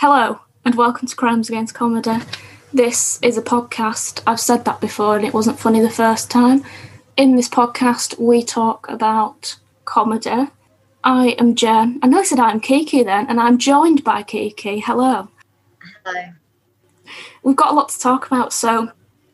Hello, 0.00 0.38
and 0.64 0.76
welcome 0.76 1.08
to 1.08 1.16
Crimes 1.16 1.48
Against 1.48 1.74
Comedy. 1.74 2.24
This 2.72 3.18
is 3.20 3.36
a 3.36 3.42
podcast. 3.42 4.22
I've 4.28 4.38
said 4.38 4.64
that 4.64 4.80
before, 4.80 5.16
and 5.16 5.26
it 5.26 5.34
wasn't 5.34 5.58
funny 5.58 5.80
the 5.80 5.90
first 5.90 6.30
time. 6.30 6.62
In 7.16 7.34
this 7.34 7.48
podcast, 7.48 8.16
we 8.16 8.44
talk 8.44 8.88
about 8.88 9.56
comedy. 9.86 10.50
I 11.02 11.30
am 11.40 11.56
Jen. 11.56 11.98
I 12.00 12.06
know 12.06 12.20
I 12.20 12.22
said 12.22 12.38
I'm 12.38 12.60
Kiki 12.60 13.02
then, 13.02 13.26
and 13.26 13.40
I'm 13.40 13.58
joined 13.58 14.04
by 14.04 14.22
Kiki. 14.22 14.78
Hello. 14.78 15.26
Hello. 16.06 16.28
We've 17.42 17.56
got 17.56 17.72
a 17.72 17.74
lot 17.74 17.88
to 17.88 17.98
talk 17.98 18.24
about, 18.28 18.52
so 18.52 18.92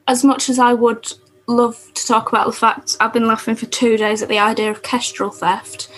as 0.09 0.25
much 0.25 0.49
as 0.49 0.59
I 0.59 0.73
would 0.73 1.13
love 1.47 1.93
to 1.93 2.07
talk 2.07 2.31
about 2.31 2.47
the 2.47 2.53
fact 2.57 2.97
I've 3.01 3.13
been 3.13 3.29
laughing 3.29 3.57
for 3.57 3.67
two 3.67 3.99
days 3.99 4.23
at 4.23 4.31
the 4.31 4.39
idea 4.39 4.71
of 4.71 4.83
kestrel 4.83 5.31
theft, 5.31 5.91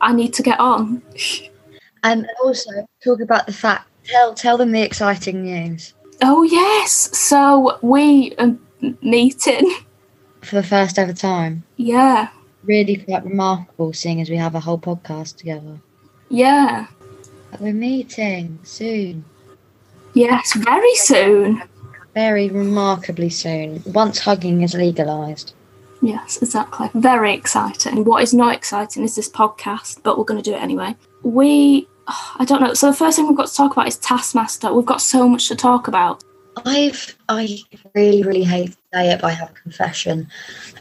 I 0.00 0.14
need 0.14 0.32
to 0.32 0.42
get 0.42 0.58
on. 0.58 1.02
And 2.02 2.28
also 2.44 2.70
talk 3.04 3.20
about 3.20 3.46
the 3.46 3.52
fact. 3.52 3.88
Tell 4.04 4.34
tell 4.34 4.56
them 4.58 4.72
the 4.72 4.82
exciting 4.82 5.44
news 5.44 5.94
Oh 6.22 6.42
yes, 6.42 7.16
so 7.16 7.78
we 7.82 8.34
are 8.38 8.56
meeting. 9.00 9.72
for 10.42 10.56
the 10.56 10.62
first 10.62 10.98
ever 10.98 11.12
time. 11.12 11.62
Yeah, 11.76 12.28
Really 12.64 12.96
quite 12.96 13.24
remarkable, 13.24 13.92
seeing 13.92 14.20
as 14.20 14.28
we 14.30 14.36
have 14.36 14.54
a 14.56 14.60
whole 14.60 14.78
podcast 14.78 15.36
together. 15.36 15.80
yeah, 16.28 16.86
we're 17.60 17.72
meeting 17.72 18.58
soon, 18.64 19.24
yes, 20.14 20.52
very 20.54 20.94
soon. 20.96 21.62
very 22.14 22.48
remarkably 22.50 23.30
soon. 23.30 23.82
Once 23.86 24.18
hugging 24.20 24.62
is 24.62 24.74
legalized. 24.74 25.54
Yes, 26.02 26.42
exactly. 26.42 26.90
Very 26.94 27.32
exciting. 27.34 28.04
What 28.04 28.22
is 28.24 28.34
not 28.34 28.54
exciting 28.54 29.04
is 29.04 29.14
this 29.14 29.28
podcast, 29.28 30.02
but 30.02 30.18
we're 30.18 30.24
going 30.24 30.42
to 30.42 30.50
do 30.50 30.56
it 30.56 30.60
anyway. 30.60 30.96
We, 31.22 31.86
I 32.38 32.44
don't 32.44 32.60
know. 32.60 32.74
So 32.74 32.90
the 32.90 32.96
first 32.96 33.16
thing 33.16 33.26
we've 33.26 33.36
got 33.36 33.48
to 33.48 33.54
talk 33.54 33.72
about 33.72 33.88
is 33.88 33.98
Taskmaster. 33.98 34.72
We've 34.72 34.86
got 34.86 35.00
so 35.00 35.28
much 35.28 35.48
to 35.48 35.56
talk 35.56 35.88
about. 35.88 36.24
I've 36.66 37.16
I 37.28 37.60
really 37.94 38.22
really 38.22 38.44
hate 38.44 38.72
to 38.72 38.76
say 38.92 39.10
it, 39.10 39.20
but 39.20 39.28
I 39.28 39.30
have 39.30 39.50
a 39.50 39.54
confession. 39.54 40.28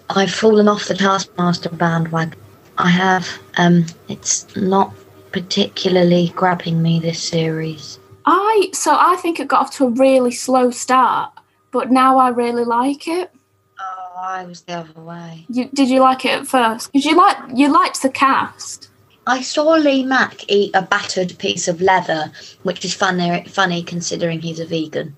I've 0.10 0.34
fallen 0.34 0.68
off 0.68 0.88
the 0.88 0.96
Taskmaster 0.96 1.70
bandwagon. 1.70 2.38
I 2.78 2.90
have. 2.90 3.28
Um, 3.58 3.86
it's 4.10 4.54
not 4.56 4.94
particularly 5.32 6.34
grabbing 6.36 6.82
me 6.82 7.00
this 7.00 7.22
series. 7.22 8.00
I 8.26 8.70
so 8.74 8.96
I 8.98 9.16
think 9.22 9.40
it 9.40 9.48
got 9.48 9.62
off 9.62 9.76
to 9.76 9.86
a 9.86 9.90
really 9.90 10.32
slow 10.32 10.72
start, 10.72 11.32
but 11.72 11.92
now 11.92 12.18
I 12.18 12.30
really 12.30 12.66
like 12.66 13.08
it. 13.08 13.32
Oh, 13.80 14.14
I 14.18 14.46
was 14.46 14.62
the 14.62 14.74
other 14.74 15.02
way. 15.02 15.46
You, 15.50 15.70
did 15.74 15.90
you 15.90 16.02
like 16.02 16.26
it 16.26 16.42
at 16.42 16.48
first? 16.48 16.92
Did 16.94 17.06
you 17.06 17.16
like 17.16 17.38
you 17.56 17.72
liked 17.72 18.02
the 18.02 18.10
cast. 18.10 18.91
I 19.28 19.42
saw 19.42 19.74
Lee 19.74 20.04
Mack 20.04 20.50
eat 20.50 20.72
a 20.74 20.82
battered 20.82 21.38
piece 21.38 21.68
of 21.68 21.82
leather, 21.82 22.32
which 22.64 22.84
is 22.84 22.94
funny, 22.94 23.44
funny 23.46 23.84
considering 23.84 24.42
he's 24.42 24.60
a 24.60 24.66
vegan. 24.66 25.16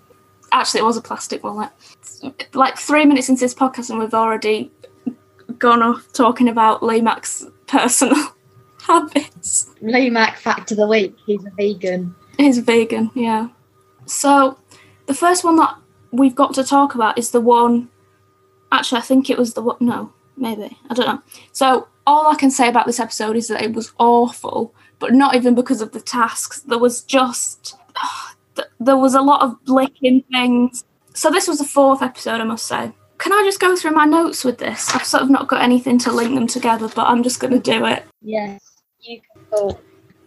Actually, 0.52 0.82
it 0.82 0.86
was 0.86 0.98
a 0.98 1.02
plastic 1.02 1.44
wallet. 1.44 1.70
Like 2.54 2.78
three 2.78 3.06
minutes 3.06 3.30
into 3.30 3.42
this 3.42 3.56
podcast, 3.56 3.90
and 3.90 4.00
we've 4.00 4.14
already 4.14 4.72
gone 5.58 5.82
off 5.82 6.12
talking 6.14 6.50
about 6.50 6.84
Lee 6.84 7.02
Mack's 7.02 7.46
personal 7.68 8.36
habits. 8.82 9.70
Lee 9.82 10.10
Mack 10.10 10.38
fact 10.38 10.72
of 10.72 10.78
the 10.78 10.88
week: 10.88 11.16
he's 11.26 11.44
a 11.46 11.52
vegan. 11.52 12.14
He's 12.38 12.58
a 12.58 12.62
vegan, 12.62 13.10
yeah. 13.16 13.50
So 14.06 14.58
the 15.06 15.14
first 15.14 15.44
one 15.44 15.56
that 15.58 15.76
we've 16.12 16.36
got 16.36 16.54
to 16.56 16.64
talk 16.64 16.96
about 16.96 17.18
is 17.18 17.32
the 17.32 17.42
one. 17.42 17.90
Actually, 18.72 19.00
I 19.00 19.04
think 19.04 19.30
it 19.30 19.38
was 19.38 19.54
the 19.54 19.62
one. 19.62 19.78
No, 19.80 20.12
maybe 20.36 20.78
I 20.90 20.94
don't 20.94 21.08
know. 21.08 21.22
So 21.52 21.88
all 22.06 22.28
I 22.28 22.36
can 22.36 22.52
say 22.52 22.68
about 22.68 22.86
this 22.86 23.00
episode 23.00 23.36
is 23.36 23.48
that 23.48 23.62
it 23.62 23.74
was 23.74 23.94
awful, 23.98 24.74
but 25.00 25.14
not 25.14 25.36
even 25.36 25.56
because 25.56 25.82
of 25.82 25.92
the 25.92 26.02
tasks. 26.02 26.62
There 26.62 26.80
was 26.80 27.04
just 27.04 27.76
th- 28.56 28.68
there 28.80 28.98
was 28.98 29.14
a 29.14 29.22
lot 29.22 29.42
of 29.42 29.58
licking 29.68 30.24
things. 30.32 30.84
So 31.14 31.30
this 31.30 31.48
was 31.48 31.60
the 31.60 31.66
fourth 31.66 32.02
episode, 32.02 32.42
I 32.42 32.44
must 32.44 32.68
say. 32.68 32.92
Can 33.18 33.32
I 33.32 33.44
just 33.46 33.60
go 33.60 33.76
through 33.76 33.92
my 33.92 34.06
notes 34.06 34.44
with 34.44 34.58
this? 34.58 34.94
I've 34.94 35.06
sort 35.06 35.24
of 35.24 35.30
not 35.30 35.48
got 35.48 35.62
anything 35.62 35.98
to 36.00 36.12
link 36.12 36.36
them 36.36 36.48
together, 36.48 36.90
but 36.94 37.08
I'm 37.08 37.24
just 37.24 37.40
going 37.40 37.54
to 37.54 37.60
do 37.60 37.86
it. 37.86 38.04
Yes, 38.22 38.60
you 39.00 39.22
can. 39.52 39.78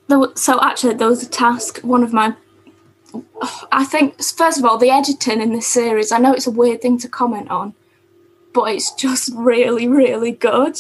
There 0.08 0.20
so 0.36 0.60
actually, 0.62 0.94
there 0.94 1.08
was 1.08 1.22
a 1.22 1.28
task. 1.28 1.80
One 1.80 2.02
of 2.02 2.12
my, 2.12 2.34
I 3.72 3.84
think, 3.84 4.22
first 4.22 4.58
of 4.58 4.64
all, 4.64 4.78
the 4.78 4.90
editing 4.90 5.40
in 5.40 5.52
this 5.52 5.66
series. 5.66 6.12
I 6.12 6.18
know 6.18 6.32
it's 6.32 6.46
a 6.46 6.50
weird 6.50 6.80
thing 6.80 6.98
to 7.00 7.08
comment 7.08 7.50
on, 7.50 7.74
but 8.54 8.72
it's 8.72 8.94
just 8.94 9.32
really, 9.34 9.88
really 9.88 10.32
good. 10.32 10.78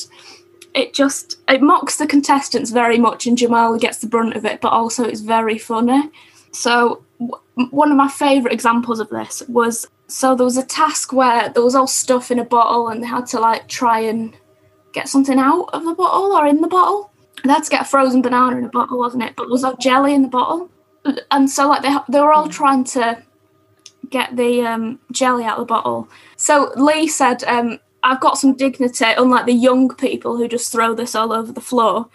It 0.76 0.92
just 0.92 1.38
it 1.48 1.62
mocks 1.62 1.96
the 1.96 2.06
contestants 2.06 2.70
very 2.70 2.98
much, 2.98 3.26
and 3.26 3.36
Jamal 3.36 3.78
gets 3.78 3.98
the 3.98 4.06
brunt 4.06 4.36
of 4.36 4.44
it, 4.44 4.60
but 4.60 4.72
also 4.72 5.04
it's 5.04 5.22
very 5.22 5.58
funny. 5.58 6.10
So 6.52 7.02
w- 7.18 7.70
one 7.70 7.90
of 7.90 7.96
my 7.96 8.08
favourite 8.08 8.52
examples 8.52 9.00
of 9.00 9.08
this 9.08 9.42
was 9.48 9.88
so 10.06 10.34
there 10.36 10.44
was 10.44 10.58
a 10.58 10.66
task 10.66 11.12
where 11.12 11.48
there 11.48 11.64
was 11.64 11.74
all 11.74 11.86
stuff 11.86 12.30
in 12.30 12.38
a 12.38 12.44
bottle, 12.44 12.88
and 12.88 13.02
they 13.02 13.06
had 13.08 13.26
to 13.28 13.40
like 13.40 13.68
try 13.68 14.00
and 14.00 14.36
get 14.92 15.08
something 15.08 15.38
out 15.38 15.70
of 15.72 15.84
the 15.84 15.94
bottle 15.94 16.32
or 16.32 16.46
in 16.46 16.60
the 16.60 16.68
bottle. 16.68 17.10
They 17.42 17.52
had 17.52 17.64
to 17.64 17.70
get 17.70 17.82
a 17.82 17.84
frozen 17.84 18.22
banana 18.22 18.58
in 18.58 18.64
a 18.64 18.68
bottle, 18.68 18.98
wasn't 18.98 19.24
it? 19.24 19.34
But 19.36 19.44
there 19.44 19.52
was 19.52 19.62
no 19.62 19.76
jelly 19.80 20.14
in 20.14 20.22
the 20.22 20.28
bottle, 20.28 20.70
and 21.30 21.48
so 21.50 21.68
like 21.68 21.82
they 21.82 21.96
they 22.10 22.20
were 22.20 22.32
all 22.32 22.48
trying 22.48 22.84
to 22.84 23.22
get 24.10 24.36
the 24.36 24.60
um, 24.62 25.00
jelly 25.10 25.44
out 25.44 25.58
of 25.58 25.66
the 25.66 25.74
bottle. 25.74 26.08
So 26.36 26.72
Lee 26.76 27.08
said, 27.08 27.42
um, 27.44 27.78
"I've 28.06 28.20
got 28.20 28.38
some 28.38 28.54
dignity, 28.54 29.04
unlike 29.16 29.46
the 29.46 29.52
young 29.52 29.88
people 29.94 30.36
who 30.36 30.48
just 30.48 30.72
throw 30.72 30.94
this 30.94 31.14
all 31.14 31.32
over 31.32 31.52
the 31.52 31.60
floor." 31.60 32.08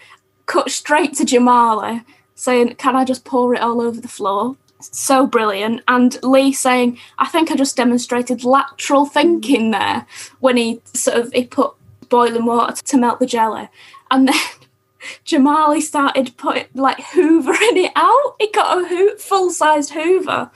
Cut 0.46 0.72
straight 0.72 1.14
to 1.16 1.24
Jamali, 1.24 2.04
saying, 2.36 2.76
"Can 2.76 2.96
I 2.96 3.06
just 3.06 3.24
pour 3.26 3.54
it 3.54 3.62
all 3.62 3.82
over 3.82 4.02
the 4.02 4.08
floor?" 4.08 4.56
So 4.80 5.28
brilliant, 5.28 5.82
and 5.88 6.18
Lee 6.24 6.52
saying, 6.54 6.98
"I 7.20 7.28
think 7.28 7.52
I 7.52 7.56
just 7.56 7.78
demonstrated 7.78 8.44
lateral 8.44 9.06
thinking 9.06 9.72
there 9.72 10.08
when 10.40 10.58
he 10.58 10.82
sort 10.94 11.18
of 11.18 11.32
he 11.34 11.46
put 11.46 11.74
boiling 12.10 12.46
water 12.46 12.76
to 12.84 12.98
melt 12.98 13.20
the 13.20 13.26
jelly, 13.26 13.70
and 14.10 14.28
then." 14.28 14.36
Jamali 15.26 15.82
started 15.82 16.38
putting 16.38 16.68
like 16.76 16.98
hoovering 16.98 17.76
it 17.76 17.92
out. 17.96 18.36
He 18.40 18.52
got 18.52 18.78
a 18.78 18.88
ho- 18.88 19.18
full-sized 19.18 19.94
Hoover. 19.94 20.52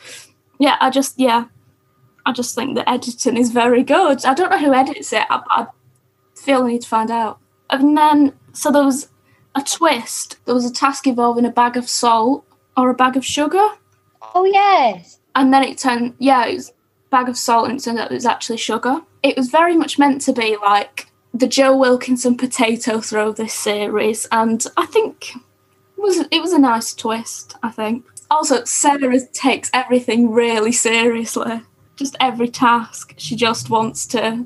Yeah, 0.59 0.77
I 0.79 0.91
just 0.91 1.19
yeah, 1.19 1.45
I 2.25 2.31
just 2.31 2.55
think 2.55 2.75
the 2.75 2.89
editing 2.89 3.37
is 3.37 3.51
very 3.51 3.83
good. 3.83 4.25
I 4.25 4.33
don't 4.33 4.49
know 4.49 4.57
who 4.59 4.73
edits 4.73 5.13
it. 5.13 5.23
I, 5.29 5.41
I 5.49 5.67
feel 6.35 6.63
I 6.63 6.67
need 6.69 6.81
to 6.81 6.87
find 6.87 7.11
out. 7.11 7.39
And 7.69 7.97
then 7.97 8.33
so 8.53 8.71
there 8.71 8.83
was 8.83 9.09
a 9.55 9.61
twist. 9.61 10.37
There 10.45 10.55
was 10.55 10.65
a 10.65 10.73
task 10.73 11.07
involving 11.07 11.45
a 11.45 11.51
bag 11.51 11.77
of 11.77 11.89
salt 11.89 12.45
or 12.77 12.89
a 12.89 12.93
bag 12.95 13.15
of 13.15 13.25
sugar, 13.25 13.65
Oh 14.33 14.43
yes. 14.45 15.19
and 15.35 15.53
then 15.53 15.63
it 15.63 15.77
turned 15.77 16.15
yeah, 16.19 16.45
it 16.45 16.55
was 16.55 16.69
a 16.69 16.73
bag 17.09 17.29
of 17.29 17.37
salt, 17.37 17.69
and 17.69 17.79
it 17.79 17.83
turned 17.83 17.99
out 17.99 18.11
it 18.11 18.15
was 18.15 18.25
actually 18.25 18.57
sugar. 18.57 19.01
It 19.23 19.37
was 19.37 19.49
very 19.49 19.75
much 19.77 19.97
meant 19.97 20.21
to 20.21 20.33
be 20.33 20.57
like 20.61 21.07
the 21.33 21.47
Joe 21.47 21.75
Wilkinson 21.75 22.35
potato 22.37 22.99
throw 23.01 23.31
this 23.31 23.53
series, 23.53 24.27
and 24.31 24.65
I 24.77 24.85
think 24.87 25.35
it 25.35 26.01
was 26.01 26.27
it 26.31 26.41
was 26.41 26.53
a 26.53 26.59
nice 26.59 26.93
twist. 26.93 27.55
I 27.63 27.71
think. 27.71 28.05
Also, 28.31 28.63
Sarah 28.65 29.19
takes 29.31 29.69
everything 29.73 30.31
really 30.31 30.71
seriously. 30.71 31.61
Just 31.95 32.15
every 32.19 32.49
task, 32.49 33.13
she 33.17 33.35
just 33.35 33.69
wants 33.69 34.05
to 34.07 34.45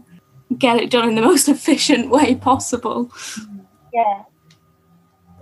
get 0.57 0.77
it 0.77 0.89
done 0.89 1.09
in 1.09 1.15
the 1.15 1.21
most 1.31 1.49
efficient 1.49 2.09
way 2.09 2.35
possible. 2.35 3.11
Yeah. 3.93 4.23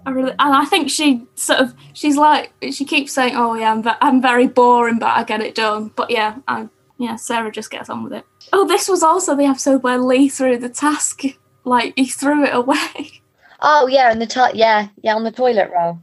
I 0.05 0.11
really, 0.11 0.31
and 0.31 0.55
I 0.55 0.63
think 0.63 0.89
she 0.89 1.25
sort 1.35 1.59
of 1.59 1.75
she's 1.91 2.15
like 2.15 2.53
she 2.71 2.85
keeps 2.85 3.11
saying, 3.11 3.33
"Oh 3.35 3.55
yeah, 3.55 3.73
I'm 3.73 3.83
ve- 3.83 3.99
I'm 3.99 4.21
very 4.21 4.47
boring, 4.47 4.99
but 4.99 5.09
I 5.09 5.25
get 5.25 5.41
it 5.41 5.53
done." 5.53 5.91
But 5.97 6.09
yeah, 6.09 6.37
I, 6.47 6.69
yeah, 6.97 7.17
Sarah 7.17 7.51
just 7.51 7.69
gets 7.69 7.89
on 7.89 8.05
with 8.05 8.13
it. 8.13 8.25
Oh, 8.53 8.65
this 8.65 8.87
was 8.87 9.03
also 9.03 9.35
the 9.35 9.43
episode 9.43 9.83
where 9.83 9.97
Lee 9.97 10.29
threw 10.29 10.57
the 10.57 10.69
task, 10.69 11.23
like 11.65 11.91
he 11.97 12.05
threw 12.05 12.45
it 12.45 12.55
away. 12.55 13.19
Oh 13.59 13.87
yeah, 13.87 14.09
and 14.09 14.21
the 14.21 14.27
to- 14.27 14.51
yeah 14.53 14.87
yeah 15.03 15.13
on 15.13 15.25
the 15.25 15.31
toilet 15.31 15.71
roll. 15.75 15.99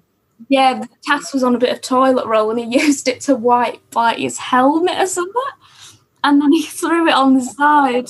Yeah, 0.51 0.81
the 0.81 0.89
task 1.05 1.33
was 1.33 1.43
on 1.43 1.55
a 1.55 1.59
bit 1.59 1.73
of 1.73 1.81
toilet 1.81 2.27
roll, 2.27 2.51
and 2.51 2.59
he 2.59 2.79
used 2.85 3.09
it 3.09 3.23
to 3.23 3.35
wipe 3.35 3.81
like 3.95 4.19
his 4.19 4.37
helmet 4.37 4.99
or 4.99 5.07
something, 5.07 5.43
and 6.25 6.41
then 6.41 6.51
he 6.53 6.63
threw 6.67 7.07
it 7.07 7.15
on 7.15 7.35
the 7.35 7.43
side. 7.43 8.09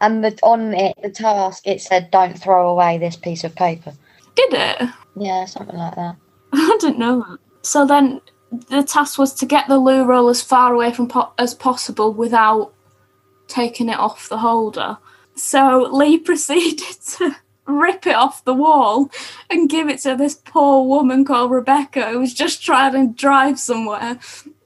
And 0.00 0.22
the, 0.22 0.38
on 0.44 0.74
it, 0.74 0.96
the 1.02 1.10
task, 1.10 1.66
it 1.66 1.82
said, 1.82 2.12
"Don't 2.12 2.38
throw 2.38 2.68
away 2.68 2.98
this 2.98 3.16
piece 3.16 3.42
of 3.42 3.54
paper." 3.54 3.92
Did 4.36 4.54
it? 4.54 4.88
Yeah, 5.16 5.44
something 5.44 5.76
like 5.76 5.96
that. 5.96 6.16
I 6.52 6.76
didn't 6.80 7.00
know 7.00 7.18
that. 7.28 7.38
So 7.62 7.84
then 7.84 8.20
the 8.70 8.84
task 8.84 9.18
was 9.18 9.34
to 9.34 9.46
get 9.46 9.66
the 9.66 9.78
loo 9.78 10.04
roll 10.04 10.28
as 10.28 10.40
far 10.40 10.72
away 10.72 10.92
from 10.92 11.08
po- 11.08 11.32
as 11.36 11.52
possible 11.52 12.12
without 12.12 12.72
taking 13.48 13.88
it 13.88 13.98
off 13.98 14.28
the 14.28 14.38
holder. 14.38 14.98
So 15.34 15.88
Lee 15.92 16.18
proceeded 16.30 16.96
to 17.16 17.34
rip 17.66 18.06
it 18.06 18.14
off 18.14 18.44
the 18.44 18.54
wall 18.54 19.10
and 19.50 19.68
give 19.68 19.88
it 19.88 19.98
to 20.00 20.16
this 20.16 20.36
poor 20.36 20.86
woman 20.86 21.24
called 21.24 21.50
Rebecca 21.50 22.10
who 22.10 22.20
was 22.20 22.32
just 22.32 22.64
trying 22.64 22.92
to 22.92 23.14
drive 23.14 23.58
somewhere. 23.58 24.18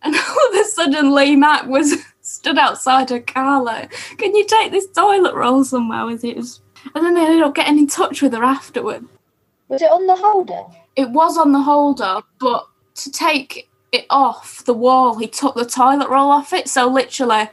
And 0.02 0.14
all 0.16 0.48
of 0.48 0.60
a 0.60 0.64
sudden, 0.64 1.14
Lee 1.14 1.36
Mack 1.36 1.66
was 1.66 1.96
stood 2.42 2.58
outside 2.58 3.08
her 3.10 3.20
car 3.20 3.62
like, 3.62 3.92
Can 4.18 4.34
you 4.34 4.44
take 4.44 4.72
this 4.72 4.88
toilet 4.88 5.34
roll 5.34 5.64
somewhere 5.64 6.04
with 6.04 6.24
you? 6.24 6.42
And 6.94 7.04
then 7.06 7.14
they 7.14 7.24
ended 7.24 7.42
up 7.42 7.54
getting 7.54 7.78
in 7.78 7.86
touch 7.86 8.20
with 8.20 8.32
her 8.32 8.42
afterward 8.42 9.04
Was 9.68 9.80
it 9.80 9.90
on 9.90 10.06
the 10.08 10.16
holder? 10.16 10.64
it 10.96 11.08
was 11.10 11.38
on 11.38 11.52
the 11.52 11.62
holder, 11.62 12.20
but 12.38 12.66
to 12.96 13.10
take 13.10 13.68
it 13.92 14.06
off 14.10 14.64
the 14.64 14.74
wall. 14.74 15.18
He 15.18 15.28
took 15.28 15.54
the 15.54 15.64
toilet 15.64 16.08
roll 16.08 16.30
off 16.30 16.52
it. 16.52 16.68
So 16.68 16.88
literally, 16.88 17.48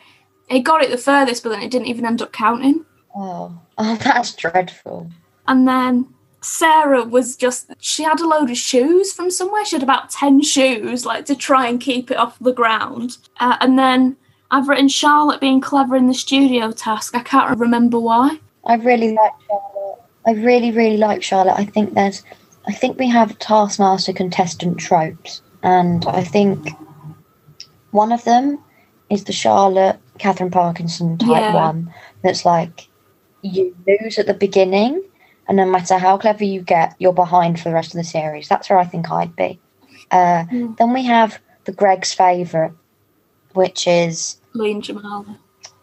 he 0.50 0.62
got 0.62 0.84
it 0.84 0.90
the 0.90 0.98
furthest, 0.98 1.44
but 1.44 1.50
then 1.50 1.62
it 1.62 1.72
didn't 1.72 1.88
even 1.88 2.06
end 2.06 2.22
up 2.22 2.34
counting. 2.34 2.86
Oh, 3.16 3.58
oh, 3.78 3.96
that's 4.04 4.34
dreadful. 4.34 5.12
And 5.48 5.68
then 5.68 6.08
Sarah 6.42 7.04
was 7.04 7.36
just, 7.36 7.72
she 7.80 8.04
had 8.04 8.20
a 8.20 8.28
load 8.28 8.50
of 8.50 8.58
shoes 8.58 9.14
from 9.14 9.30
somewhere. 9.30 9.66
She 9.66 9.76
had 9.76 9.84
about 9.84 10.10
10 10.10 10.42
shoes, 10.42 11.06
like 11.06 11.26
to 11.26 11.36
try 11.36 11.68
and 11.68 11.80
keep 11.80 12.10
it 12.10 12.18
off 12.18 12.40
the 12.40 12.54
ground. 12.54 13.18
Uh, 13.40 13.58
and 13.60 13.78
then 13.78 14.16
I've 14.52 14.68
written 14.68 14.88
Charlotte 14.88 15.40
being 15.42 15.62
clever 15.62 15.96
in 15.96 16.08
the 16.08 16.14
studio 16.14 16.72
task. 16.72 17.16
I 17.16 17.20
can't 17.22 17.58
remember 17.60 18.00
why. 18.00 18.40
I 18.66 18.76
really 18.76 19.14
like 19.14 19.32
Charlotte. 19.48 20.00
I 20.26 20.32
really, 20.32 20.72
really 20.72 20.98
like 20.98 21.24
Charlotte. 21.24 21.58
I 21.58 21.66
think 21.66 21.94
there's, 21.94 22.24
I 22.68 22.74
think 22.74 23.00
we 23.00 23.08
have 23.10 23.38
Taskmaster 23.40 24.14
contestant 24.14 24.78
tropes, 24.78 25.42
and 25.64 26.06
I 26.08 26.24
think 26.24 26.70
one 27.92 28.12
of 28.12 28.24
them 28.26 28.60
is 29.10 29.24
the 29.24 29.32
Charlotte 29.34 30.00
Katherine 30.20 30.52
Parkinson 30.52 31.18
type 31.18 31.30
Yeah. 31.30 31.54
one. 31.54 31.94
That's 32.24 32.46
like 32.46 32.88
you 33.42 33.76
lose 33.88 34.20
at 34.20 34.28
the 34.28 34.34
beginning, 34.34 35.02
and 35.48 35.58
no 35.58 35.66
matter 35.66 35.98
how 35.98 36.18
clever 36.18 36.44
you 36.44 36.62
get, 36.62 36.96
you're 37.00 37.14
behind 37.14 37.60
for 37.60 37.70
the 37.70 37.76
rest 37.76 37.94
of 37.94 37.98
the 37.98 38.04
series. 38.04 38.48
That's 38.48 38.70
where 38.70 38.78
I 38.80 38.86
think 38.86 39.10
I'd 39.12 39.36
be. 39.36 39.60
Uh, 40.12 40.44
Mm. 40.52 40.78
Then 40.78 40.94
we 40.94 41.04
have 41.06 41.40
the 41.66 41.72
Greg's 41.72 42.14
favourite, 42.14 42.74
which 43.54 43.88
is 43.88 44.39
Lee 44.54 44.72
and 44.72 44.84
Jamal. 44.84 45.26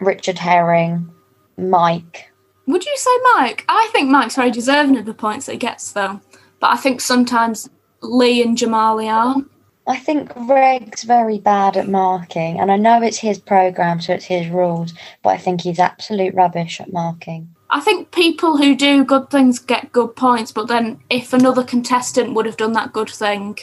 Richard 0.00 0.38
Herring, 0.38 1.10
Mike. 1.56 2.30
Would 2.66 2.84
you 2.84 2.96
say 2.96 3.10
Mike? 3.34 3.64
I 3.68 3.88
think 3.92 4.10
Mike's 4.10 4.36
very 4.36 4.50
deserving 4.50 4.96
of 4.98 5.06
the 5.06 5.14
points 5.14 5.46
that 5.46 5.52
he 5.52 5.58
gets, 5.58 5.92
though. 5.92 6.20
But 6.60 6.70
I 6.70 6.76
think 6.76 7.00
sometimes 7.00 7.68
Lee 8.02 8.42
and 8.42 8.56
Jamali 8.56 9.08
are. 9.08 9.36
I 9.88 9.98
think 9.98 10.34
Greg's 10.34 11.04
very 11.04 11.38
bad 11.38 11.76
at 11.76 11.88
marking, 11.88 12.58
and 12.58 12.72
I 12.72 12.76
know 12.76 13.02
it's 13.02 13.18
his 13.18 13.38
program, 13.38 14.00
so 14.00 14.14
it's 14.14 14.24
his 14.24 14.48
rules, 14.48 14.92
but 15.22 15.30
I 15.30 15.38
think 15.38 15.60
he's 15.60 15.78
absolute 15.78 16.34
rubbish 16.34 16.80
at 16.80 16.92
marking. 16.92 17.54
I 17.70 17.80
think 17.80 18.10
people 18.10 18.56
who 18.56 18.74
do 18.74 19.04
good 19.04 19.30
things 19.30 19.60
get 19.60 19.92
good 19.92 20.16
points, 20.16 20.50
but 20.50 20.66
then 20.66 21.00
if 21.08 21.32
another 21.32 21.62
contestant 21.62 22.34
would 22.34 22.46
have 22.46 22.56
done 22.56 22.72
that 22.72 22.92
good 22.92 23.10
thing, 23.10 23.58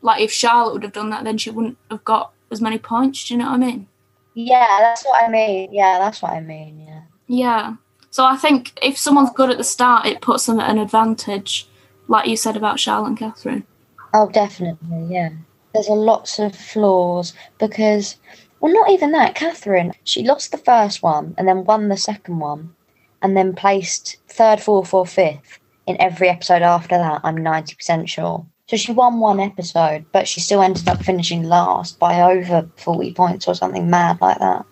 like 0.00 0.20
if 0.20 0.30
Charlotte 0.30 0.74
would 0.74 0.82
have 0.84 0.92
done 0.92 1.10
that, 1.10 1.24
then 1.24 1.38
she 1.38 1.50
wouldn't 1.50 1.78
have 1.90 2.04
got 2.04 2.32
as 2.52 2.60
many 2.60 2.78
points. 2.78 3.26
Do 3.26 3.34
you 3.34 3.38
know 3.38 3.46
what 3.46 3.54
I 3.54 3.58
mean? 3.58 3.88
Yeah, 4.34 4.76
that's 4.80 5.04
what 5.04 5.24
I 5.24 5.28
mean. 5.28 5.72
Yeah, 5.72 5.98
that's 5.98 6.20
what 6.20 6.32
I 6.32 6.40
mean. 6.40 6.80
Yeah. 6.80 7.02
Yeah. 7.26 7.76
So 8.10 8.24
I 8.24 8.36
think 8.36 8.78
if 8.82 8.96
someone's 8.96 9.30
good 9.30 9.50
at 9.50 9.58
the 9.58 9.64
start, 9.64 10.06
it 10.06 10.20
puts 10.20 10.46
them 10.46 10.60
at 10.60 10.70
an 10.70 10.78
advantage, 10.78 11.68
like 12.08 12.28
you 12.28 12.36
said 12.36 12.56
about 12.56 12.78
Charlotte 12.78 13.08
and 13.08 13.18
Katherine. 13.18 13.66
Oh, 14.12 14.28
definitely. 14.30 15.06
Yeah. 15.12 15.30
There's 15.72 15.88
a 15.88 15.92
lots 15.92 16.38
of 16.38 16.54
flaws 16.54 17.34
because, 17.58 18.16
well, 18.60 18.72
not 18.72 18.90
even 18.90 19.10
that. 19.12 19.34
Katherine, 19.34 19.92
she 20.04 20.22
lost 20.22 20.52
the 20.52 20.58
first 20.58 21.02
one 21.02 21.34
and 21.36 21.48
then 21.48 21.64
won 21.64 21.88
the 21.88 21.96
second 21.96 22.38
one, 22.38 22.74
and 23.22 23.36
then 23.36 23.54
placed 23.54 24.18
third, 24.28 24.60
fourth, 24.60 24.94
or 24.94 25.06
fifth 25.06 25.58
in 25.86 26.00
every 26.00 26.28
episode 26.28 26.62
after 26.62 26.96
that. 26.96 27.22
I'm 27.24 27.36
ninety 27.36 27.74
percent 27.74 28.08
sure. 28.08 28.46
So 28.66 28.76
she 28.76 28.92
won 28.92 29.20
one 29.20 29.40
episode, 29.40 30.06
but 30.12 30.26
she 30.26 30.40
still 30.40 30.62
ended 30.62 30.88
up 30.88 31.02
finishing 31.02 31.42
last 31.42 31.98
by 31.98 32.22
over 32.22 32.68
forty 32.76 33.12
points 33.12 33.46
or 33.46 33.54
something 33.54 33.90
mad 33.90 34.20
like 34.20 34.38
that. 34.38 34.64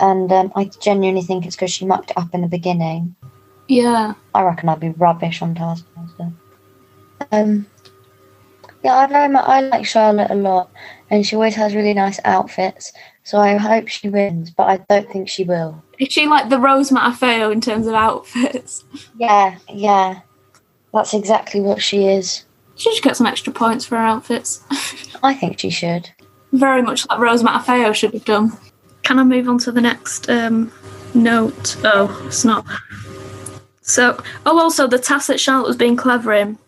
And 0.00 0.32
um, 0.32 0.52
I 0.56 0.70
genuinely 0.80 1.22
think 1.22 1.44
it's 1.44 1.56
because 1.56 1.72
she 1.72 1.84
mucked 1.84 2.12
it 2.12 2.18
up 2.18 2.34
in 2.34 2.40
the 2.40 2.48
beginning. 2.48 3.14
Yeah. 3.68 4.14
I 4.34 4.42
reckon 4.42 4.68
I'd 4.68 4.80
be 4.80 4.90
rubbish 4.90 5.42
on 5.42 5.54
Taskmaster. 5.54 6.32
Um, 7.30 7.66
yeah, 8.82 8.94
I 8.94 9.06
very 9.06 9.28
much 9.28 9.44
I 9.46 9.60
like 9.60 9.84
Charlotte 9.84 10.30
a 10.30 10.34
lot, 10.34 10.70
and 11.10 11.26
she 11.26 11.36
always 11.36 11.56
has 11.56 11.74
really 11.74 11.94
nice 11.94 12.20
outfits. 12.24 12.92
So 13.24 13.38
I 13.38 13.56
hope 13.56 13.88
she 13.88 14.08
wins, 14.08 14.50
but 14.50 14.64
I 14.64 14.76
don't 14.88 15.10
think 15.10 15.28
she 15.28 15.44
will. 15.44 15.82
Is 15.98 16.12
she 16.12 16.26
like 16.26 16.48
the 16.48 16.60
Rose 16.60 16.90
Matafeo 16.90 17.52
in 17.52 17.60
terms 17.60 17.86
of 17.86 17.94
outfits? 17.94 18.84
Yeah, 19.18 19.58
yeah, 19.68 20.20
that's 20.94 21.12
exactly 21.12 21.60
what 21.60 21.82
she 21.82 22.06
is. 22.06 22.45
She 22.76 22.94
should 22.94 23.02
get 23.02 23.16
some 23.16 23.26
extra 23.26 23.52
points 23.52 23.84
for 23.84 23.96
her 23.96 24.04
outfits. 24.04 24.62
I 25.22 25.34
think 25.34 25.58
she 25.58 25.70
should. 25.70 26.10
Very 26.52 26.82
much 26.82 27.08
like 27.08 27.18
Rose 27.18 27.42
Matafeo 27.42 27.94
should 27.94 28.12
have 28.12 28.24
done. 28.24 28.52
Can 29.02 29.18
I 29.18 29.24
move 29.24 29.48
on 29.48 29.58
to 29.58 29.72
the 29.72 29.80
next 29.80 30.28
um, 30.30 30.70
note? 31.14 31.76
Oh, 31.84 32.24
it's 32.26 32.44
not. 32.44 32.66
So, 33.80 34.20
oh, 34.44 34.58
also 34.58 34.86
the 34.86 34.98
task 34.98 35.28
that 35.28 35.40
Charlotte 35.40 35.68
was 35.68 35.76
being 35.76 35.96
clever 35.96 36.32
in. 36.32 36.58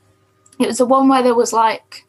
It 0.59 0.67
was 0.67 0.79
the 0.79 0.87
one 0.87 1.09
where 1.09 1.23
there 1.23 1.35
was 1.35 1.53
like, 1.53 2.05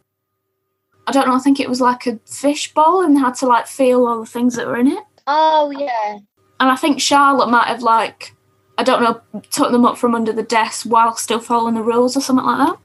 I 1.07 1.11
don't 1.11 1.27
know. 1.27 1.35
I 1.35 1.39
think 1.39 1.59
it 1.59 1.69
was 1.69 1.81
like 1.81 2.05
a 2.05 2.19
fish 2.25 2.73
bowl, 2.73 3.01
and 3.01 3.15
they 3.15 3.19
had 3.19 3.35
to 3.35 3.47
like 3.47 3.67
feel 3.67 4.05
all 4.05 4.19
the 4.19 4.25
things 4.25 4.55
that 4.55 4.67
were 4.67 4.77
in 4.77 4.87
it. 4.87 5.03
Oh 5.25 5.71
yeah, 5.71 6.19
And 6.59 6.69
I 6.71 6.75
think 6.75 7.01
Charlotte 7.01 7.49
might 7.49 7.67
have 7.67 7.81
like, 7.83 8.35
I 8.77 8.83
don't 8.83 9.03
know, 9.03 9.41
took 9.51 9.71
them 9.71 9.85
up 9.85 9.97
from 9.97 10.15
under 10.15 10.31
the 10.33 10.43
desk 10.43 10.85
while 10.85 11.15
still 11.15 11.39
following 11.39 11.75
the 11.75 11.81
rules 11.83 12.15
or 12.15 12.21
something 12.21 12.45
like 12.45 12.67
that. 12.67 12.79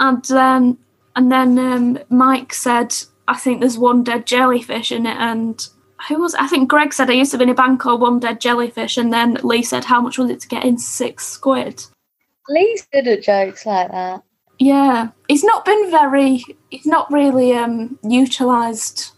And 0.00 0.30
um, 0.30 0.78
and 1.16 1.32
then 1.32 1.58
um, 1.58 1.98
Mike 2.08 2.54
said, 2.54 2.94
I 3.26 3.36
think 3.36 3.60
there's 3.60 3.78
one 3.78 4.04
dead 4.04 4.26
jellyfish 4.26 4.92
in 4.92 5.06
it, 5.06 5.16
and 5.16 5.66
who 6.08 6.20
was? 6.20 6.34
I 6.34 6.46
think 6.46 6.68
Greg 6.68 6.92
said 6.92 7.10
I 7.10 7.14
used 7.14 7.32
to 7.32 7.38
be 7.38 7.44
in 7.44 7.50
a 7.50 7.54
bank 7.54 7.80
called 7.80 8.00
One 8.00 8.20
Dead 8.20 8.40
Jellyfish, 8.40 8.96
and 8.96 9.12
then 9.12 9.38
Lee 9.42 9.62
said, 9.62 9.84
how 9.84 10.00
much 10.00 10.18
was 10.18 10.30
it 10.30 10.40
to 10.40 10.48
get 10.48 10.64
in? 10.64 10.78
Six 10.78 11.26
squid. 11.26 11.84
Lee's 12.48 12.86
good 12.92 13.08
at 13.08 13.22
jokes 13.22 13.66
like 13.66 13.90
that. 13.90 14.22
Yeah, 14.58 15.08
he's 15.28 15.44
not 15.44 15.64
been 15.64 15.90
very. 15.90 16.44
He's 16.70 16.86
not 16.86 17.10
really 17.12 17.54
um 17.54 17.98
utilised 18.02 19.12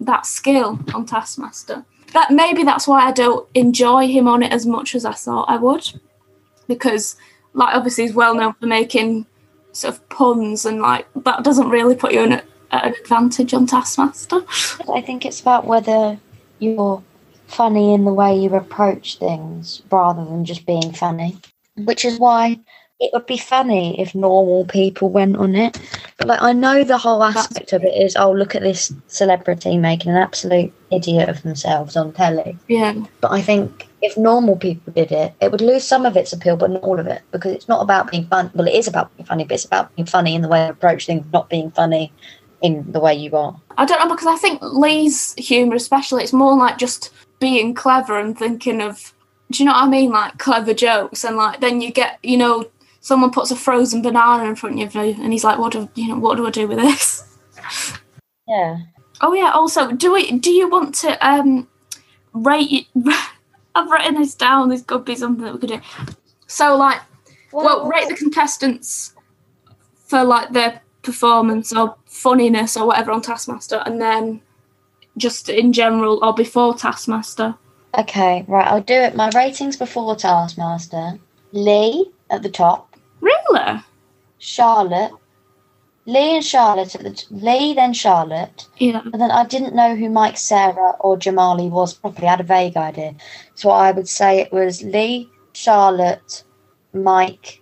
that 0.00 0.26
skill 0.26 0.78
on 0.94 1.06
Taskmaster. 1.06 1.84
That 2.12 2.30
maybe 2.30 2.62
that's 2.62 2.86
why 2.86 3.06
I 3.06 3.12
don't 3.12 3.48
enjoy 3.54 4.06
him 4.06 4.28
on 4.28 4.42
it 4.42 4.52
as 4.52 4.66
much 4.66 4.94
as 4.94 5.04
I 5.04 5.12
thought 5.12 5.48
I 5.48 5.56
would, 5.56 5.88
because 6.68 7.16
like 7.54 7.74
obviously 7.74 8.04
he's 8.04 8.14
well 8.14 8.34
known 8.34 8.54
for 8.54 8.66
making 8.66 9.26
sort 9.76 9.94
of 9.94 10.08
puns 10.08 10.64
and 10.64 10.80
like 10.80 11.06
that 11.14 11.44
doesn't 11.44 11.68
really 11.68 11.94
put 11.94 12.12
you 12.12 12.22
in 12.22 12.32
a, 12.32 12.42
at 12.70 12.86
an 12.86 12.94
advantage 13.00 13.52
on 13.52 13.66
Taskmaster. 13.66 14.40
I 14.92 15.00
think 15.02 15.26
it's 15.26 15.40
about 15.40 15.66
whether 15.66 16.18
you're 16.58 17.02
funny 17.46 17.92
in 17.94 18.04
the 18.04 18.12
way 18.12 18.38
you 18.38 18.54
approach 18.54 19.18
things 19.18 19.82
rather 19.90 20.24
than 20.24 20.44
just 20.44 20.66
being 20.66 20.92
funny. 20.92 21.36
Which 21.76 22.06
is 22.06 22.18
why 22.18 22.58
it 22.98 23.10
would 23.12 23.26
be 23.26 23.36
funny 23.36 24.00
if 24.00 24.14
normal 24.14 24.64
people 24.64 25.10
went 25.10 25.36
on 25.36 25.54
it. 25.54 25.78
But 26.16 26.28
like 26.28 26.42
I 26.42 26.52
know 26.52 26.82
the 26.82 26.98
whole 26.98 27.22
aspect 27.22 27.72
of 27.72 27.84
it 27.84 27.94
is 27.94 28.16
oh 28.16 28.32
look 28.32 28.54
at 28.54 28.62
this 28.62 28.92
celebrity 29.06 29.76
making 29.76 30.12
an 30.12 30.18
absolute 30.18 30.72
idiot 30.90 31.28
of 31.28 31.42
themselves 31.42 31.96
on 31.96 32.12
telly. 32.12 32.56
Yeah, 32.68 32.94
But 33.20 33.32
I 33.32 33.42
think 33.42 33.88
if 34.02 34.16
normal 34.16 34.56
people 34.56 34.92
did 34.92 35.12
it, 35.12 35.34
it 35.40 35.50
would 35.50 35.60
lose 35.60 35.84
some 35.84 36.06
of 36.06 36.16
its 36.16 36.32
appeal, 36.32 36.56
but 36.56 36.70
not 36.70 36.82
all 36.82 36.98
of 36.98 37.06
it, 37.06 37.22
because 37.32 37.52
it's 37.52 37.68
not 37.68 37.82
about 37.82 38.10
being 38.10 38.26
fun. 38.26 38.50
Well, 38.54 38.68
it 38.68 38.74
is 38.74 38.86
about 38.86 39.14
being 39.16 39.26
funny, 39.26 39.44
but 39.44 39.54
it's 39.54 39.64
about 39.64 39.94
being 39.96 40.06
funny 40.06 40.34
in 40.34 40.42
the 40.42 40.48
way 40.48 40.64
you 40.64 40.70
approach 40.70 41.06
things, 41.06 41.26
not 41.32 41.50
being 41.50 41.70
funny 41.70 42.12
in 42.62 42.90
the 42.92 43.00
way 43.00 43.14
you 43.14 43.34
are. 43.36 43.58
I 43.76 43.84
don't 43.84 43.98
know 43.98 44.14
because 44.14 44.28
I 44.28 44.36
think 44.36 44.60
Lee's 44.62 45.34
humour, 45.34 45.74
especially, 45.74 46.22
it's 46.22 46.32
more 46.32 46.56
like 46.56 46.78
just 46.78 47.12
being 47.40 47.74
clever 47.74 48.18
and 48.18 48.38
thinking 48.38 48.80
of, 48.80 49.12
do 49.50 49.62
you 49.62 49.66
know 49.66 49.72
what 49.72 49.84
I 49.84 49.88
mean? 49.88 50.10
Like 50.10 50.38
clever 50.38 50.72
jokes, 50.74 51.24
and 51.24 51.36
like 51.36 51.60
then 51.60 51.80
you 51.80 51.90
get, 51.90 52.18
you 52.22 52.36
know, 52.36 52.66
someone 53.06 53.30
puts 53.30 53.52
a 53.52 53.56
frozen 53.56 54.02
banana 54.02 54.44
in 54.48 54.56
front 54.56 54.82
of 54.82 54.94
you, 54.96 55.16
and 55.22 55.32
he's 55.32 55.44
like, 55.44 55.60
"What 55.60 55.70
do 55.72 55.88
you 55.94 56.08
know? 56.08 56.18
What 56.18 56.36
do 56.36 56.46
I 56.46 56.50
do 56.50 56.66
with 56.66 56.78
this?" 56.78 57.22
Yeah. 58.48 58.78
Oh 59.20 59.32
yeah. 59.32 59.52
Also, 59.54 59.92
do 59.92 60.12
we? 60.12 60.32
Do 60.32 60.50
you 60.50 60.68
want 60.68 60.94
to 60.96 61.10
um 61.26 61.68
rate? 62.32 62.88
I've 63.76 63.90
written 63.90 64.14
this 64.14 64.34
down. 64.34 64.70
This 64.70 64.82
could 64.82 65.04
be 65.04 65.14
something 65.14 65.44
that 65.44 65.54
we 65.54 65.60
could 65.60 65.68
do. 65.68 65.80
So 66.48 66.76
like, 66.76 67.00
well, 67.52 67.86
rate 67.86 68.08
the 68.08 68.16
contestants 68.16 69.14
for 70.06 70.24
like 70.24 70.52
their 70.52 70.80
performance 71.02 71.72
or 71.72 71.94
funniness 72.06 72.76
or 72.76 72.86
whatever 72.88 73.12
on 73.12 73.22
Taskmaster, 73.22 73.82
and 73.86 74.00
then 74.00 74.40
just 75.16 75.48
in 75.48 75.72
general 75.72 76.24
or 76.24 76.34
before 76.34 76.74
Taskmaster. 76.74 77.54
Okay, 77.96 78.44
right, 78.48 78.66
I'll 78.66 78.82
do 78.82 78.94
it. 78.94 79.14
My 79.14 79.30
ratings 79.34 79.76
before 79.76 80.16
Taskmaster 80.16 81.18
Lee 81.52 82.10
at 82.30 82.42
the 82.42 82.50
top, 82.50 82.95
Really? 83.26 83.82
Charlotte, 84.38 85.12
Lee 86.06 86.36
and 86.36 86.44
Charlotte 86.44 86.94
at 86.94 87.02
the 87.02 87.10
t- 87.10 87.26
Lee, 87.30 87.74
then 87.74 87.92
Charlotte. 87.92 88.68
Yeah. 88.78 89.02
But 89.04 89.18
then 89.18 89.32
I 89.32 89.44
didn't 89.44 89.74
know 89.74 89.96
who 89.96 90.08
Mike 90.08 90.36
Sarah 90.38 90.92
or 91.00 91.16
Jamali 91.16 91.68
was 91.68 91.94
properly. 91.94 92.28
I 92.28 92.30
had 92.30 92.40
a 92.40 92.44
vague 92.44 92.76
idea. 92.76 93.16
So 93.56 93.70
I 93.70 93.90
would 93.90 94.08
say 94.08 94.38
it 94.38 94.52
was 94.52 94.84
Lee, 94.84 95.28
Charlotte, 95.54 96.44
Mike, 96.92 97.60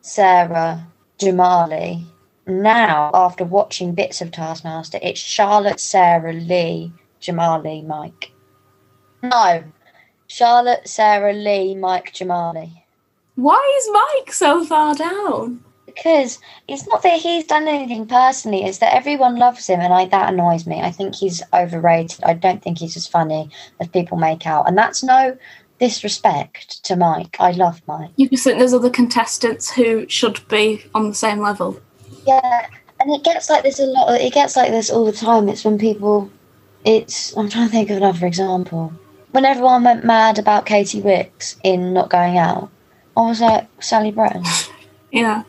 Sarah, 0.00 0.84
Jamali. 1.18 2.04
Now, 2.46 3.10
after 3.14 3.44
watching 3.44 3.94
bits 3.94 4.20
of 4.20 4.32
Taskmaster, 4.32 4.98
it's 5.00 5.20
Charlotte, 5.20 5.78
Sarah, 5.78 6.32
Lee, 6.32 6.92
Jamali, 7.20 7.86
Mike. 7.86 8.32
No. 9.22 9.62
Charlotte, 10.26 10.88
Sarah, 10.88 11.32
Lee, 11.32 11.76
Mike, 11.76 12.12
Jamali. 12.12 12.82
Why 13.38 13.78
is 13.78 13.88
Mike 13.92 14.32
so 14.32 14.64
far 14.64 14.94
down? 14.96 15.62
because 15.98 16.38
it's 16.68 16.86
not 16.86 17.02
that 17.02 17.20
he's 17.20 17.44
done 17.44 17.66
anything 17.66 18.06
personally, 18.06 18.64
it's 18.64 18.78
that 18.78 18.94
everyone 18.94 19.36
loves 19.36 19.66
him 19.66 19.80
and 19.80 19.92
I 19.92 20.06
that 20.06 20.32
annoys 20.32 20.66
me. 20.66 20.80
I 20.80 20.90
think 20.90 21.14
he's 21.14 21.42
overrated. 21.52 22.22
I 22.24 22.34
don't 22.34 22.62
think 22.62 22.78
he's 22.78 22.96
as 22.96 23.06
funny 23.06 23.50
as 23.80 23.88
people 23.88 24.16
make 24.16 24.46
out. 24.46 24.68
And 24.68 24.78
that's 24.78 25.02
no 25.02 25.36
disrespect 25.80 26.84
to 26.84 26.94
Mike. 26.94 27.36
I 27.40 27.50
love 27.52 27.82
Mike. 27.86 28.10
You 28.16 28.28
just 28.28 28.44
think 28.44 28.58
there's 28.58 28.74
other 28.74 28.90
contestants 28.90 29.70
who 29.70 30.08
should 30.08 30.46
be 30.48 30.84
on 30.94 31.08
the 31.08 31.14
same 31.14 31.40
level. 31.40 31.80
Yeah. 32.26 32.68
And 33.00 33.12
it 33.12 33.24
gets 33.24 33.50
like 33.50 33.62
this 33.62 33.80
a 33.80 33.86
lot 33.86 34.20
it 34.20 34.32
gets 34.32 34.56
like 34.56 34.70
this 34.70 34.90
all 34.90 35.04
the 35.04 35.12
time. 35.12 35.48
It's 35.48 35.64
when 35.64 35.78
people 35.78 36.30
it's 36.84 37.36
I'm 37.36 37.48
trying 37.48 37.66
to 37.66 37.72
think 37.72 37.90
of 37.90 37.96
another 37.96 38.26
example. 38.26 38.92
When 39.32 39.44
everyone 39.44 39.84
went 39.84 40.04
mad 40.04 40.38
about 40.38 40.66
Katy 40.66 41.00
Wix 41.00 41.56
in 41.62 41.92
not 41.92 42.08
going 42.08 42.38
out, 42.38 42.70
I 43.18 43.28
was 43.28 43.40
like, 43.40 43.66
Sally 43.80 44.10
Bretton. 44.12 44.44
Yeah. 45.10 45.44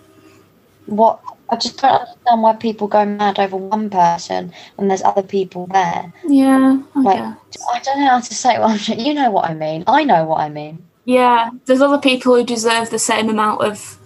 what 0.85 1.19
I 1.49 1.57
just 1.57 1.81
don't 1.81 1.91
understand 1.99 2.41
why 2.41 2.53
people 2.55 2.87
go 2.87 3.03
mad 3.05 3.39
over 3.39 3.57
one 3.57 3.89
person 3.89 4.53
when 4.77 4.87
there's 4.87 5.01
other 5.01 5.21
people 5.23 5.67
there. 5.67 6.13
Yeah. 6.25 6.81
I 6.95 7.01
Like, 7.01 7.17
guess. 7.17 7.67
I 7.73 7.79
don't 7.79 7.99
know 7.99 8.07
how 8.09 8.19
to 8.21 8.33
say 8.33 8.55
I'm 8.55 8.79
You 8.97 9.13
know 9.13 9.31
what 9.31 9.49
I 9.49 9.53
mean. 9.53 9.83
I 9.87 10.03
know 10.05 10.23
what 10.25 10.39
I 10.39 10.47
mean. 10.49 10.85
Yeah. 11.03 11.49
There's 11.65 11.81
other 11.81 11.97
people 11.99 12.35
who 12.35 12.43
deserve 12.45 12.89
the 12.89 12.99
same 12.99 13.27
amount 13.29 13.61
of 13.61 13.97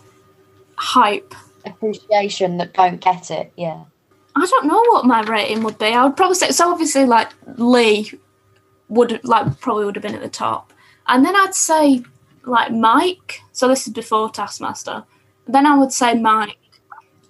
hype. 0.77 1.35
Appreciation 1.65 2.57
that 2.57 2.73
don't 2.73 2.99
get 2.99 3.29
it. 3.29 3.51
Yeah. 3.55 3.83
I 4.35 4.45
don't 4.47 4.65
know 4.65 4.81
what 4.89 5.05
my 5.05 5.21
rating 5.21 5.61
would 5.63 5.77
be. 5.77 5.87
I 5.87 6.03
would 6.03 6.17
probably 6.17 6.35
say 6.35 6.49
so. 6.51 6.71
Obviously, 6.71 7.05
like 7.05 7.29
Lee 7.57 8.11
would 8.89 9.23
like 9.23 9.59
probably 9.59 9.85
would 9.85 9.95
have 9.95 10.01
been 10.03 10.15
at 10.15 10.21
the 10.21 10.29
top, 10.29 10.73
and 11.07 11.23
then 11.23 11.35
I'd 11.35 11.53
say 11.53 12.03
like 12.45 12.71
Mike. 12.71 13.41
So 13.51 13.67
this 13.67 13.87
is 13.87 13.93
before 13.93 14.29
Taskmaster. 14.29 15.03
Then 15.47 15.65
I 15.65 15.77
would 15.77 15.91
say 15.91 16.13
Mike. 16.15 16.57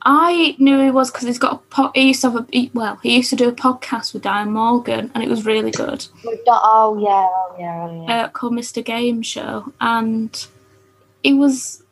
I 0.05 0.55
knew 0.60 0.82
he 0.84 0.91
was 0.91 1.10
because 1.12 1.25
he's 1.27 1.39
got 1.39 1.53
a 1.53 1.58
po- 1.74 1.91
he 1.96 2.08
used 2.10 2.22
to 2.24 2.32
have 2.32 2.41
a 2.41 2.46
he, 2.51 2.70
well 2.74 2.98
he 2.98 3.15
used 3.15 3.29
to 3.29 3.38
do 3.38 3.48
a 3.48 3.53
podcast 3.53 4.13
with 4.13 4.24
Diane 4.24 4.51
Morgan 4.51 5.10
and 5.15 5.24
it 5.24 5.29
was 5.29 5.46
really 5.46 5.72
good 5.72 6.05
Oh 6.46 6.98
yeah. 7.00 7.27
Oh 7.29 7.55
yeah. 7.58 7.88
Oh 7.89 8.05
yeah. 8.05 8.24
uh, 8.25 8.27
called 8.29 8.51
Mr 8.51 8.84
Game 8.84 9.22
Show 9.22 9.72
and 9.79 10.46
he 11.24 11.34
was 11.34 11.84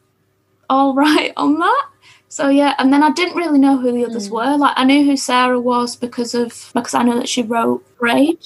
all 0.69 0.93
right 1.05 1.31
on 1.37 1.57
that. 1.59 1.87
So 2.27 2.49
yeah, 2.49 2.75
and 2.79 2.91
then 2.93 3.01
I 3.03 3.11
didn't 3.11 3.35
really 3.37 3.59
know 3.59 3.77
who 3.77 3.91
the 3.93 4.05
others 4.05 4.27
Mm. 4.27 4.31
were. 4.31 4.57
Like 4.57 4.73
I 4.77 4.83
knew 4.83 5.05
who 5.05 5.15
Sarah 5.15 5.59
was 5.59 5.95
because 5.95 6.33
of 6.33 6.69
because 6.73 6.93
I 6.93 7.03
know 7.03 7.17
that 7.17 7.29
she 7.29 7.43
wrote 7.43 7.85
Frayed. 7.97 8.41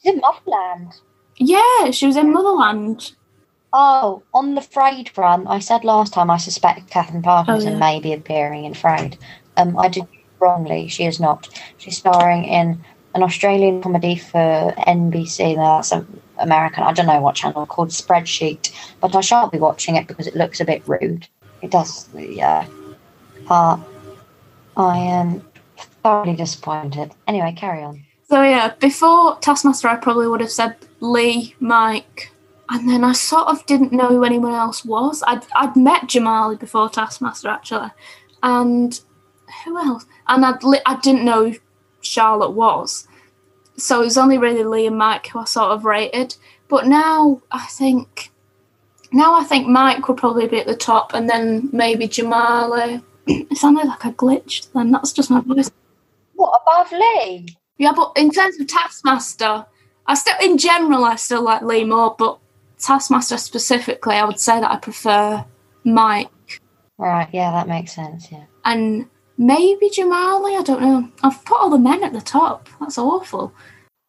She's 0.00 0.14
in 0.14 0.20
Motherland. 0.20 0.92
Yeah, 1.36 1.90
she 1.90 2.06
was 2.06 2.16
in 2.16 2.32
Motherland. 2.32 3.12
Oh, 3.72 4.22
on 4.32 4.54
the 4.54 4.62
Frayed 4.62 5.10
run, 5.16 5.46
I 5.46 5.58
said 5.58 5.84
last 5.84 6.12
time 6.14 6.30
I 6.30 6.38
suspect 6.38 6.90
Katherine 6.90 7.22
Parkinson 7.22 7.68
Oh, 7.68 7.72
yeah. 7.72 7.78
may 7.78 8.00
be 8.00 8.12
appearing 8.12 8.64
in 8.64 8.74
Frayed. 8.74 9.18
Um, 9.56 9.78
I 9.78 9.88
did 9.88 10.06
wrongly. 10.40 10.88
She 10.88 11.04
is 11.04 11.20
not. 11.20 11.48
She's 11.76 11.98
starring 11.98 12.44
in 12.44 12.82
an 13.14 13.22
Australian 13.22 13.82
comedy 13.82 14.16
for 14.16 14.74
NBC. 14.86 15.56
No, 15.56 15.76
that's 15.76 15.92
um, 15.92 16.20
American. 16.38 16.84
I 16.84 16.92
don't 16.92 17.06
know 17.06 17.20
what 17.20 17.34
channel 17.34 17.66
called 17.66 17.90
Spreadsheet, 17.90 18.72
but 19.00 19.14
I 19.14 19.20
shan't 19.20 19.52
be 19.52 19.58
watching 19.58 19.96
it 19.96 20.06
because 20.06 20.26
it 20.26 20.36
looks 20.36 20.60
a 20.60 20.64
bit 20.64 20.82
rude. 20.86 21.28
It 21.60 21.70
does, 21.70 22.08
yeah. 22.14 22.66
Uh, 23.50 23.78
I 24.76 24.98
am 24.98 25.42
thoroughly 26.02 26.36
disappointed. 26.36 27.10
Anyway, 27.26 27.52
carry 27.56 27.82
on. 27.82 28.04
So 28.28 28.42
yeah, 28.42 28.74
before 28.78 29.38
Taskmaster, 29.40 29.88
I 29.88 29.96
probably 29.96 30.28
would 30.28 30.40
have 30.40 30.50
said 30.50 30.76
Lee, 31.00 31.54
Mike, 31.60 32.30
and 32.70 32.88
then 32.88 33.04
I 33.04 33.12
sort 33.12 33.48
of 33.48 33.64
didn't 33.66 33.92
know 33.92 34.08
who 34.08 34.24
anyone 34.24 34.52
else 34.52 34.84
was. 34.84 35.22
I'd 35.26 35.46
I'd 35.54 35.76
met 35.76 36.02
Jamali 36.02 36.58
before 36.58 36.88
Taskmaster 36.88 37.48
actually, 37.48 37.90
and 38.42 39.00
who 39.64 39.78
else? 39.78 40.04
And 40.26 40.44
I'd 40.44 40.62
li- 40.62 40.80
I 40.86 40.96
didn't 40.96 41.24
know 41.24 41.50
who 41.50 41.58
Charlotte 42.00 42.50
was, 42.50 43.08
so 43.76 44.02
it 44.02 44.04
was 44.04 44.18
only 44.18 44.38
really 44.38 44.64
Lee 44.64 44.86
and 44.86 44.98
Mike 44.98 45.28
who 45.28 45.38
I 45.38 45.44
sort 45.44 45.72
of 45.72 45.84
rated. 45.84 46.36
But 46.68 46.86
now 46.86 47.40
I 47.50 47.64
think, 47.66 48.30
now 49.12 49.34
I 49.34 49.44
think 49.44 49.66
Mike 49.66 50.06
would 50.06 50.18
probably 50.18 50.46
be 50.46 50.60
at 50.60 50.66
the 50.66 50.76
top, 50.76 51.14
and 51.14 51.28
then 51.28 51.70
maybe 51.72 52.06
Jamali. 52.06 53.02
it 53.26 53.56
sounded 53.56 53.86
like 53.86 54.04
I 54.04 54.12
glitched. 54.12 54.72
Then 54.72 54.90
that's 54.90 55.12
just 55.12 55.30
my 55.30 55.40
voice. 55.40 55.70
What 56.34 56.60
above 56.62 56.92
Lee? 56.92 57.56
Yeah, 57.78 57.92
but 57.94 58.12
in 58.16 58.30
terms 58.30 58.60
of 58.60 58.66
Taskmaster, 58.66 59.64
I 60.06 60.14
still, 60.14 60.34
in 60.42 60.58
general, 60.58 61.04
I 61.04 61.16
still 61.16 61.42
like 61.42 61.62
Lee 61.62 61.84
more, 61.84 62.14
but 62.18 62.38
Taskmaster 62.78 63.38
specifically, 63.38 64.16
I 64.16 64.24
would 64.24 64.38
say 64.40 64.60
that 64.60 64.70
I 64.70 64.76
prefer 64.76 65.44
Mike 65.84 66.30
Right, 66.98 67.28
yeah, 67.32 67.52
that 67.52 67.68
makes 67.68 67.94
sense. 67.94 68.30
Yeah. 68.30 68.44
and 68.64 69.06
maybe 69.38 69.88
Jamali. 69.88 70.58
I 70.58 70.62
don't 70.62 70.82
know. 70.82 71.08
I've 71.22 71.44
put 71.44 71.60
all 71.60 71.70
the 71.70 71.78
men 71.78 72.02
at 72.02 72.12
the 72.12 72.20
top. 72.20 72.68
That's 72.80 72.98
awful. 72.98 73.54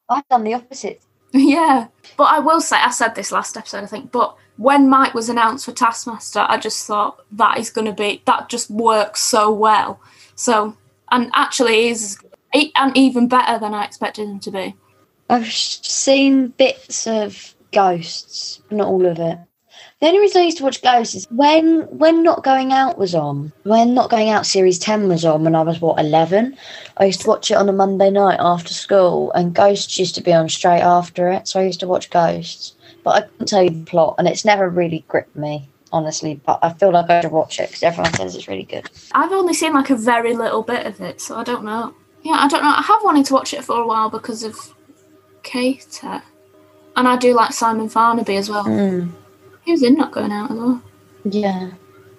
I've 0.09 0.27
done 0.27 0.43
the 0.43 0.55
opposite. 0.55 1.01
yeah, 1.31 1.88
but 2.17 2.23
I 2.23 2.39
will 2.39 2.59
say, 2.59 2.77
I 2.77 2.89
said 2.89 3.13
this 3.13 3.31
last 3.31 3.55
episode, 3.55 3.83
I 3.83 3.85
think, 3.85 4.11
but 4.11 4.35
when 4.57 4.89
Mike 4.89 5.13
was 5.13 5.29
announced 5.29 5.65
for 5.65 5.71
Taskmaster, 5.71 6.45
I 6.49 6.57
just 6.57 6.88
thought 6.88 7.23
that 7.33 7.59
is 7.59 7.69
going 7.69 7.85
to 7.85 7.93
be, 7.93 8.23
that 8.25 8.49
just 8.49 8.71
works 8.71 9.21
so 9.21 9.51
well. 9.51 10.01
So, 10.33 10.75
and 11.11 11.29
actually 11.35 11.89
is, 11.89 12.17
and 12.53 12.97
even 12.97 13.27
better 13.27 13.59
than 13.59 13.75
I 13.75 13.85
expected 13.85 14.27
him 14.27 14.39
to 14.39 14.51
be. 14.51 14.75
I've 15.29 15.45
seen 15.53 16.47
bits 16.47 17.05
of 17.05 17.53
Ghosts, 17.71 18.61
not 18.71 18.88
all 18.88 19.05
of 19.05 19.19
it. 19.19 19.38
The 20.01 20.07
only 20.07 20.19
reason 20.19 20.41
I 20.41 20.45
used 20.45 20.57
to 20.57 20.63
watch 20.63 20.81
Ghosts 20.81 21.15
is 21.15 21.27
when 21.29 21.81
when 21.97 22.23
Not 22.23 22.43
Going 22.43 22.71
Out 22.71 22.97
was 22.97 23.13
on. 23.13 23.51
When 23.63 23.93
Not 23.93 24.09
Going 24.09 24.29
Out 24.29 24.45
series 24.45 24.79
ten 24.79 25.07
was 25.07 25.25
on 25.25 25.43
when 25.43 25.55
I 25.55 25.61
was 25.61 25.81
what 25.81 25.99
eleven. 25.99 26.57
I 26.97 27.05
used 27.05 27.21
to 27.21 27.27
watch 27.27 27.51
it 27.51 27.57
on 27.57 27.69
a 27.69 27.73
Monday 27.73 28.09
night 28.09 28.38
after 28.39 28.73
school, 28.73 29.31
and 29.33 29.53
Ghosts 29.53 29.99
used 29.99 30.15
to 30.15 30.21
be 30.21 30.33
on 30.33 30.49
straight 30.49 30.81
after 30.81 31.29
it. 31.29 31.47
So 31.47 31.59
I 31.59 31.63
used 31.63 31.79
to 31.81 31.88
watch 31.88 32.09
Ghosts, 32.09 32.75
but 33.03 33.11
I 33.11 33.21
couldn't 33.21 33.47
tell 33.47 33.63
you 33.63 33.69
the 33.71 33.85
plot, 33.85 34.15
and 34.17 34.27
it's 34.27 34.45
never 34.45 34.69
really 34.69 35.03
gripped 35.07 35.35
me 35.35 35.69
honestly. 35.91 36.39
But 36.45 36.59
I 36.61 36.73
feel 36.73 36.91
like 36.91 37.09
I 37.09 37.21
should 37.21 37.31
watch 37.31 37.59
it 37.59 37.69
because 37.69 37.83
everyone 37.83 38.13
says 38.13 38.35
it's 38.35 38.47
really 38.47 38.63
good. 38.63 38.89
I've 39.13 39.31
only 39.31 39.53
seen 39.53 39.73
like 39.73 39.89
a 39.89 39.95
very 39.95 40.35
little 40.35 40.63
bit 40.63 40.85
of 40.85 41.01
it, 41.01 41.21
so 41.21 41.35
I 41.35 41.43
don't 41.43 41.63
know. 41.63 41.93
Yeah, 42.23 42.33
I 42.33 42.47
don't 42.47 42.63
know. 42.63 42.73
I 42.75 42.81
have 42.81 43.03
wanted 43.03 43.25
to 43.27 43.33
watch 43.33 43.53
it 43.53 43.63
for 43.63 43.81
a 43.81 43.88
while 43.88 44.09
because 44.09 44.43
of 44.43 44.75
Kater. 45.43 46.21
And 46.96 47.08
I 47.08 47.15
do 47.17 47.34
like 47.34 47.53
Simon 47.53 47.88
Farnaby 47.88 48.38
as 48.38 48.50
well. 48.50 48.65
Mm, 48.65 49.12
He 49.63 49.72
was 49.72 49.84
in 49.84 49.96
Not 49.96 50.12
Going 50.12 50.31
Out 50.31 50.51
as 50.51 50.58
well. 50.58 50.81
yeah. 51.25 51.72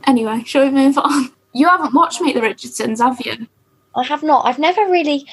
Anyway, 0.07 0.43
shall 0.47 0.65
we 0.65 0.71
move 0.71 0.97
on? 0.99 1.31
You 1.53 1.69
haven't 1.69 1.93
watched 1.95 2.21
Meet 2.21 2.35
the 2.35 2.41
Richardsons, 2.43 3.01
have 3.01 3.21
you? 3.27 3.47
I 3.95 4.05
have 4.05 4.23
not. 4.23 4.47
I've 4.47 4.59
never 4.59 4.83
really. 4.91 5.27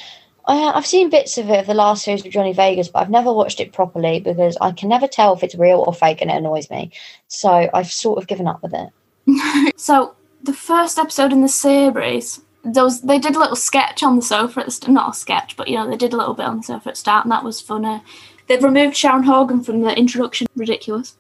I, 0.45 0.71
I've 0.73 0.85
seen 0.85 1.09
bits 1.09 1.37
of 1.37 1.49
it 1.49 1.59
of 1.61 1.67
the 1.67 1.73
last 1.73 2.03
series 2.03 2.23
with 2.23 2.33
Johnny 2.33 2.53
Vegas, 2.53 2.87
but 2.89 2.99
I've 2.99 3.09
never 3.09 3.31
watched 3.31 3.59
it 3.59 3.71
properly 3.71 4.19
because 4.19 4.57
I 4.59 4.71
can 4.71 4.89
never 4.89 5.07
tell 5.07 5.33
if 5.33 5.43
it's 5.43 5.55
real 5.55 5.83
or 5.85 5.93
fake, 5.93 6.21
and 6.21 6.29
it 6.31 6.37
annoys 6.37 6.69
me. 6.69 6.91
So 7.27 7.69
I've 7.73 7.91
sort 7.91 8.17
of 8.17 8.27
given 8.27 8.47
up 8.47 8.61
with 8.63 8.73
it. 8.73 8.89
So 9.77 10.15
the 10.43 10.53
first 10.53 10.97
episode 10.97 11.31
in 11.31 11.41
the 11.41 11.47
series, 11.47 12.41
those 12.63 13.01
they 13.01 13.19
did 13.19 13.35
a 13.35 13.39
little 13.39 13.55
sketch 13.55 14.01
on 14.03 14.15
the 14.17 14.21
sofa 14.21 14.61
at 14.61 14.65
the 14.65 14.71
st- 14.71 14.93
not 14.93 15.11
a 15.11 15.13
sketch, 15.17 15.55
but 15.55 15.67
you 15.67 15.75
know 15.75 15.89
they 15.89 15.97
did 15.97 16.13
a 16.13 16.17
little 16.17 16.33
bit 16.33 16.45
on 16.47 16.57
the 16.57 16.63
sofa 16.63 16.89
at 16.89 16.95
the 16.95 16.99
start, 16.99 17.25
and 17.25 17.31
that 17.31 17.43
was 17.43 17.61
funny. 17.61 18.01
They've 18.47 18.63
removed 18.63 18.95
Sharon 18.95 19.23
Horgan 19.23 19.63
from 19.63 19.81
the 19.81 19.95
introduction. 19.97 20.47
Ridiculous. 20.55 21.17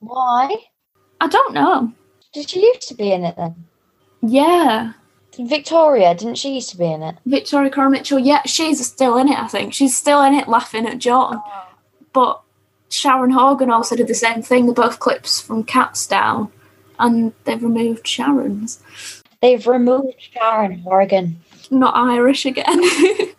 Why? 0.00 0.54
I 1.20 1.26
don't 1.26 1.54
know. 1.54 1.92
Did 2.32 2.50
she 2.50 2.60
used 2.60 2.88
to 2.88 2.94
be 2.94 3.12
in 3.12 3.24
it 3.24 3.36
then? 3.36 3.66
Yeah, 4.22 4.92
Victoria, 5.38 6.14
didn't 6.14 6.38
she 6.38 6.54
used 6.54 6.70
to 6.70 6.76
be 6.76 6.90
in 6.90 7.02
it? 7.02 7.16
Victoria 7.26 7.70
Coren 7.70 7.92
Mitchell. 7.92 8.18
Yeah, 8.18 8.42
she's 8.44 8.84
still 8.86 9.16
in 9.18 9.28
it. 9.28 9.38
I 9.38 9.46
think 9.46 9.72
she's 9.72 9.96
still 9.96 10.22
in 10.22 10.34
it, 10.34 10.48
laughing 10.48 10.86
at 10.86 10.98
Jon. 10.98 11.42
Oh. 11.44 11.64
But 12.12 12.42
Sharon 12.90 13.30
Horgan 13.30 13.70
also 13.70 13.94
did 13.94 14.08
the 14.08 14.14
same 14.14 14.42
thing. 14.42 14.66
They're 14.66 14.74
both 14.74 14.98
clips 14.98 15.40
from 15.40 15.64
Cats 15.64 16.06
Down, 16.06 16.50
and 16.98 17.32
they've 17.44 17.62
removed 17.62 18.06
Sharon's. 18.06 18.82
They've 19.40 19.64
removed 19.66 20.16
Sharon 20.18 20.80
Horgan. 20.80 21.40
Not 21.70 21.94
Irish 21.94 22.44
again. 22.44 22.80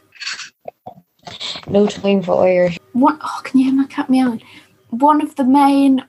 No 1.68 1.88
time 1.88 2.24
for 2.24 2.44
Irish. 2.46 2.78
One, 2.94 3.20
oh, 3.22 3.42
can 3.44 3.60
you 3.60 3.66
hear 3.66 3.76
my 3.76 3.88
cat 3.88 4.10
meowing? 4.10 4.42
One 4.90 5.22
of 5.22 5.36
the 5.36 5.44
main, 5.44 6.06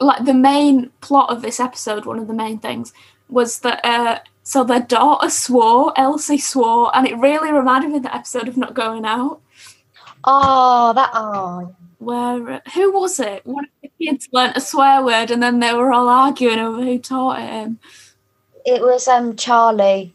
like 0.00 0.24
the 0.24 0.34
main 0.34 0.90
plot 1.00 1.30
of 1.30 1.42
this 1.42 1.60
episode, 1.60 2.04
one 2.06 2.18
of 2.18 2.28
the 2.28 2.34
main 2.34 2.58
things 2.58 2.92
was 3.28 3.60
that. 3.60 3.84
Uh, 3.84 4.18
so 4.44 4.64
their 4.64 4.80
daughter 4.80 5.30
swore, 5.30 5.92
Elsie 5.96 6.38
swore, 6.38 6.94
and 6.96 7.06
it 7.06 7.16
really 7.16 7.52
reminded 7.52 7.90
me 7.90 7.98
of 7.98 8.02
the 8.02 8.14
episode 8.14 8.48
of 8.48 8.56
Not 8.56 8.74
Going 8.74 9.04
Out. 9.04 9.40
Oh, 10.24 10.92
that. 10.94 11.10
Oh, 11.14 11.74
where 11.98 12.50
uh, 12.50 12.60
who 12.74 12.92
was 12.92 13.20
it? 13.20 13.46
One 13.46 13.64
of 13.64 13.70
the 13.82 13.90
kids 14.04 14.28
learnt 14.32 14.56
a 14.56 14.60
swear 14.60 15.02
word, 15.04 15.30
and 15.30 15.42
then 15.42 15.60
they 15.60 15.72
were 15.72 15.92
all 15.92 16.08
arguing 16.08 16.58
over 16.58 16.82
who 16.82 16.98
taught 16.98 17.40
it 17.40 17.48
him. 17.48 17.78
it 18.64 18.82
was 18.82 19.06
um 19.08 19.36
Charlie, 19.36 20.14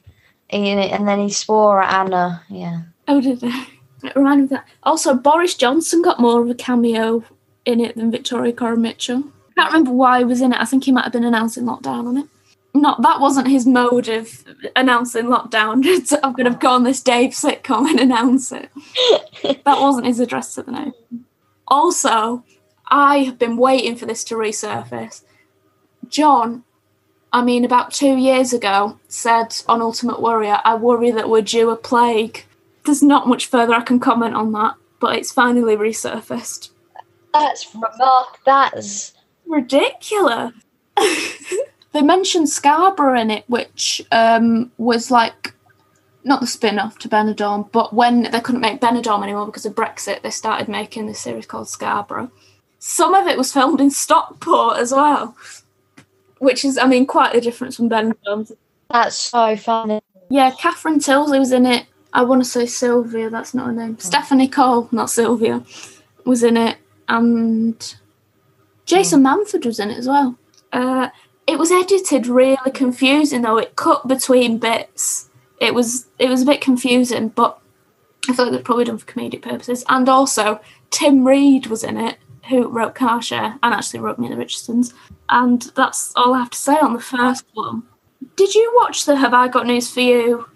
and 0.49 1.07
then 1.07 1.19
he 1.19 1.29
swore 1.29 1.81
at 1.81 2.05
Anna. 2.05 2.43
Yeah. 2.49 2.81
Oh, 3.07 3.21
did? 3.21 3.43
It 4.03 4.15
reminded 4.15 4.51
me 4.51 4.57
of 4.57 4.61
that. 4.61 4.67
Also, 4.83 5.13
Boris 5.13 5.55
Johnson 5.55 6.01
got 6.01 6.19
more 6.19 6.41
of 6.41 6.49
a 6.49 6.55
cameo 6.55 7.23
in 7.65 7.79
it 7.79 7.95
than 7.95 8.11
Victoria 8.11 8.53
Coren 8.53 8.79
Mitchell. 8.79 9.23
I 9.49 9.61
can't 9.61 9.73
remember 9.73 9.91
why 9.91 10.19
he 10.19 10.25
was 10.25 10.41
in 10.41 10.53
it. 10.53 10.61
I 10.61 10.65
think 10.65 10.83
he 10.83 10.91
might 10.91 11.03
have 11.03 11.13
been 11.13 11.23
announcing 11.23 11.65
lockdown 11.65 12.07
on 12.07 12.17
it. 12.17 12.27
not 12.73 13.01
that 13.01 13.19
wasn't 13.19 13.47
his 13.47 13.65
mode 13.65 14.07
of 14.07 14.45
announcing 14.75 15.25
lockdown. 15.25 15.83
I'm 16.23 16.33
going 16.33 16.51
to 16.51 16.57
go 16.57 16.69
on 16.69 16.83
this 16.83 17.01
Dave 17.01 17.31
sitcom 17.31 17.89
and 17.89 17.99
announce 17.99 18.51
it. 18.51 18.69
that 19.65 19.81
wasn't 19.81 20.07
his 20.07 20.19
address 20.19 20.53
to 20.55 20.63
the 20.63 20.71
nation. 20.71 21.25
Also, 21.67 22.43
I 22.87 23.19
have 23.19 23.39
been 23.39 23.57
waiting 23.57 23.95
for 23.95 24.05
this 24.05 24.23
to 24.25 24.35
resurface. 24.35 25.23
Jon, 26.07 26.63
I 27.33 27.41
mean, 27.43 27.65
about 27.65 27.91
two 27.91 28.15
years 28.15 28.53
ago, 28.53 28.99
said 29.07 29.55
on 29.67 29.81
Ultimate 29.81 30.21
Worrier, 30.21 30.59
I 30.63 30.75
worry 30.75 31.11
that 31.11 31.29
we're 31.29 31.41
due 31.41 31.69
a 31.69 31.75
plague. 31.75 32.45
There's 32.87 33.03
not 33.03 33.27
much 33.27 33.47
further 33.47 33.73
I 33.73 33.81
can 33.81 33.99
comment 33.99 34.33
on 34.33 34.53
that, 34.53 34.75
but 35.01 35.17
it's 35.17 35.33
finally 35.33 35.75
resurfaced. 35.75 36.69
That's 37.33 37.75
remark. 37.75 38.39
That's 38.45 39.13
ridiculous. 39.45 40.53
they 41.91 42.01
mentioned 42.01 42.47
Scarborough 42.47 43.19
in 43.19 43.29
it, 43.29 43.43
which 43.47 44.01
um, 44.13 44.71
was 44.77 45.11
like 45.11 45.53
not 46.23 46.39
the 46.39 46.47
spin 46.47 46.79
off 46.79 46.97
to 46.99 47.09
Benidorm, 47.09 47.69
but 47.73 47.93
when 47.93 48.23
they 48.31 48.39
couldn't 48.39 48.61
make 48.61 48.79
Benidorm 48.79 49.21
anymore 49.21 49.47
because 49.47 49.65
of 49.65 49.75
Brexit, 49.75 50.21
they 50.21 50.29
started 50.29 50.69
making 50.69 51.07
this 51.07 51.19
series 51.19 51.45
called 51.45 51.67
Scarborough. 51.67 52.31
Some 52.79 53.13
of 53.13 53.27
it 53.27 53.37
was 53.37 53.51
filmed 53.51 53.81
in 53.81 53.91
Stockport 53.91 54.77
as 54.77 54.93
well, 54.93 55.35
which 56.37 56.63
is, 56.63 56.77
I 56.77 56.87
mean, 56.87 57.05
quite 57.05 57.35
a 57.35 57.41
difference 57.41 57.75
from 57.75 57.89
Benidorm. 57.89 58.49
That's 58.89 59.17
so 59.17 59.57
funny. 59.57 59.99
Yeah, 60.29 60.51
Catherine 60.51 60.99
Tylsey 60.99 61.37
was 61.37 61.51
in 61.51 61.65
it. 61.65 61.85
I 62.17 62.23
want 62.23 62.43
to 62.43 62.49
say 62.49 62.65
Sylvia, 62.65 63.29
that's 63.29 63.53
not 63.53 63.67
her 63.67 63.71
name. 63.71 63.99
Stephanie 63.99 64.47
Cole, 64.47 64.89
not 64.91 65.11
Sylvia, 65.11 65.63
was 66.25 66.43
in 66.43 66.57
it. 66.57 66.77
And 67.07 67.95
Jason. 68.85 69.23
Manford 69.23 69.67
was 69.67 69.79
in 69.79 69.91
it 69.91 69.99
as 69.99 70.07
well. 70.07 70.35
Uh, 70.73 71.09
it 71.45 71.59
was 71.59 71.71
edited 71.71 72.25
really 72.25 72.71
confusing 72.73 73.43
though. 73.43 73.57
It 73.57 73.75
cut 73.75 74.07
between 74.07 74.57
bits. 74.57 75.29
It 75.61 75.75
was 75.75 76.07
it 76.17 76.27
was 76.27 76.41
a 76.41 76.45
bit 76.45 76.59
confusing, 76.59 77.29
but 77.29 77.59
I 78.27 78.33
feel 78.33 78.45
like 78.45 78.53
they're 78.53 78.63
probably 78.63 78.85
done 78.85 78.97
for 78.97 79.05
comedic 79.05 79.43
purposes. 79.43 79.85
And 79.87 80.09
also, 80.09 80.59
Tim 80.89 81.25
Reid 81.25 81.67
was 81.67 81.83
in 81.83 81.97
it, 81.97 82.17
who 82.49 82.67
wrote 82.67 82.95
Carshare 82.95 83.59
and 83.61 83.75
actually 83.75 83.99
wrote 83.99 84.17
Meet 84.17 84.31
the 84.31 84.37
Richardsons. 84.37 84.91
And 85.29 85.61
that's 85.75 86.13
all 86.15 86.33
I 86.33 86.39
have 86.39 86.49
to 86.49 86.57
say 86.57 86.77
on 86.79 86.93
the 86.93 86.99
first 86.99 87.45
one. 87.53 87.83
Did 88.35 88.55
you 88.55 88.73
watch 88.81 89.05
the 89.05 89.15
Have 89.17 89.35
I 89.35 89.47
Got 89.47 89.67
News 89.67 89.91
for 89.91 90.01
You 90.01 90.47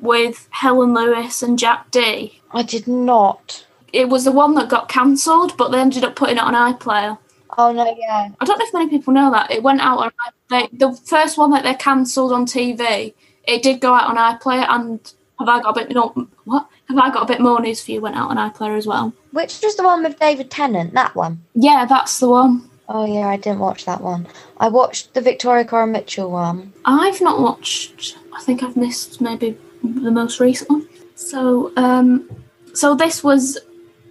with 0.00 0.48
Helen 0.50 0.94
Lewis 0.94 1.42
and 1.42 1.58
Jack 1.58 1.90
Dee? 1.90 2.40
I 2.52 2.62
did 2.62 2.88
not. 2.88 3.64
It 3.92 4.08
was 4.08 4.24
the 4.24 4.32
one 4.32 4.54
that 4.54 4.68
got 4.68 4.88
cancelled, 4.88 5.56
but 5.56 5.70
they 5.70 5.80
ended 5.80 6.04
up 6.04 6.16
putting 6.16 6.36
it 6.36 6.42
on 6.42 6.54
iPlayer. 6.54 7.18
Oh 7.58 7.72
no, 7.72 7.94
yeah. 7.98 8.28
I 8.40 8.44
don't 8.44 8.58
know 8.58 8.64
if 8.64 8.72
many 8.72 8.88
people 8.88 9.12
know 9.12 9.30
that 9.32 9.50
it 9.50 9.62
went 9.62 9.80
out 9.80 9.98
on 9.98 10.10
they, 10.50 10.68
the 10.72 10.92
first 10.92 11.38
one 11.38 11.50
that 11.50 11.64
they 11.64 11.74
cancelled 11.74 12.32
on 12.32 12.46
TV. 12.46 13.14
It 13.44 13.62
did 13.62 13.80
go 13.80 13.94
out 13.94 14.08
on 14.08 14.16
iPlayer, 14.16 14.66
and 14.68 15.00
have 15.38 15.48
I 15.48 15.60
got 15.60 15.76
a 15.76 15.80
bit 15.80 15.94
no, 15.94 16.28
what? 16.44 16.68
Have 16.88 16.98
I 16.98 17.10
got 17.10 17.24
a 17.24 17.32
bit 17.32 17.40
more 17.40 17.60
news 17.60 17.82
for 17.82 17.92
you? 17.92 18.00
Went 18.00 18.16
out 18.16 18.30
on 18.30 18.36
iPlayer 18.36 18.76
as 18.76 18.86
well. 18.86 19.12
Which 19.32 19.60
was 19.62 19.76
the 19.76 19.84
one 19.84 20.02
with 20.02 20.18
David 20.18 20.50
Tennant? 20.50 20.94
That 20.94 21.14
one. 21.14 21.42
Yeah, 21.54 21.86
that's 21.86 22.18
the 22.18 22.28
one. 22.28 22.68
Oh 22.88 23.06
yeah, 23.06 23.28
I 23.28 23.36
didn't 23.36 23.60
watch 23.60 23.84
that 23.84 24.00
one. 24.00 24.26
I 24.58 24.68
watched 24.68 25.14
the 25.14 25.20
Victoria 25.20 25.64
Coren 25.64 25.92
Mitchell 25.92 26.30
one. 26.30 26.72
I've 26.84 27.20
not 27.20 27.40
watched. 27.40 28.16
I 28.32 28.42
think 28.42 28.62
I've 28.62 28.76
missed 28.76 29.20
maybe 29.20 29.56
the 29.82 30.10
most 30.10 30.40
recent 30.40 30.70
one. 30.70 30.88
So, 31.14 31.72
um, 31.76 32.30
so 32.74 32.94
this 32.94 33.22
was 33.22 33.58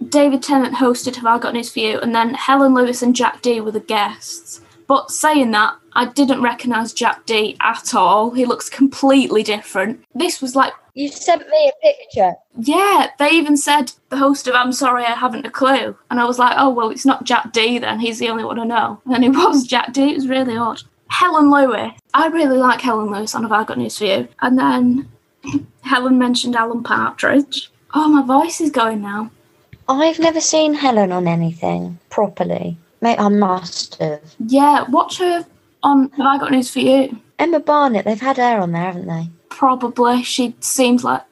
David 0.08 0.42
Tennant 0.42 0.74
hosted 0.74 1.16
Have 1.16 1.26
I 1.26 1.38
Got 1.38 1.54
News 1.54 1.70
For 1.70 1.80
You, 1.80 2.00
and 2.00 2.14
then 2.14 2.34
Helen 2.34 2.74
Lewis 2.74 3.02
and 3.02 3.14
Jack 3.14 3.42
Dee 3.42 3.60
were 3.60 3.70
the 3.70 3.80
guests. 3.80 4.60
But 4.86 5.10
saying 5.10 5.52
that, 5.52 5.76
I 5.92 6.06
didn't 6.06 6.42
recognise 6.42 6.92
Jack 6.92 7.26
Dee 7.26 7.56
at 7.60 7.94
all. 7.94 8.30
He 8.30 8.44
looks 8.44 8.68
completely 8.68 9.42
different. 9.42 10.04
This 10.14 10.40
was 10.40 10.56
like. 10.56 10.72
You 10.94 11.08
sent 11.08 11.48
me 11.48 11.68
a 11.70 11.86
picture. 11.86 12.34
Yeah, 12.58 13.08
they 13.18 13.30
even 13.30 13.56
said 13.56 13.92
the 14.08 14.16
host 14.16 14.48
of 14.48 14.54
I'm 14.54 14.72
Sorry 14.72 15.04
I 15.04 15.12
Haven't 15.12 15.46
a 15.46 15.50
Clue. 15.50 15.96
And 16.10 16.18
I 16.18 16.24
was 16.24 16.38
like, 16.38 16.54
oh, 16.56 16.70
well, 16.70 16.90
it's 16.90 17.06
not 17.06 17.24
Jack 17.24 17.52
Dee 17.52 17.78
then. 17.78 18.00
He's 18.00 18.18
the 18.18 18.28
only 18.28 18.44
one 18.44 18.58
I 18.58 18.64
know. 18.64 19.00
And 19.06 19.24
it 19.24 19.28
was 19.34 19.66
Jack 19.66 19.92
Dee. 19.92 20.10
It 20.10 20.16
was 20.16 20.28
really 20.28 20.56
odd. 20.56 20.82
Helen 21.08 21.50
Lewis. 21.50 21.92
I 22.14 22.26
really 22.28 22.58
like 22.58 22.80
Helen 22.80 23.12
Lewis 23.12 23.34
on 23.34 23.42
Have 23.42 23.52
I 23.52 23.64
Got 23.64 23.78
News 23.78 23.98
For 23.98 24.04
You. 24.06 24.28
And 24.42 24.58
then 24.58 25.08
Helen 25.82 26.18
mentioned 26.18 26.56
Alan 26.56 26.82
Partridge. 26.82 27.70
Oh, 27.94 28.08
my 28.08 28.22
voice 28.22 28.60
is 28.60 28.70
going 28.70 29.02
now. 29.02 29.30
I've 29.88 30.18
never 30.18 30.40
seen 30.40 30.74
Helen 30.74 31.10
on 31.10 31.26
anything 31.26 31.98
properly. 32.10 32.76
Mate, 33.00 33.18
I 33.18 33.28
must 33.28 33.96
have. 33.96 34.20
Yeah, 34.38 34.84
watch 34.88 35.18
her 35.18 35.44
on 35.82 36.10
Have 36.10 36.26
I 36.26 36.38
Got 36.38 36.52
News 36.52 36.70
For 36.70 36.80
You? 36.80 37.18
Emma 37.38 37.58
Barnett, 37.58 38.04
they've 38.04 38.20
had 38.20 38.36
her 38.36 38.60
on 38.60 38.72
there, 38.72 38.82
haven't 38.82 39.06
they? 39.06 39.28
Probably. 39.48 40.22
She 40.22 40.54
seems 40.60 41.02
like. 41.02 41.22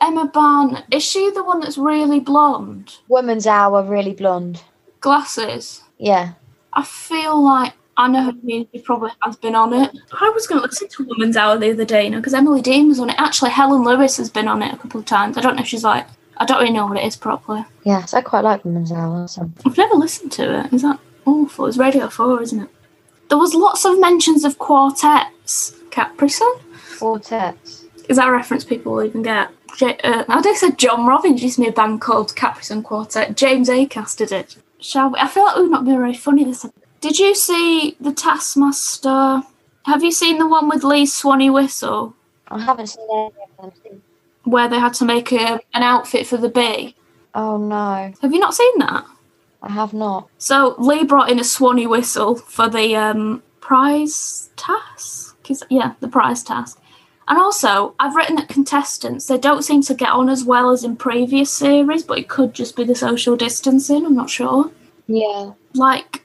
Emma 0.00 0.26
Barnett, 0.26 0.84
is 0.92 1.04
she 1.04 1.30
the 1.30 1.44
one 1.44 1.60
that's 1.60 1.76
really 1.76 2.20
blonde? 2.20 2.96
Woman's 3.08 3.46
Hour, 3.46 3.82
really 3.82 4.14
blonde. 4.14 4.62
Glasses? 5.00 5.82
Yeah. 5.98 6.32
I 6.72 6.84
feel 6.84 7.42
like 7.42 7.72
I 7.98 8.08
know 8.08 8.22
her 8.22 8.32
community 8.32 8.78
probably 8.78 9.10
has 9.22 9.36
been 9.36 9.54
on 9.54 9.74
it. 9.74 9.90
I 10.18 10.30
was 10.30 10.46
going 10.46 10.60
to 10.62 10.66
listen 10.66 10.88
to 10.88 11.04
Woman's 11.04 11.36
Hour 11.36 11.58
the 11.58 11.72
other 11.72 11.84
day, 11.84 12.04
you 12.04 12.10
know, 12.10 12.18
because 12.18 12.32
Emily 12.32 12.62
Dean 12.62 12.88
was 12.88 13.00
on 13.00 13.10
it. 13.10 13.16
Actually, 13.18 13.50
Helen 13.50 13.82
Lewis 13.82 14.16
has 14.16 14.30
been 14.30 14.48
on 14.48 14.62
it 14.62 14.72
a 14.72 14.78
couple 14.78 15.00
of 15.00 15.06
times. 15.06 15.36
I 15.36 15.42
don't 15.42 15.56
know 15.56 15.62
if 15.62 15.68
she's 15.68 15.84
like 15.84 16.06
I 16.38 16.44
don't 16.44 16.60
really 16.60 16.72
know 16.72 16.86
what 16.86 16.96
it 16.98 17.04
is 17.04 17.16
properly. 17.16 17.64
Yes, 17.84 18.14
I 18.14 18.20
quite 18.20 18.44
like 18.44 18.64
Woman's 18.64 18.92
Hour. 18.92 19.26
So. 19.26 19.50
I've 19.66 19.76
never 19.76 19.94
listened 19.94 20.32
to 20.32 20.60
it. 20.60 20.72
Is 20.72 20.82
that 20.82 21.00
awful? 21.26 21.66
It's 21.66 21.76
Radio 21.76 22.08
4, 22.08 22.42
isn't 22.42 22.60
it? 22.60 22.68
There 23.28 23.38
was 23.38 23.54
lots 23.54 23.84
of 23.84 24.00
mentions 24.00 24.44
of 24.44 24.58
quartets. 24.58 25.74
Caprison? 25.90 26.60
Quartets. 26.98 27.84
Is 28.08 28.16
that 28.16 28.28
a 28.28 28.32
reference 28.32 28.64
people 28.64 28.92
will 28.94 29.04
even 29.04 29.22
get? 29.22 29.50
J- 29.76 29.98
uh, 30.04 30.24
I 30.28 30.40
did 30.40 30.56
say 30.56 30.70
John 30.72 31.06
Robins 31.06 31.42
used 31.42 31.56
to 31.56 31.62
be 31.62 31.68
a 31.68 31.72
band 31.72 32.00
called 32.00 32.34
Caprison 32.34 32.82
Quartet. 32.82 33.36
James 33.36 33.68
Acaster 33.68 34.18
did 34.18 34.32
it. 34.32 34.56
Shall 34.80 35.10
we? 35.10 35.18
I 35.18 35.26
feel 35.26 35.44
like 35.44 35.56
we've 35.56 35.70
not 35.70 35.84
been 35.84 35.98
very 35.98 36.14
funny 36.14 36.44
this 36.44 36.64
episode. 36.64 36.87
Did 37.00 37.18
you 37.18 37.34
see 37.34 37.96
the 38.00 38.12
Taskmaster? 38.12 39.42
Have 39.84 40.02
you 40.02 40.12
seen 40.12 40.38
the 40.38 40.48
one 40.48 40.68
with 40.68 40.84
Lee's 40.84 41.14
Swanee 41.14 41.50
Whistle? 41.50 42.14
I 42.48 42.60
haven't 42.60 42.88
seen 42.88 43.06
any 43.10 43.30
of 43.58 43.82
them 43.82 44.02
where 44.44 44.68
they 44.68 44.78
had 44.78 44.94
to 44.94 45.04
make 45.04 45.32
a, 45.32 45.60
an 45.74 45.82
outfit 45.82 46.26
for 46.26 46.36
the 46.36 46.48
bee. 46.48 46.94
Oh 47.34 47.56
no. 47.56 48.12
Have 48.22 48.32
you 48.32 48.38
not 48.38 48.54
seen 48.54 48.78
that? 48.78 49.04
I 49.62 49.70
have 49.70 49.92
not. 49.92 50.28
So 50.38 50.74
Lee 50.78 51.04
brought 51.04 51.30
in 51.30 51.38
a 51.38 51.44
Swanee 51.44 51.86
whistle 51.86 52.36
for 52.36 52.68
the 52.68 52.96
um, 52.96 53.42
prize 53.60 54.50
task. 54.56 55.36
Yeah, 55.70 55.94
the 56.00 56.08
prize 56.08 56.42
task. 56.42 56.80
And 57.26 57.38
also, 57.38 57.94
I've 58.00 58.16
written 58.16 58.36
that 58.36 58.48
contestants 58.48 59.26
they 59.26 59.38
don't 59.38 59.62
seem 59.62 59.82
to 59.82 59.94
get 59.94 60.10
on 60.10 60.28
as 60.28 60.44
well 60.44 60.70
as 60.70 60.84
in 60.84 60.96
previous 60.96 61.50
series, 61.52 62.02
but 62.02 62.18
it 62.18 62.28
could 62.28 62.54
just 62.54 62.76
be 62.76 62.84
the 62.84 62.94
social 62.94 63.36
distancing. 63.36 64.06
I'm 64.06 64.14
not 64.14 64.30
sure. 64.30 64.70
Yeah. 65.06 65.52
Like, 65.74 66.24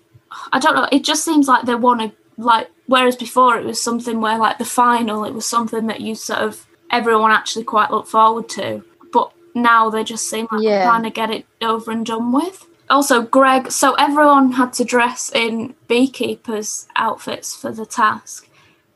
I 0.52 0.60
don't 0.60 0.76
know. 0.76 0.88
It 0.92 1.04
just 1.04 1.24
seems 1.24 1.48
like 1.48 1.66
they 1.66 1.76
want 1.76 2.02
to 2.02 2.12
like. 2.42 2.70
Whereas 2.86 3.16
before 3.16 3.58
it 3.58 3.66
was 3.66 3.82
something 3.82 4.20
where 4.20 4.38
like 4.38 4.58
the 4.58 4.66
final, 4.66 5.24
it 5.24 5.34
was 5.34 5.46
something 5.46 5.88
that 5.88 6.02
you 6.02 6.16
sort 6.16 6.40
of 6.40 6.68
everyone 6.92 7.32
actually 7.32 7.64
quite 7.64 7.92
look 7.92 8.08
forward 8.08 8.50
to. 8.50 8.84
But 9.12 9.32
now 9.56 9.90
they 9.90 10.04
just 10.04 10.30
seem 10.30 10.48
like 10.52 10.64
yeah. 10.64 10.86
trying 10.86 11.04
to 11.04 11.10
get 11.10 11.32
it 11.32 11.46
over 11.62 11.92
and 11.92 12.06
done 12.06 12.32
with. 12.32 12.68
Also, 12.90 13.24
Greg, 13.24 13.72
so 13.72 13.94
everyone 13.96 14.52
had 14.52 14.74
to 14.74 14.84
dress 14.84 15.32
in 15.34 15.74
beekeepers' 15.88 16.88
outfits 16.96 17.56
for 17.56 17.72
the 17.72 17.86
task. 17.86 18.50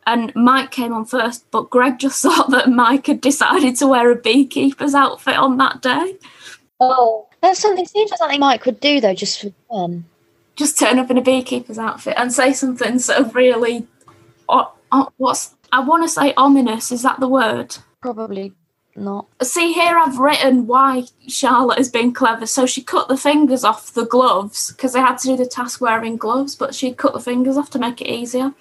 And 0.05 0.33
Mike 0.35 0.71
came 0.71 0.93
on 0.93 1.05
first, 1.05 1.49
but 1.51 1.69
Greg 1.69 1.99
just 1.99 2.21
thought 2.23 2.51
that 2.51 2.69
Mike 2.69 3.07
had 3.07 3.21
decided 3.21 3.75
to 3.77 3.87
wear 3.87 4.11
a 4.11 4.15
beekeeper's 4.15 4.93
outfit 4.93 5.35
on 5.35 5.57
that 5.57 5.81
day. 5.81 6.17
Oh, 6.79 7.27
that's 7.41 7.59
something 7.59 7.85
seems 7.85 8.11
like 8.11 8.17
something 8.19 8.39
Mike 8.39 8.65
would 8.65 8.79
do 8.79 9.01
though, 9.01 9.15
just 9.15 9.41
for 9.41 9.51
fun. 9.69 10.05
Just 10.57 10.77
turn 10.77 10.99
up 10.99 11.09
in 11.09 11.17
a 11.17 11.21
beekeeper's 11.21 11.79
outfit 11.79 12.15
and 12.17 12.33
say 12.33 12.51
something 12.51 12.99
sort 12.99 13.19
of 13.19 13.33
really, 13.35 13.87
uh, 14.49 14.65
uh, 14.91 15.05
what's 15.17 15.55
I 15.71 15.81
want 15.81 16.03
to 16.03 16.09
say 16.09 16.33
ominous. 16.35 16.91
Is 16.91 17.03
that 17.03 17.19
the 17.19 17.27
word? 17.27 17.77
Probably 18.01 18.53
not. 18.95 19.27
See, 19.41 19.73
here 19.73 19.97
I've 19.97 20.17
written 20.17 20.67
why 20.67 21.03
Charlotte 21.27 21.77
has 21.77 21.89
been 21.89 22.13
clever. 22.13 22.45
So 22.45 22.65
she 22.65 22.83
cut 22.83 23.07
the 23.07 23.17
fingers 23.17 23.63
off 23.63 23.93
the 23.93 24.05
gloves 24.05 24.71
because 24.71 24.93
they 24.93 24.99
had 24.99 25.17
to 25.19 25.27
do 25.27 25.37
the 25.37 25.45
task 25.45 25.81
wearing 25.81 26.17
gloves, 26.17 26.55
but 26.55 26.73
she 26.73 26.93
cut 26.93 27.13
the 27.13 27.19
fingers 27.19 27.57
off 27.57 27.69
to 27.71 27.79
make 27.79 28.01
it 28.01 28.07
easier. 28.07 28.53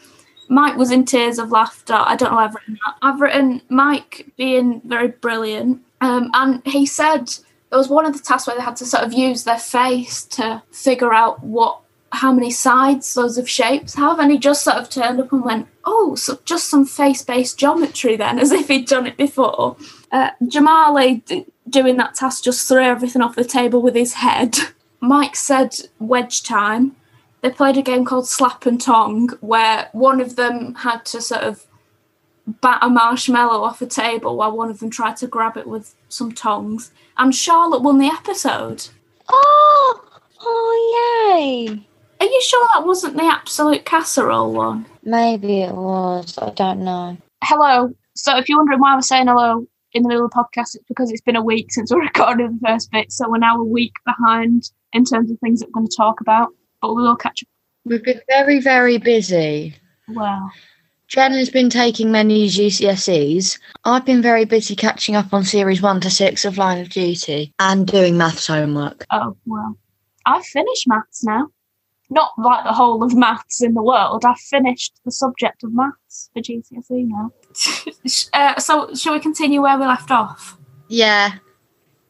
Mike 0.49 0.77
was 0.77 0.93
in 0.93 1.05
tears 1.05 1.39
of 1.39 1.51
laughter. 1.51 1.95
I 1.97 2.15
don't 2.15 2.33
know 2.33 2.39
I've 2.39 2.55
written 2.55 2.79
that. 2.85 2.97
I've 3.03 3.21
written 3.21 3.63
Mike 3.69 4.27
being 4.37 4.81
very 4.85 5.09
brilliant. 5.09 5.83
Um, 6.01 6.31
and 6.35 6.63
he 6.67 6.87
said 6.87 7.27
there 7.71 7.79
was 7.79 7.89
one 7.89 8.07
of 8.07 8.13
the 8.13 8.23
tasks 8.23 8.47
where 8.47 8.57
they 8.57 8.63
had 8.63 8.77
to 8.77 8.87
sort 8.87 9.03
of 9.03 9.13
use 9.13 9.45
their 9.45 9.59
face 9.59 10.25
to 10.25 10.63
figure 10.71 11.13
out 11.13 11.43
what 11.43 11.81
how 12.13 12.33
many 12.33 12.51
sides 12.51 13.13
those 13.15 13.37
of 13.37 13.49
shapes 13.49 13.95
have, 13.95 14.19
and 14.19 14.31
he 14.31 14.39
just 14.39 14.65
sort 14.65 14.77
of 14.77 14.89
turned 14.89 15.21
up 15.21 15.33
and 15.33 15.45
went, 15.45 15.69
"Oh, 15.85 16.15
so 16.15 16.39
just 16.45 16.69
some 16.69 16.85
face-based 16.85 17.59
geometry 17.59 18.17
then," 18.17 18.39
as 18.45 18.53
if 18.53 18.69
he'd 18.69 18.87
done 18.87 19.07
it 19.07 19.17
before. 19.17 19.77
Uh, 20.13 20.31
Jamali 20.43 21.25
d- 21.25 21.47
doing 21.69 21.97
that 21.97 22.15
task 22.15 22.45
just 22.45 22.67
threw 22.69 22.83
everything 22.83 23.23
off 23.23 23.35
the 23.35 23.45
table 23.45 23.83
with 23.83 23.95
his 23.95 24.15
head. 24.15 24.57
Mike 25.01 25.37
said 25.37 25.77
wedge 25.99 26.43
time. 26.43 26.97
They 27.43 27.51
played 27.51 27.77
a 27.77 27.83
game 27.83 28.05
called 28.05 28.27
Slap 28.27 28.67
and 28.67 28.81
Tong, 28.81 29.29
where 29.41 29.89
one 29.93 30.21
of 30.21 30.37
them 30.37 30.75
had 30.77 31.05
to 31.07 31.21
sort 31.21 31.43
of 31.43 31.67
bat 32.47 32.79
a 32.81 32.89
marshmallow 32.89 33.63
off 33.63 33.83
a 33.83 33.87
table 33.87 34.37
while 34.37 34.57
one 34.57 34.71
of 34.71 34.79
them 34.79 34.91
tried 34.91 35.17
to 35.19 35.27
grab 35.27 35.57
it 35.57 35.67
with 35.67 35.95
some 36.09 36.33
tongs. 36.33 36.93
And 37.19 37.35
Charlotte 37.35 37.83
won 37.83 37.99
the 37.99 38.07
episode. 38.07 38.89
Oh, 39.29 40.05
oh, 40.41 41.37
yay! 41.37 41.87
Are 42.21 42.27
you 42.27 42.43
sure 42.43 42.69
that 42.75 42.87
wasn't 42.87 43.17
the 43.17 43.25
absolute 43.25 43.85
casserole 43.85 44.53
one? 44.53 44.87
Maybe 45.03 45.63
it 45.63 45.75
was. 45.75 46.37
I 46.39 46.51
don't 46.51 46.85
know. 46.85 47.17
Hello. 47.45 47.93
So 48.15 48.37
if 48.39 48.49
you're 48.49 48.59
wondering 48.59 48.81
why 48.81 48.95
we're 48.95 49.03
saying 49.03 49.27
hello 49.27 49.67
in 49.93 50.03
the 50.03 50.09
middle 50.09 50.25
of 50.25 50.31
the 50.31 50.37
podcast, 50.37 50.75
it's 50.75 50.85
because 50.89 51.11
it's 51.11 51.21
been 51.21 51.37
a 51.37 51.43
week 51.43 51.73
since 51.73 51.93
we 51.93 52.01
recorded 52.01 52.59
the 52.61 52.67
first 52.67 52.91
bit. 52.91 53.13
So 53.13 53.29
we're 53.29 53.39
now 53.39 53.61
a 53.61 53.65
week 53.65 53.93
behind 54.05 54.71
in 54.93 55.05
terms 55.05 55.31
of 55.31 55.39
things 55.41 55.61
that 55.61 55.69
we're 55.69 55.81
going 55.81 55.89
to 55.89 55.97
talk 55.97 56.21
about. 56.21 56.49
But 56.81 56.95
we 56.95 57.03
will 57.03 57.17
catch 57.17 57.43
up. 57.43 57.49
We've 57.85 58.03
been 58.03 58.21
very, 58.29 58.61
very 58.61 58.99
busy. 58.99 59.75
Wow. 60.09 60.51
Jen 61.09 61.33
has 61.33 61.51
been 61.51 61.71
taking 61.71 62.11
many 62.11 62.49
GCSEs. 62.49 63.61
I've 63.85 64.05
been 64.05 64.23
very 64.23 64.45
busy 64.45 64.75
catching 64.75 65.15
up 65.15 65.33
on 65.33 65.45
series 65.45 65.81
one 65.81 66.01
to 66.01 66.11
six 66.11 66.45
of 66.45 66.59
Line 66.59 66.81
of 66.81 66.89
Duty 66.89 67.53
and 67.61 67.87
doing 67.87 68.17
maths 68.19 68.49
homework. 68.49 69.05
oh, 69.13 69.37
well. 69.47 69.79
I've 70.27 70.45
finished 70.45 70.89
maths 70.89 71.23
now. 71.23 71.47
Not 72.09 72.33
like 72.39 72.65
the 72.65 72.73
whole 72.73 73.03
of 73.03 73.15
maths 73.15 73.63
in 73.63 73.75
the 73.75 73.83
world. 73.83 74.25
I've 74.25 74.39
finished 74.39 75.01
the 75.05 75.11
subject 75.11 75.65
of 75.65 75.75
maths 75.75 76.31
for 76.33 76.41
GCSE 76.41 77.09
now. 77.09 77.33
uh, 78.33 78.61
so, 78.61 78.95
shall 78.95 79.15
we 79.15 79.21
continue 79.21 79.63
where 79.63 79.79
we 79.79 79.87
left 79.87 80.11
off? 80.11 80.57
Yeah. 80.89 81.39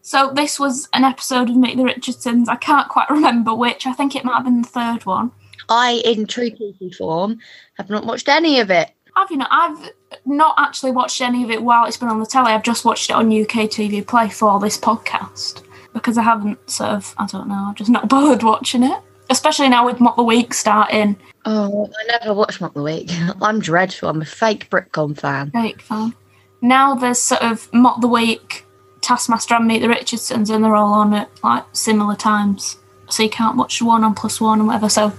So 0.03 0.33
this 0.33 0.61
was 0.61 0.89
an 0.93 1.03
episode 1.03 1.51
of 1.51 1.57
Meet 1.57 1.77
the 1.79 1.85
Richardsons. 1.85 2.49
I 2.49 2.57
can't 2.57 2.89
quite 2.89 3.11
remember 3.11 3.55
which. 3.55 3.87
I 3.87 3.93
think 3.93 4.15
it 4.15 4.25
might 4.25 4.37
have 4.37 4.45
been 4.45 4.63
the 4.63 4.69
third 4.69 5.05
one. 5.05 5.33
I, 5.69 6.03
in 6.05 6.27
true 6.27 6.51
Kiki 6.51 6.93
form, 6.93 7.39
have 7.77 7.91
not 7.91 8.07
watched 8.07 8.29
any 8.29 8.61
of 8.61 8.71
it. 8.71 8.91
Have 9.17 9.31
you 9.31 9.39
not? 9.39 9.49
I've 9.51 9.91
not 10.25 10.55
actually 10.59 10.93
watched 10.93 11.21
any 11.21 11.43
of 11.43 11.51
it 11.51 11.63
while 11.63 11.87
it's 11.87 11.97
been 11.97 12.09
on 12.09 12.21
the 12.21 12.27
telly. 12.27 12.53
I've 12.53 12.63
just 12.63 12.85
watched 12.85 13.11
it 13.11 13.15
on 13.15 13.27
UK 13.27 13.69
TV 13.69 14.07
Play 14.07 14.29
for 14.29 14.61
this 14.61 14.79
podcast 14.79 15.65
because 15.93 16.19
I 16.19 16.23
haven't 16.23 16.71
sort 16.71 16.91
of, 16.91 17.15
I 17.17 17.27
don't 17.27 17.49
know, 17.49 17.67
I've 17.69 17.75
just 17.75 17.91
not 17.91 18.09
bothered 18.11 18.43
watching 18.43 18.83
it. 18.83 19.01
Especially 19.31 19.69
now 19.69 19.85
with 19.85 20.01
Mock 20.01 20.17
the 20.17 20.23
Week 20.23 20.55
starting. 20.55 21.17
Oh, 21.45 21.91
I 21.99 22.19
never 22.19 22.35
watched 22.35 22.61
Mock 22.61 22.75
the 22.75 22.83
Week. 22.83 23.09
I'm 23.43 23.61
dreadful. 23.61 24.09
I'm 24.09 24.23
a 24.23 24.25
fake 24.27 24.71
Britcom 24.71 25.19
fan. 25.19 25.51
Fake 25.51 25.81
fan. 25.81 26.15
Now 26.63 26.95
there's 26.95 27.19
sort 27.19 27.43
of 27.43 27.73
Mock 27.73 28.01
the 28.01 28.09
Week, 28.09 28.65
Taskmaster 29.01 29.55
and 29.55 29.67
Meet 29.67 29.81
the 29.81 29.89
Richardsons, 29.89 30.51
and 30.51 30.65
they're 30.65 30.77
all 30.77 30.95
on 30.95 31.13
at 31.15 31.31
like 31.43 31.65
similar 31.73 32.17
times. 32.17 32.79
So 33.09 33.23
you 33.23 33.31
can't 33.31 33.57
watch 33.57 33.81
one 33.81 34.05
on 34.05 34.15
plus 34.15 34.41
one 34.41 34.59
and 34.59 34.67
whatever. 34.67 34.89
So 34.89 35.13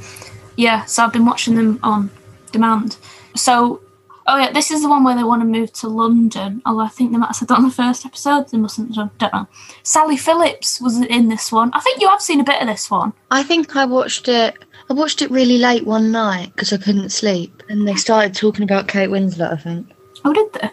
yeah, 0.55 0.85
so 0.85 1.03
I've 1.03 1.13
been 1.13 1.25
watching 1.25 1.55
them 1.55 1.79
on 1.83 2.09
demand. 2.51 2.97
So 3.35 3.81
oh 4.27 4.37
yeah, 4.37 4.51
this 4.51 4.71
is 4.71 4.81
the 4.81 4.89
one 4.89 5.03
where 5.03 5.15
they 5.15 5.23
want 5.23 5.41
to 5.41 5.47
move 5.47 5.71
to 5.73 5.87
London. 5.87 6.61
Although 6.65 6.83
I 6.83 6.89
think 6.89 7.11
they 7.11 7.17
might 7.17 7.27
have 7.27 7.35
said 7.35 7.47
that 7.47 7.57
on 7.57 7.63
the 7.63 7.71
first 7.71 8.05
episode. 8.05 8.49
They 8.49 8.57
mustn't 8.57 8.95
have 8.95 9.17
don't 9.17 9.33
know. 9.33 9.47
Sally 9.83 10.17
Phillips 10.17 10.81
was 10.81 10.99
in 11.01 11.29
this 11.29 11.51
one. 11.51 11.71
I 11.73 11.79
think 11.79 12.01
you 12.01 12.09
have 12.09 12.21
seen 12.21 12.39
a 12.39 12.43
bit 12.43 12.61
of 12.61 12.67
this 12.67 12.91
one. 12.91 13.13
I 13.31 13.43
think 13.43 13.75
I 13.75 13.85
watched 13.85 14.27
it. 14.27 14.55
I 14.89 14.93
watched 14.93 15.21
it 15.21 15.31
really 15.31 15.57
late 15.57 15.85
one 15.85 16.11
night 16.11 16.51
because 16.55 16.71
I 16.71 16.77
couldn't 16.77 17.09
sleep, 17.09 17.63
and 17.69 17.87
they 17.87 17.95
started 17.95 18.35
talking 18.35 18.63
about 18.63 18.87
Kate 18.87 19.09
Winslet. 19.09 19.53
I 19.53 19.57
think. 19.57 19.91
Oh, 20.25 20.33
did 20.33 20.53
they? 20.53 20.69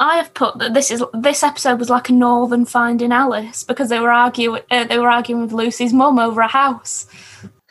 I 0.00 0.16
have 0.16 0.32
put 0.34 0.58
that 0.58 0.74
this 0.74 0.90
is 0.90 1.02
this 1.12 1.42
episode 1.42 1.78
was 1.78 1.90
like 1.90 2.08
a 2.08 2.12
Northern 2.12 2.64
Finding 2.64 3.12
Alice 3.12 3.64
because 3.64 3.88
they 3.88 3.98
were 3.98 4.12
arguing 4.12 4.62
uh, 4.70 4.84
they 4.84 4.98
were 4.98 5.10
arguing 5.10 5.42
with 5.42 5.52
Lucy's 5.52 5.92
mum 5.92 6.18
over 6.18 6.40
a 6.40 6.48
house. 6.48 7.06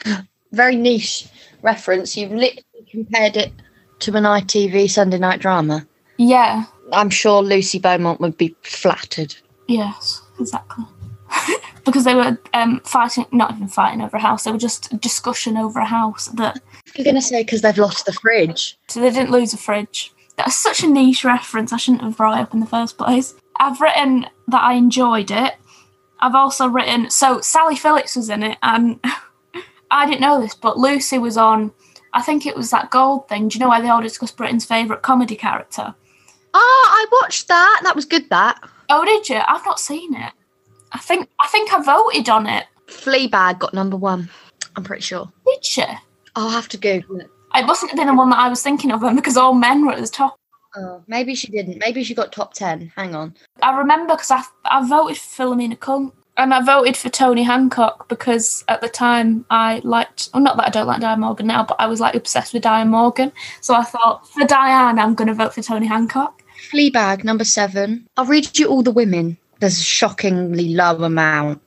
Very 0.52 0.76
niche 0.76 1.28
reference. 1.62 2.16
You've 2.18 2.32
literally 2.32 2.64
compared 2.90 3.38
it 3.38 3.52
to 4.00 4.16
an 4.16 4.24
ITV 4.24 4.90
Sunday 4.90 5.18
night 5.18 5.40
drama. 5.40 5.88
Yeah. 6.18 6.66
I'm 6.94 7.10
sure 7.10 7.42
Lucy 7.42 7.80
Beaumont 7.80 8.20
would 8.22 8.38
be 8.38 8.56
flattered. 8.64 9.36
Yes. 9.68 10.22
Exactly. 10.40 10.86
because 11.86 12.04
they 12.04 12.16
were 12.16 12.38
um, 12.54 12.80
fighting, 12.82 13.26
not 13.32 13.52
even 13.54 13.68
fighting 13.68 14.02
over 14.02 14.18
a 14.18 14.22
house. 14.22 14.44
They 14.44 14.52
were 14.52 14.58
just 14.58 14.94
a 14.94 14.98
discussion 14.98 15.58
over 15.58 15.80
a 15.80 15.86
house 15.86 16.28
that 16.28 16.60
You're 16.96 17.04
going 17.06 17.16
to 17.16 17.22
say 17.22 17.44
because 17.44 17.62
they've 17.62 17.78
lost 17.78 18.06
the 18.06 18.14
fridge. 18.14 18.78
so 18.88 19.02
they 19.02 19.10
didn't 19.10 19.32
lose 19.32 19.54
a 19.54 19.58
fridge. 19.58 20.14
That's 20.38 20.56
such 20.56 20.84
a 20.84 20.88
niche 20.88 21.24
reference. 21.26 21.74
I 21.74 21.78
shouldn't 21.78 22.04
have 22.04 22.18
brought 22.18 22.38
it 22.38 22.42
up 22.42 22.54
in 22.54 22.60
the 22.60 22.66
first 22.68 22.98
place. 22.98 23.34
I've 23.60 23.82
written 23.82 24.28
that 24.48 24.62
I 24.64 24.74
enjoyed 24.74 25.32
it. 25.32 25.56
I've 26.20 26.36
also 26.36 26.68
written 26.68 27.10
so 27.10 27.42
Sally 27.42 27.76
Phillips 27.76 28.16
was 28.16 28.30
in 28.30 28.44
it, 28.44 28.58
and 28.62 29.00
I 29.92 30.06
didn't 30.06 30.22
know 30.22 30.40
this, 30.40 30.56
but 30.56 30.78
Lucy 30.78 31.18
was 31.18 31.38
on. 31.38 31.72
I 32.14 32.22
think 32.22 32.46
it 32.46 32.56
was 32.56 32.72
that 32.72 32.90
gold 32.90 33.28
thing. 33.28 33.48
Do 33.48 33.58
you 33.58 33.64
know 33.64 33.70
where 33.70 33.82
they 33.82 33.90
all 33.90 34.02
discuss 34.02 34.32
Britain's 34.32 34.66
favourite 34.66 35.02
comedy 35.02 35.36
character? 35.36 35.94
Oh, 36.54 36.88
I 36.90 37.06
watched 37.22 37.48
that. 37.48 37.82
That 37.84 37.96
was 37.96 38.06
good. 38.06 38.30
That 38.30 38.60
Oh, 38.90 39.04
did 39.06 39.28
you? 39.30 39.42
I've 39.46 39.66
not 39.66 39.80
seen 39.80 40.16
it. 40.16 40.32
I 40.94 41.00
think 41.00 41.30
I 41.42 41.48
think 41.48 41.74
I 41.74 41.82
voted 41.84 42.30
on 42.30 42.48
it. 42.48 42.66
Fleabag 42.88 43.60
got 43.60 43.74
number 43.74 43.98
one. 43.98 44.30
I'm 44.76 44.84
pretty 44.84 45.02
sure. 45.02 45.32
Did 45.46 45.78
you? 45.78 45.86
I'll 46.36 46.50
have 46.50 46.70
to 46.70 46.78
Google 46.78 47.20
it. 47.20 47.30
It 47.56 47.66
mustn't 47.66 47.92
have 47.92 47.98
been 47.98 48.08
the 48.08 48.14
one 48.14 48.30
that 48.30 48.40
I 48.40 48.50
was 48.50 48.62
thinking 48.62 48.92
of 48.92 49.02
then 49.02 49.16
because 49.16 49.38
all 49.38 49.54
men 49.54 49.86
were 49.86 49.94
at 49.94 50.02
the 50.02 50.08
top. 50.08 50.36
Oh, 50.76 51.04
maybe 51.08 51.34
she 51.34 51.48
didn't. 51.52 51.80
Maybe 51.80 52.04
she 52.04 52.14
got 52.14 52.32
top 52.32 52.54
ten. 52.54 52.92
Hang 52.96 53.16
on. 53.16 53.36
I 53.62 53.78
remember 53.78 54.14
because 54.14 54.32
I, 54.32 54.44
I 54.66 54.88
voted 54.88 55.18
for 55.18 55.44
Philomena 55.44 55.80
Cunk 55.80 56.14
and 56.38 56.54
I 56.54 56.62
voted 56.62 56.96
for 56.96 57.10
Tony 57.10 57.44
Hancock 57.44 58.08
because 58.08 58.64
at 58.68 58.82
the 58.82 58.90
time 58.90 59.46
I 59.50 59.82
liked, 59.84 60.30
well, 60.34 60.44
not 60.44 60.58
that 60.58 60.68
I 60.68 60.70
don't 60.70 60.88
like 60.88 61.02
Diane 61.02 61.20
Morgan 61.20 61.48
now, 61.48 61.64
but 61.64 61.78
I 61.80 61.88
was 61.88 62.00
like 62.00 62.16
obsessed 62.16 62.54
with 62.54 62.64
Diane 62.64 62.90
Morgan. 62.90 63.32
So 63.62 63.74
I 63.74 63.84
thought 63.84 64.28
for 64.30 64.46
Diane, 64.46 65.00
I'm 65.00 65.16
going 65.16 65.28
to 65.28 65.34
vote 65.34 65.54
for 65.54 65.62
Tony 65.62 65.88
Hancock. 65.88 66.42
Fleabag 66.72 67.24
number 67.24 67.44
seven. 67.44 68.08
I'll 68.18 68.26
read 68.26 68.58
you 68.58 68.68
all 68.68 68.84
the 68.84 68.92
women. 68.92 69.38
There's 69.60 69.80
a 69.80 69.84
shockingly 69.84 70.76
low 70.76 71.04
amount. 71.04 71.62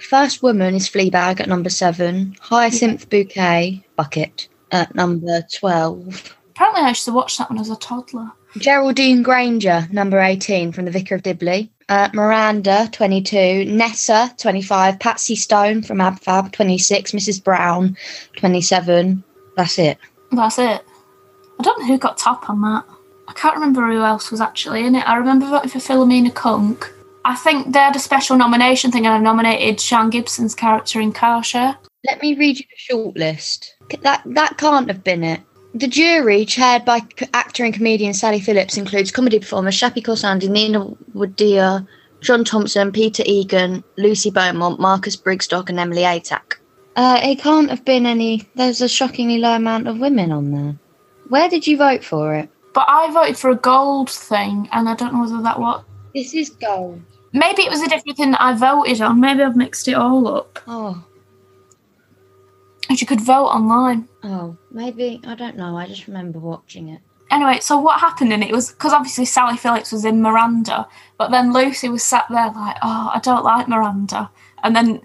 First 0.00 0.42
woman 0.42 0.74
is 0.74 0.88
Fleabag 0.88 1.40
at 1.40 1.48
number 1.48 1.70
seven. 1.70 2.36
Hyacinth 2.40 3.08
Bouquet 3.08 3.84
Bucket 3.96 4.48
at 4.72 4.94
number 4.94 5.42
twelve. 5.54 6.36
Apparently, 6.50 6.82
I 6.82 6.88
used 6.88 7.04
to 7.04 7.12
watch 7.12 7.38
that 7.38 7.48
when 7.48 7.58
I 7.58 7.62
was 7.62 7.70
a 7.70 7.76
toddler. 7.76 8.32
Geraldine 8.58 9.22
Granger, 9.22 9.86
number 9.92 10.18
18 10.18 10.72
from 10.72 10.86
The 10.86 10.90
Vicar 10.90 11.16
of 11.16 11.22
Dibley. 11.22 11.70
Uh, 11.88 12.08
Miranda, 12.12 12.88
22. 12.92 13.66
Nessa, 13.66 14.34
25. 14.38 14.98
Patsy 14.98 15.36
Stone 15.36 15.82
from 15.82 15.98
AbFab, 15.98 16.50
26. 16.52 17.12
Mrs. 17.12 17.42
Brown, 17.42 17.96
27. 18.36 19.22
That's 19.56 19.78
it. 19.78 19.98
That's 20.32 20.58
it. 20.58 20.84
I 21.58 21.62
don't 21.62 21.80
know 21.80 21.86
who 21.86 21.98
got 21.98 22.18
top 22.18 22.50
on 22.50 22.60
that. 22.62 22.84
I 23.28 23.32
can't 23.32 23.54
remember 23.54 23.86
who 23.86 24.02
else 24.02 24.30
was 24.30 24.40
actually 24.40 24.84
in 24.84 24.94
it. 24.94 25.08
I 25.08 25.16
remember 25.16 25.46
voting 25.46 25.70
for 25.70 25.78
Philomena 25.78 26.34
Cunk. 26.34 26.92
I 27.24 27.34
think 27.34 27.72
they 27.72 27.78
had 27.78 27.96
a 27.96 28.00
special 28.00 28.36
nomination 28.36 28.92
thing 28.92 29.06
and 29.06 29.14
I 29.14 29.18
nominated 29.18 29.80
Sian 29.80 30.10
Gibson's 30.10 30.54
character 30.54 31.00
in 31.00 31.12
Carshare. 31.12 31.76
Let 32.06 32.22
me 32.22 32.34
read 32.34 32.58
you 32.58 32.64
the 32.70 32.94
shortlist. 32.94 33.70
That, 34.02 34.22
that 34.26 34.58
can't 34.58 34.88
have 34.88 35.02
been 35.02 35.24
it. 35.24 35.40
The 35.76 35.88
jury, 35.88 36.46
chaired 36.46 36.86
by 36.86 37.02
actor 37.34 37.62
and 37.62 37.74
comedian 37.74 38.14
Sally 38.14 38.40
Phillips, 38.40 38.78
includes 38.78 39.10
comedy 39.10 39.38
performers 39.38 39.78
Shappi 39.78 40.02
Khorsandi, 40.02 40.48
Nina 40.48 40.86
Wadia, 41.14 41.86
John 42.22 42.44
Thompson, 42.44 42.92
Peter 42.92 43.22
Egan, 43.26 43.84
Lucy 43.98 44.30
Beaumont, 44.30 44.80
Marcus 44.80 45.16
Brigstocke, 45.18 45.68
and 45.68 45.78
Emily 45.78 46.00
Atack. 46.00 46.54
Uh, 46.96 47.20
it 47.22 47.40
can't 47.40 47.68
have 47.68 47.84
been 47.84 48.06
any. 48.06 48.48
There's 48.54 48.80
a 48.80 48.88
shockingly 48.88 49.36
low 49.36 49.54
amount 49.54 49.86
of 49.86 49.98
women 49.98 50.32
on 50.32 50.50
there. 50.50 50.76
Where 51.28 51.50
did 51.50 51.66
you 51.66 51.76
vote 51.76 52.02
for 52.02 52.34
it? 52.34 52.48
But 52.72 52.86
I 52.88 53.12
voted 53.12 53.36
for 53.36 53.50
a 53.50 53.56
gold 53.56 54.08
thing 54.08 54.70
and 54.72 54.88
I 54.88 54.94
don't 54.94 55.12
know 55.12 55.20
whether 55.20 55.42
that 55.42 55.60
was. 55.60 55.84
This 56.14 56.32
is 56.32 56.48
gold. 56.48 57.02
Maybe 57.34 57.64
it 57.64 57.70
was 57.70 57.82
a 57.82 57.88
different 57.88 58.16
thing 58.16 58.30
that 58.30 58.40
I 58.40 58.54
voted 58.54 59.02
on. 59.02 59.20
Maybe 59.20 59.42
I've 59.42 59.56
mixed 59.56 59.88
it 59.88 59.92
all 59.92 60.26
up. 60.26 60.58
Oh, 60.66 61.04
And 62.88 63.00
you 63.00 63.06
could 63.06 63.20
vote 63.20 63.46
online. 63.46 64.08
oh, 64.22 64.56
maybe 64.70 65.20
I 65.26 65.34
don't 65.34 65.56
know. 65.56 65.76
I 65.76 65.86
just 65.86 66.06
remember 66.06 66.38
watching 66.38 66.88
it. 66.88 67.00
Anyway, 67.30 67.58
so 67.60 67.76
what 67.78 67.98
happened 68.00 68.32
in 68.32 68.42
it 68.42 68.52
was 68.52 68.70
because 68.70 68.92
obviously 68.92 69.24
Sally 69.24 69.56
Phillips 69.56 69.90
was 69.90 70.04
in 70.04 70.22
Miranda, 70.22 70.86
but 71.18 71.32
then 71.32 71.52
Lucy 71.52 71.88
was 71.88 72.04
sat 72.04 72.26
there 72.30 72.52
like, 72.52 72.76
oh, 72.82 73.10
I 73.12 73.18
don't 73.20 73.44
like 73.44 73.66
Miranda, 73.66 74.30
and 74.62 74.76
then 74.76 75.00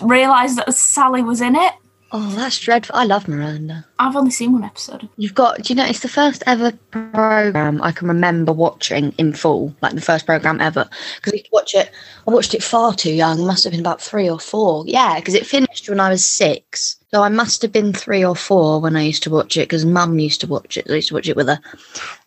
realised 0.00 0.56
that 0.56 0.72
Sally 0.72 1.22
was 1.22 1.40
in 1.42 1.54
it. 1.56 1.74
Oh, 2.10 2.30
that's 2.30 2.58
dreadful. 2.58 2.96
I 2.96 3.04
love 3.04 3.28
Miranda. 3.28 3.84
I've 3.98 4.16
only 4.16 4.30
seen 4.30 4.52
one 4.52 4.64
episode. 4.64 5.08
You've 5.16 5.34
got, 5.34 5.62
do 5.62 5.72
you 5.72 5.76
know, 5.76 5.84
it's 5.84 6.00
the 6.00 6.08
first 6.08 6.42
ever 6.46 6.72
program 6.90 7.82
I 7.82 7.92
can 7.92 8.08
remember 8.08 8.52
watching 8.52 9.12
in 9.18 9.34
full, 9.34 9.74
like 9.82 9.94
the 9.94 10.00
first 10.00 10.24
program 10.24 10.58
ever. 10.60 10.88
Because 11.16 11.32
I 11.32 11.36
used 11.36 11.46
to 11.46 11.50
watch 11.52 11.74
it, 11.74 11.90
I 12.26 12.30
watched 12.30 12.54
it 12.54 12.62
far 12.62 12.94
too 12.94 13.12
young, 13.12 13.46
must 13.46 13.64
have 13.64 13.72
been 13.72 13.80
about 13.80 14.00
three 14.00 14.28
or 14.28 14.40
four. 14.40 14.84
Yeah, 14.86 15.16
because 15.16 15.34
it 15.34 15.46
finished 15.46 15.88
when 15.88 16.00
I 16.00 16.08
was 16.08 16.24
six. 16.24 16.96
So 17.10 17.22
I 17.22 17.28
must 17.28 17.60
have 17.60 17.72
been 17.72 17.92
three 17.92 18.24
or 18.24 18.36
four 18.36 18.80
when 18.80 18.96
I 18.96 19.02
used 19.02 19.22
to 19.24 19.30
watch 19.30 19.58
it, 19.58 19.68
because 19.68 19.84
mum 19.84 20.18
used 20.18 20.40
to 20.40 20.46
watch 20.46 20.78
it. 20.78 20.90
I 20.90 20.94
used 20.94 21.08
to 21.08 21.14
watch 21.14 21.28
it 21.28 21.36
with 21.36 21.48
her. 21.48 21.60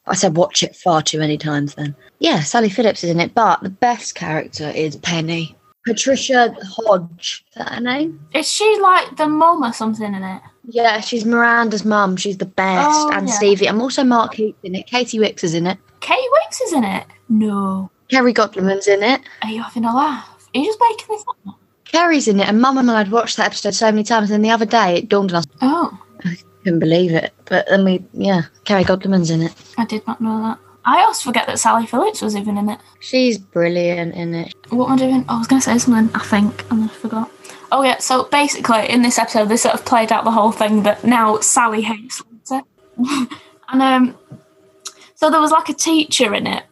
I 0.05 0.13
said 0.13 0.37
watch 0.37 0.61
it 0.61 0.75
far 0.75 1.01
too 1.01 1.17
many 1.17 1.37
times 1.37 1.73
then. 1.73 1.95
Yeah, 2.19 2.41
Sally 2.41 2.69
Phillips 2.69 3.03
is 3.03 3.09
in 3.09 3.19
it, 3.19 3.33
but 3.33 3.61
the 3.61 3.69
best 3.69 4.13
character 4.13 4.69
is 4.69 4.95
Penny. 4.97 5.55
Patricia 5.85 6.55
Hodge. 6.63 7.43
Is 7.49 7.55
that 7.55 7.73
her 7.75 7.81
name? 7.81 8.25
Is 8.33 8.49
she 8.49 8.77
like 8.81 9.17
the 9.17 9.27
mum 9.27 9.63
or 9.63 9.73
something 9.73 10.13
in 10.13 10.23
it? 10.23 10.41
Yeah, 10.67 10.99
she's 10.99 11.25
Miranda's 11.25 11.83
mum. 11.83 12.17
She's 12.17 12.37
the 12.37 12.45
best. 12.45 12.87
Oh, 12.89 13.11
and 13.13 13.27
yeah. 13.27 13.33
Stevie. 13.33 13.67
I'm 13.67 13.81
also 13.81 14.03
Mark 14.03 14.35
Heath 14.35 14.55
in 14.63 14.75
it. 14.75 14.87
Katy 14.87 15.19
Wix 15.19 15.43
is 15.43 15.53
in 15.53 15.65
it. 15.65 15.77
Katy 16.01 16.27
Wix 16.43 16.61
is 16.61 16.73
in 16.73 16.83
it. 16.83 17.05
No. 17.29 17.89
Kerry 18.09 18.33
Godliman's 18.33 18.87
in 18.87 19.01
it. 19.03 19.21
Are 19.41 19.49
you 19.49 19.63
having 19.63 19.85
a 19.85 19.95
laugh? 19.95 20.47
Are 20.53 20.59
you 20.59 20.65
just 20.65 20.79
making 20.79 21.07
this 21.09 21.25
up? 21.47 21.55
Kerry's 21.85 22.27
in 22.27 22.39
it, 22.39 22.47
and 22.47 22.61
Mum 22.61 22.77
and 22.77 22.89
I 22.89 22.99
had 22.99 23.11
watched 23.11 23.37
that 23.37 23.47
episode 23.47 23.73
so 23.73 23.91
many 23.91 24.03
times. 24.03 24.31
And 24.31 24.45
the 24.45 24.49
other 24.49 24.65
day, 24.65 24.97
it 24.97 25.09
dawned 25.09 25.31
on 25.31 25.39
us. 25.39 25.45
Oh, 25.61 25.99
I 26.23 26.37
Couldn't 26.63 26.79
believe 26.79 27.11
it. 27.11 27.33
But 27.45 27.67
then 27.67 27.83
we, 27.83 28.03
yeah, 28.13 28.43
Kerry 28.65 28.83
Godliman's 28.83 29.29
in 29.29 29.41
it. 29.41 29.53
I 29.77 29.85
did 29.85 30.05
not 30.07 30.21
know 30.21 30.41
that. 30.43 30.59
I 30.83 31.03
also 31.03 31.29
forget 31.29 31.47
that 31.47 31.59
Sally 31.59 31.85
Phillips 31.85 32.21
was 32.21 32.35
even 32.35 32.57
in 32.57 32.69
it. 32.69 32.79
She's 32.99 33.37
brilliant 33.37 34.15
in 34.15 34.33
it. 34.33 34.53
What 34.69 34.87
am 34.87 34.93
I 34.93 34.97
doing? 34.97 35.25
Oh, 35.29 35.35
I 35.35 35.37
was 35.39 35.47
going 35.47 35.61
to 35.61 35.65
say 35.65 35.77
something, 35.77 36.13
I 36.15 36.23
think, 36.23 36.65
and 36.71 36.81
then 36.81 36.89
I 36.89 36.93
forgot. 36.93 37.31
Oh, 37.71 37.83
yeah, 37.83 37.99
so 37.99 38.25
basically, 38.25 38.89
in 38.89 39.01
this 39.01 39.19
episode, 39.19 39.45
they 39.45 39.57
sort 39.57 39.75
of 39.75 39.85
played 39.85 40.11
out 40.11 40.23
the 40.23 40.31
whole 40.31 40.51
thing 40.51 40.83
that 40.83 41.03
now 41.03 41.39
Sally 41.39 41.81
hates 41.81 42.21
Lisa. 42.31 42.63
and 43.69 43.81
um, 43.81 44.17
so 45.15 45.29
there 45.29 45.39
was 45.39 45.51
like 45.51 45.69
a 45.69 45.73
teacher 45.73 46.33
in 46.33 46.47
it. 46.47 46.63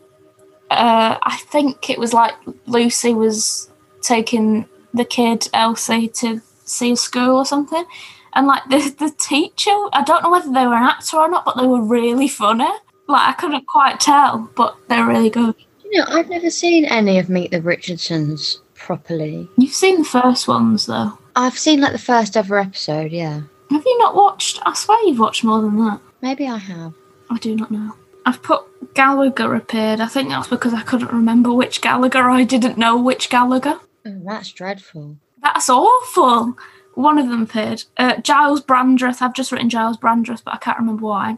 Uh, 0.71 1.17
I 1.21 1.37
think 1.51 1.89
it 1.89 1.99
was 1.99 2.13
like 2.13 2.33
Lucy 2.65 3.13
was 3.13 3.69
taking 4.01 4.67
the 4.93 5.05
kid, 5.05 5.47
Elsie, 5.53 6.07
to 6.07 6.41
see 6.65 6.91
a 6.91 6.95
school 6.95 7.37
or 7.37 7.45
something. 7.45 7.85
And 8.33 8.47
like 8.47 8.63
the, 8.69 8.93
the 8.97 9.11
teacher, 9.11 9.71
I 9.93 10.03
don't 10.03 10.23
know 10.23 10.31
whether 10.31 10.51
they 10.51 10.65
were 10.65 10.75
an 10.75 10.83
actor 10.83 11.17
or 11.17 11.29
not, 11.29 11.45
but 11.45 11.57
they 11.57 11.67
were 11.67 11.81
really 11.81 12.27
funny. 12.27 12.69
Like 13.09 13.27
I 13.27 13.33
couldn't 13.33 13.65
quite 13.65 13.99
tell, 13.99 14.49
but 14.55 14.77
they're 14.87 15.07
really 15.07 15.31
good. 15.31 15.55
You 15.83 15.99
know, 15.99 16.05
I've 16.09 16.29
never 16.29 16.51
seen 16.51 16.85
any 16.85 17.17
of 17.17 17.27
Meet 17.27 17.49
the 17.49 17.59
Richardsons 17.61 18.61
properly. 18.75 19.49
You've 19.57 19.73
seen 19.73 19.97
the 19.97 20.05
first 20.05 20.47
ones 20.47 20.85
though. 20.85 21.17
I've 21.35 21.57
seen 21.57 21.81
like 21.81 21.91
the 21.91 21.97
first 21.97 22.37
ever 22.37 22.59
episode, 22.59 23.11
yeah. 23.11 23.41
Have 23.71 23.83
you 23.83 23.97
not 23.97 24.15
watched? 24.15 24.59
I 24.63 24.75
swear 24.75 25.03
you've 25.07 25.17
watched 25.19 25.43
more 25.43 25.59
than 25.59 25.77
that. 25.77 25.99
Maybe 26.21 26.47
I 26.47 26.57
have. 26.57 26.93
I 27.31 27.37
do 27.39 27.55
not 27.55 27.71
know. 27.71 27.95
I've 28.27 28.43
put 28.43 28.93
Gallagher 28.93 29.55
appeared. 29.55 30.01
I 30.01 30.07
think 30.07 30.29
that's 30.29 30.47
because 30.47 30.75
I 30.75 30.83
couldn't 30.83 31.11
remember 31.11 31.51
which 31.51 31.81
Gallagher. 31.81 32.29
I 32.29 32.43
didn't 32.43 32.77
know 32.77 32.95
which 33.01 33.29
Gallagher. 33.29 33.79
Oh, 34.05 34.21
that's 34.23 34.51
dreadful. 34.51 35.17
That's 35.41 35.69
awful. 35.69 36.55
One 36.93 37.17
of 37.17 37.27
them 37.27 37.41
appeared. 37.43 37.85
Uh, 37.97 38.17
Giles 38.17 38.61
Brandreth. 38.61 39.21
I've 39.23 39.33
just 39.33 39.51
written 39.51 39.69
Giles 39.69 39.97
Brandreth, 39.97 40.43
but 40.43 40.53
I 40.53 40.57
can't 40.57 40.77
remember 40.77 41.05
why. 41.05 41.37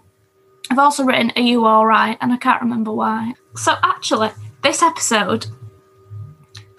I've 0.70 0.80
also 0.80 1.04
written 1.04 1.32
Are 1.36 1.42
You 1.42 1.66
Alright? 1.66 2.18
and 2.22 2.32
I 2.32 2.38
can't 2.38 2.62
remember 2.62 2.92
why. 2.92 3.34
So 3.56 3.76
actually, 3.84 4.30
this 4.62 4.82
episode 4.82 5.48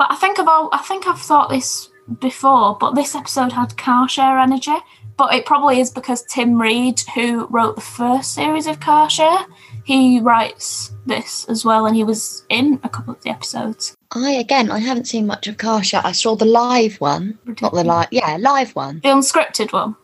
but 0.02 0.10
I 0.10 0.16
think 0.16 0.40
I've 0.40 0.48
all, 0.48 0.68
I 0.72 0.78
think 0.78 1.06
I've 1.06 1.20
thought 1.20 1.48
this 1.48 1.90
before, 2.18 2.76
but 2.76 2.96
this 2.96 3.14
episode 3.14 3.52
had 3.52 3.76
car 3.76 4.08
share 4.08 4.36
energy. 4.36 4.74
But 5.16 5.34
it 5.34 5.46
probably 5.46 5.78
is 5.78 5.92
because 5.92 6.24
Tim 6.24 6.60
Reid, 6.60 7.00
who 7.14 7.46
wrote 7.46 7.76
the 7.76 7.82
first 7.82 8.34
series 8.34 8.66
of 8.66 8.80
Car 8.80 9.08
Share, 9.08 9.46
he 9.84 10.18
writes 10.18 10.90
this 11.06 11.44
as 11.48 11.64
well, 11.64 11.86
and 11.86 11.94
he 11.94 12.02
was 12.02 12.44
in 12.48 12.80
a 12.82 12.88
couple 12.88 13.14
of 13.14 13.22
the 13.22 13.30
episodes. 13.30 13.94
I 14.10 14.32
again, 14.32 14.72
I 14.72 14.80
haven't 14.80 15.06
seen 15.06 15.26
much 15.26 15.46
of 15.46 15.58
Car 15.58 15.84
Share. 15.84 16.00
I 16.02 16.10
saw 16.10 16.34
the 16.34 16.46
live 16.46 16.96
one, 16.96 17.38
not 17.60 17.72
the 17.72 17.84
live, 17.84 18.08
yeah, 18.10 18.38
live 18.40 18.74
one. 18.74 18.96
The 19.04 19.10
unscripted 19.10 19.72
one. 19.72 19.94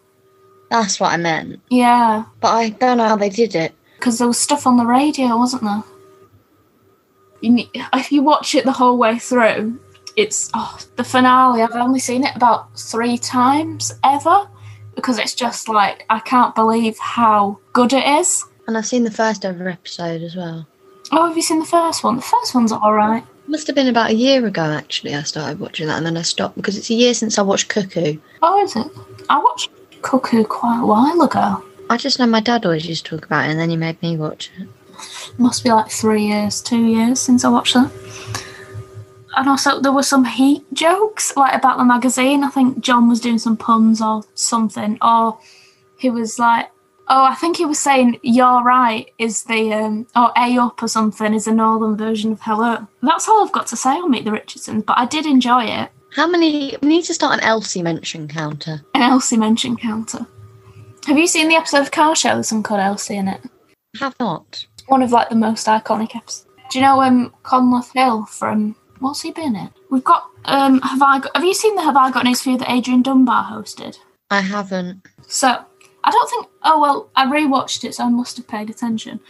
That's 0.71 1.01
what 1.01 1.13
I 1.13 1.17
meant. 1.17 1.61
Yeah, 1.71 2.25
But 2.41 2.49
I 2.49 2.69
don't 2.71 2.99
know 2.99 3.09
how 3.09 3.17
they 3.17 3.31
did 3.31 3.55
it. 3.55 3.73
because 3.99 4.19
there 4.19 4.27
was 4.29 4.39
stuff 4.39 4.67
on 4.67 4.77
the 4.77 4.85
radio, 4.87 5.37
wasn't 5.37 5.63
there? 5.63 5.83
You 7.41 7.51
need, 7.51 7.69
if 7.95 8.11
you 8.13 8.23
watch 8.23 8.55
it 8.55 8.65
the 8.65 8.73
whole 8.73 8.99
way 8.99 9.19
through, 9.19 9.79
it's 10.17 10.51
oh, 10.55 10.79
the 10.97 11.05
finale. 11.05 11.63
I've 11.63 11.73
only 11.73 12.01
seen 12.01 12.25
it 12.25 12.35
about 12.35 12.77
three 12.79 13.17
times 13.17 13.93
ever 14.05 14.49
because 14.97 15.19
it's 15.19 15.35
just 15.35 15.69
like 15.69 16.05
I 16.11 16.19
can't 16.19 16.55
believe 16.57 16.99
how 16.99 17.61
good 17.73 17.93
it 17.93 18.05
is. 18.07 18.45
And 18.67 18.77
I've 18.77 18.87
seen 18.87 19.05
the 19.05 19.11
first 19.13 19.45
ever 19.45 19.69
episode 19.69 20.23
as 20.23 20.35
well. 20.35 20.67
Oh, 21.13 21.29
have 21.29 21.37
you 21.37 21.43
seen 21.43 21.61
the 21.61 21.65
first 21.65 22.03
one? 22.03 22.17
The 22.17 22.23
first 22.23 22.55
one's 22.55 22.73
all 22.73 22.93
right. 22.93 23.25
Must 23.47 23.67
have 23.69 23.77
been 23.77 23.87
about 23.89 24.11
a 24.11 24.15
year 24.15 24.45
ago 24.45 24.63
actually. 24.63 25.15
I 25.15 25.23
started 25.23 25.61
watching 25.61 25.87
that, 25.87 25.97
and 25.99 26.05
then 26.05 26.17
I 26.17 26.23
stopped 26.23 26.57
because 26.57 26.77
it's 26.77 26.91
a 26.91 26.95
year 26.95 27.15
since 27.15 27.39
I 27.39 27.43
watched 27.43 27.69
Cuckoo. 27.69 28.19
Oh, 28.43 28.63
is 28.65 28.75
it? 28.75 28.87
I 29.31 29.39
watched 29.39 29.71
Cuckoo 30.03 30.45
quite 30.45 30.81
a 30.83 30.87
while 30.87 31.21
ago. 31.23 31.65
I 31.91 31.97
just 31.97 32.19
know 32.19 32.27
my 32.27 32.41
dad 32.41 32.65
always 32.65 32.87
used 32.87 33.07
to 33.07 33.17
talk 33.17 33.27
about 33.27 33.47
it, 33.47 33.51
and 33.51 33.61
then 33.61 33.71
he 33.71 33.77
made 33.77 34.01
me 34.03 34.17
watch 34.17 34.51
it. 34.59 34.69
Must 35.39 35.63
be 35.63 35.71
like 35.71 35.91
three 35.91 36.27
years, 36.27 36.61
two 36.61 36.85
years 36.85 37.21
since 37.21 37.45
I 37.45 37.49
watched 37.49 37.75
that. 37.75 37.91
And 39.37 39.49
also, 39.49 39.81
there 39.81 39.93
were 39.93 40.03
some 40.03 40.25
heat 40.25 40.65
jokes 40.73 41.37
like 41.37 41.55
about 41.55 41.79
the 41.79 41.85
magazine. 41.85 42.43
I 42.43 42.49
think 42.49 42.81
Jon 42.81 43.09
was 43.09 43.21
doing 43.21 43.39
some 43.39 43.57
puns 43.57 44.03
or 44.03 44.25
something, 44.35 44.99
or 45.01 45.39
he 45.97 46.11
was 46.11 46.39
like, 46.39 46.71
"Oh, 47.07 47.25
I 47.25 47.35
think 47.37 47.57
he 47.57 47.65
was 47.65 47.79
saying 47.79 48.19
you're 48.23 48.63
right 48.63 49.13
is 49.19 49.45
the 49.45 49.73
um, 49.75 50.07
or 50.17 50.33
a 50.37 50.59
up 50.59 50.83
or 50.83 50.89
something 50.89 51.35
is 51.35 51.47
a 51.47 51.55
northern 51.55 51.97
version 51.97 52.33
of 52.33 52.41
hello." 52.43 52.89
That's 53.01 53.29
all 53.29 53.45
I've 53.45 53.53
got 53.53 53.69
to 53.69 53.77
say 53.77 53.91
on 53.91 54.11
Meet 54.11 54.25
the 54.25 54.33
Richardsons, 54.33 54.85
but 54.85 54.99
I 54.99 55.07
did 55.07 55.25
enjoy 55.25 55.65
it. 55.65 55.91
How 56.15 56.27
many? 56.27 56.77
We 56.83 56.89
need 56.89 57.05
to 57.05 57.15
start 57.15 57.35
an 57.35 57.45
Elsie 57.45 57.83
mention 57.83 58.29
counter. 58.29 58.83
An 58.95 59.03
Elsie 59.03 59.37
mention 59.37 59.77
counter. 59.77 60.27
Have 61.07 61.19
you 61.19 61.27
seen 61.27 61.49
the 61.49 61.55
episode 61.55 61.81
of 61.83 61.91
Car 61.91 62.15
Share 62.17 62.37
with 62.37 62.47
some 62.47 62.63
called 62.63 62.81
Elsie 62.81 63.17
in 63.17 63.29
it? 63.29 63.41
I 63.97 64.05
have 64.05 64.15
not. 64.21 64.65
one 64.87 65.03
of 65.03 65.13
like 65.13 65.29
the 65.29 65.35
most 65.35 65.67
iconic 65.67 66.15
episodes. 66.17 66.47
Do 66.71 66.79
you 66.79 66.85
know 66.85 67.01
um 67.03 67.33
Conleth 67.45 67.93
Hill 67.95 68.27
from 68.27 68.77
what's 69.01 69.23
he 69.23 69.31
been 69.33 69.57
in? 69.57 69.71
We've 69.91 70.05
got 70.05 70.29
um 70.45 70.81
have 70.83 71.01
I 71.03 71.21
got 71.21 71.35
have 71.37 71.45
you 71.45 71.55
seen 71.55 71.77
the 71.77 71.83
Have 71.83 71.97
I 71.97 72.11
Got 72.11 72.25
News 72.25 72.43
for 72.43 72.51
You 72.51 72.59
that 72.59 72.71
Adrian 72.71 73.03
Dunbar 73.03 73.45
hosted? 73.45 73.97
I 74.31 74.41
haven't. 74.41 75.07
So 75.27 75.49
I 76.05 76.11
don't 76.11 76.31
think 76.31 76.47
oh 76.65 76.81
well 76.81 77.11
I 77.17 77.27
rewatched 77.27 77.85
it 77.85 77.95
so 77.95 78.05
I 78.05 78.09
must 78.11 78.37
have 78.37 78.49
paid 78.49 78.69
attention. 78.71 79.21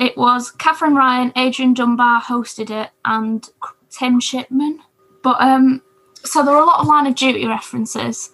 It 0.00 0.16
was 0.16 0.50
Katherine 0.52 0.94
Ryan, 0.94 1.32
Adrian 1.36 1.74
Dunbar 1.74 2.20
hosted 2.22 2.70
it 2.70 2.90
and 3.04 3.48
Tim 3.90 4.18
Shipman. 4.20 4.80
But 5.22 5.40
um 5.40 5.82
so 6.24 6.44
there 6.44 6.54
are 6.54 6.62
a 6.62 6.66
lot 6.66 6.80
of 6.80 6.86
line 6.86 7.06
of 7.06 7.14
duty 7.14 7.46
references. 7.46 8.30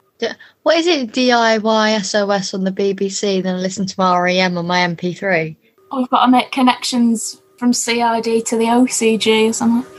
What 0.63 0.79
is 0.79 0.87
it? 0.87 1.13
DIY 1.13 2.05
SOS 2.05 2.55
on 2.55 2.65
the 2.65 2.73
BBC. 2.73 3.43
Then 3.43 3.57
I 3.57 3.59
listen 3.59 3.87
to 3.87 3.95
my 3.99 4.19
REM 4.19 4.57
on 4.57 4.67
my 4.67 4.87
MP3. 4.87 5.57
We've 5.93 6.11
got 6.11 6.25
to 6.25 6.31
make 6.31 6.51
connections 6.51 7.43
from 7.59 7.73
CID 7.73 8.47
to 8.47 8.57
the 8.57 8.65
OCG 8.65 9.51
or 9.51 9.53
something. 9.53 9.91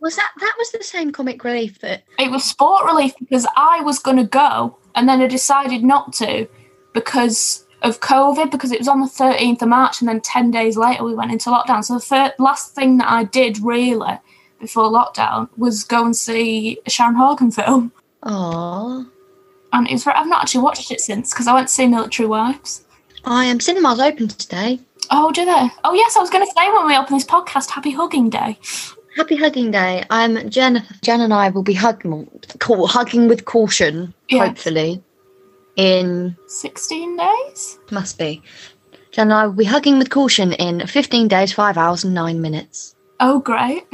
Was 0.00 0.16
that 0.16 0.32
that 0.40 0.54
was 0.58 0.72
the 0.72 0.82
same 0.82 1.12
comic 1.12 1.44
relief 1.44 1.78
that? 1.80 2.02
It 2.18 2.30
was 2.30 2.44
sport 2.44 2.84
relief 2.84 3.14
because 3.20 3.46
I 3.56 3.80
was 3.82 3.98
going 3.98 4.16
to 4.16 4.24
go 4.24 4.76
and 4.94 5.08
then 5.08 5.20
I 5.20 5.28
decided 5.28 5.84
not 5.84 6.12
to 6.14 6.48
because 6.92 7.66
of 7.82 8.00
COVID, 8.00 8.50
because 8.50 8.72
it 8.72 8.78
was 8.78 8.88
on 8.88 9.00
the 9.00 9.06
13th 9.06 9.62
of 9.62 9.68
March 9.68 10.00
and 10.00 10.08
then 10.08 10.20
10 10.20 10.50
days 10.50 10.76
later 10.76 11.04
we 11.04 11.14
went 11.14 11.32
into 11.32 11.50
lockdown. 11.50 11.84
So 11.84 11.94
the 11.94 12.00
fir- 12.00 12.34
last 12.38 12.74
thing 12.74 12.98
that 12.98 13.08
I 13.08 13.24
did 13.24 13.58
really 13.62 14.18
before 14.62 14.84
lockdown 14.84 15.50
was 15.58 15.84
go 15.84 16.04
and 16.06 16.16
see 16.16 16.78
a 16.86 16.90
Sharon 16.90 17.16
Horgan 17.16 17.50
film. 17.50 17.92
Aww. 18.22 19.06
And 19.74 19.88
it 19.88 19.92
was, 19.92 20.06
I've 20.06 20.26
not 20.26 20.42
actually 20.42 20.62
watched 20.62 20.90
it 20.90 21.00
since 21.00 21.32
because 21.32 21.46
I 21.46 21.54
went 21.54 21.68
to 21.68 21.74
see 21.74 21.86
Military 21.86 22.26
Wives. 22.26 22.84
I 23.24 23.44
am 23.44 23.60
cinemas 23.60 24.00
open 24.00 24.28
today. 24.28 24.80
Oh, 25.10 25.32
do 25.32 25.44
they? 25.44 25.68
Oh, 25.84 25.92
yes, 25.92 26.16
I 26.16 26.20
was 26.20 26.30
going 26.30 26.46
to 26.46 26.52
say 26.56 26.70
when 26.72 26.86
we 26.86 26.96
open 26.96 27.14
this 27.14 27.26
podcast, 27.26 27.70
Happy 27.70 27.90
Hugging 27.90 28.30
Day. 28.30 28.58
Happy 29.16 29.36
hugging 29.36 29.70
day. 29.70 30.04
I'm 30.08 30.48
Jen. 30.48 30.86
Jen 31.02 31.20
and 31.20 31.34
I 31.34 31.50
will 31.50 31.62
be 31.62 31.74
hugging, 31.74 32.30
cool, 32.60 32.86
hugging 32.86 33.28
with 33.28 33.44
caution. 33.44 34.14
Yeah. 34.30 34.46
Hopefully, 34.46 35.02
in 35.76 36.34
16 36.46 37.18
days? 37.18 37.78
must 37.90 38.18
be. 38.18 38.40
Jen 39.10 39.26
and 39.26 39.34
I 39.34 39.46
will 39.46 39.54
be 39.54 39.66
hugging 39.66 39.98
with 39.98 40.08
caution 40.08 40.54
in 40.54 40.86
15 40.86 41.28
days, 41.28 41.52
five 41.52 41.76
hours, 41.76 42.04
and 42.04 42.14
nine 42.14 42.40
minutes. 42.40 42.96
Oh, 43.20 43.40
great. 43.40 43.84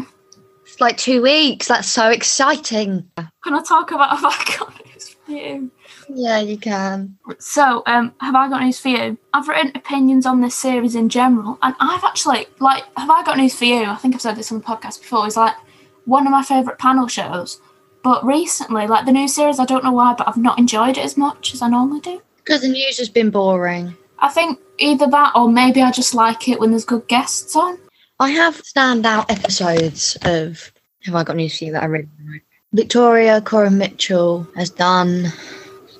It's 0.78 0.80
like 0.80 0.96
two 0.96 1.22
weeks. 1.22 1.66
That's 1.66 1.88
so 1.88 2.08
exciting. 2.08 3.10
Can 3.16 3.54
I 3.54 3.64
talk 3.64 3.90
about 3.90 4.10
Have 4.16 4.24
I 4.24 4.56
Got 4.56 4.86
News 4.86 5.08
for 5.08 5.32
You? 5.32 5.72
Yeah, 6.08 6.38
you 6.38 6.56
can. 6.56 7.18
So, 7.40 7.82
um, 7.86 8.14
have 8.20 8.36
I 8.36 8.48
got 8.48 8.62
news 8.62 8.78
for 8.78 8.86
you? 8.86 9.18
I've 9.34 9.48
written 9.48 9.72
opinions 9.74 10.24
on 10.24 10.40
this 10.40 10.54
series 10.54 10.94
in 10.94 11.08
general, 11.08 11.58
and 11.62 11.74
I've 11.80 12.04
actually 12.04 12.46
like, 12.60 12.84
have 12.96 13.10
I 13.10 13.24
got 13.24 13.38
news 13.38 13.56
for 13.56 13.64
you? 13.64 13.86
I 13.86 13.96
think 13.96 14.14
I've 14.14 14.20
said 14.20 14.36
this 14.36 14.52
on 14.52 14.60
the 14.60 14.64
podcast 14.64 15.00
before. 15.00 15.26
Is 15.26 15.36
like 15.36 15.56
one 16.04 16.28
of 16.28 16.30
my 16.30 16.44
favourite 16.44 16.78
panel 16.78 17.08
shows, 17.08 17.60
but 18.04 18.24
recently, 18.24 18.86
like 18.86 19.04
the 19.04 19.10
new 19.10 19.26
series, 19.26 19.58
I 19.58 19.64
don't 19.64 19.82
know 19.82 19.90
why, 19.90 20.14
but 20.16 20.28
I've 20.28 20.36
not 20.36 20.60
enjoyed 20.60 20.96
it 20.96 21.04
as 21.04 21.16
much 21.16 21.54
as 21.54 21.60
I 21.60 21.68
normally 21.68 22.02
do. 22.02 22.22
Because 22.36 22.60
the 22.60 22.68
news 22.68 22.98
has 22.98 23.08
been 23.08 23.30
boring. 23.30 23.96
I 24.20 24.28
think 24.28 24.60
either 24.78 25.08
that 25.08 25.32
or 25.34 25.50
maybe 25.50 25.82
I 25.82 25.90
just 25.90 26.14
like 26.14 26.48
it 26.48 26.60
when 26.60 26.70
there's 26.70 26.84
good 26.84 27.08
guests 27.08 27.56
on. 27.56 27.80
I 28.20 28.30
have 28.30 28.60
standout 28.62 29.26
episodes 29.30 30.18
of 30.22 30.72
Have 31.04 31.14
I 31.14 31.22
Got 31.22 31.36
News 31.36 31.56
for 31.56 31.66
You 31.66 31.72
that 31.72 31.84
I 31.84 31.86
really 31.86 32.08
like. 32.28 32.42
Victoria 32.72 33.40
Coren 33.40 33.76
Mitchell 33.76 34.44
has 34.56 34.70
done 34.70 35.32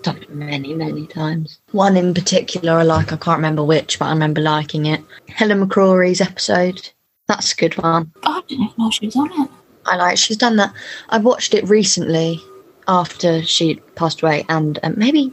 done 0.02 0.16
it 0.16 0.30
many, 0.30 0.74
many 0.74 1.06
times. 1.06 1.60
One 1.70 1.96
in 1.96 2.14
particular 2.14 2.72
I 2.72 2.82
like, 2.82 3.12
I 3.12 3.16
can't 3.16 3.38
remember 3.38 3.62
which, 3.62 4.00
but 4.00 4.06
I 4.06 4.10
remember 4.10 4.40
liking 4.40 4.86
it. 4.86 5.00
Helen 5.28 5.64
McCrory's 5.64 6.20
episode. 6.20 6.90
That's 7.28 7.52
a 7.52 7.56
good 7.56 7.76
one. 7.76 8.12
I 8.24 8.42
didn't 8.48 8.64
even 8.64 8.74
know 8.78 8.90
she 8.90 9.06
was 9.06 9.16
on 9.16 9.30
it. 9.42 9.50
I 9.86 9.96
like 9.96 10.18
she's 10.18 10.36
done 10.36 10.56
that. 10.56 10.72
I 11.10 11.18
watched 11.18 11.54
it 11.54 11.68
recently 11.68 12.40
after 12.88 13.42
she 13.42 13.76
passed 13.94 14.22
away 14.22 14.44
and 14.48 14.78
um, 14.82 14.94
maybe 14.96 15.32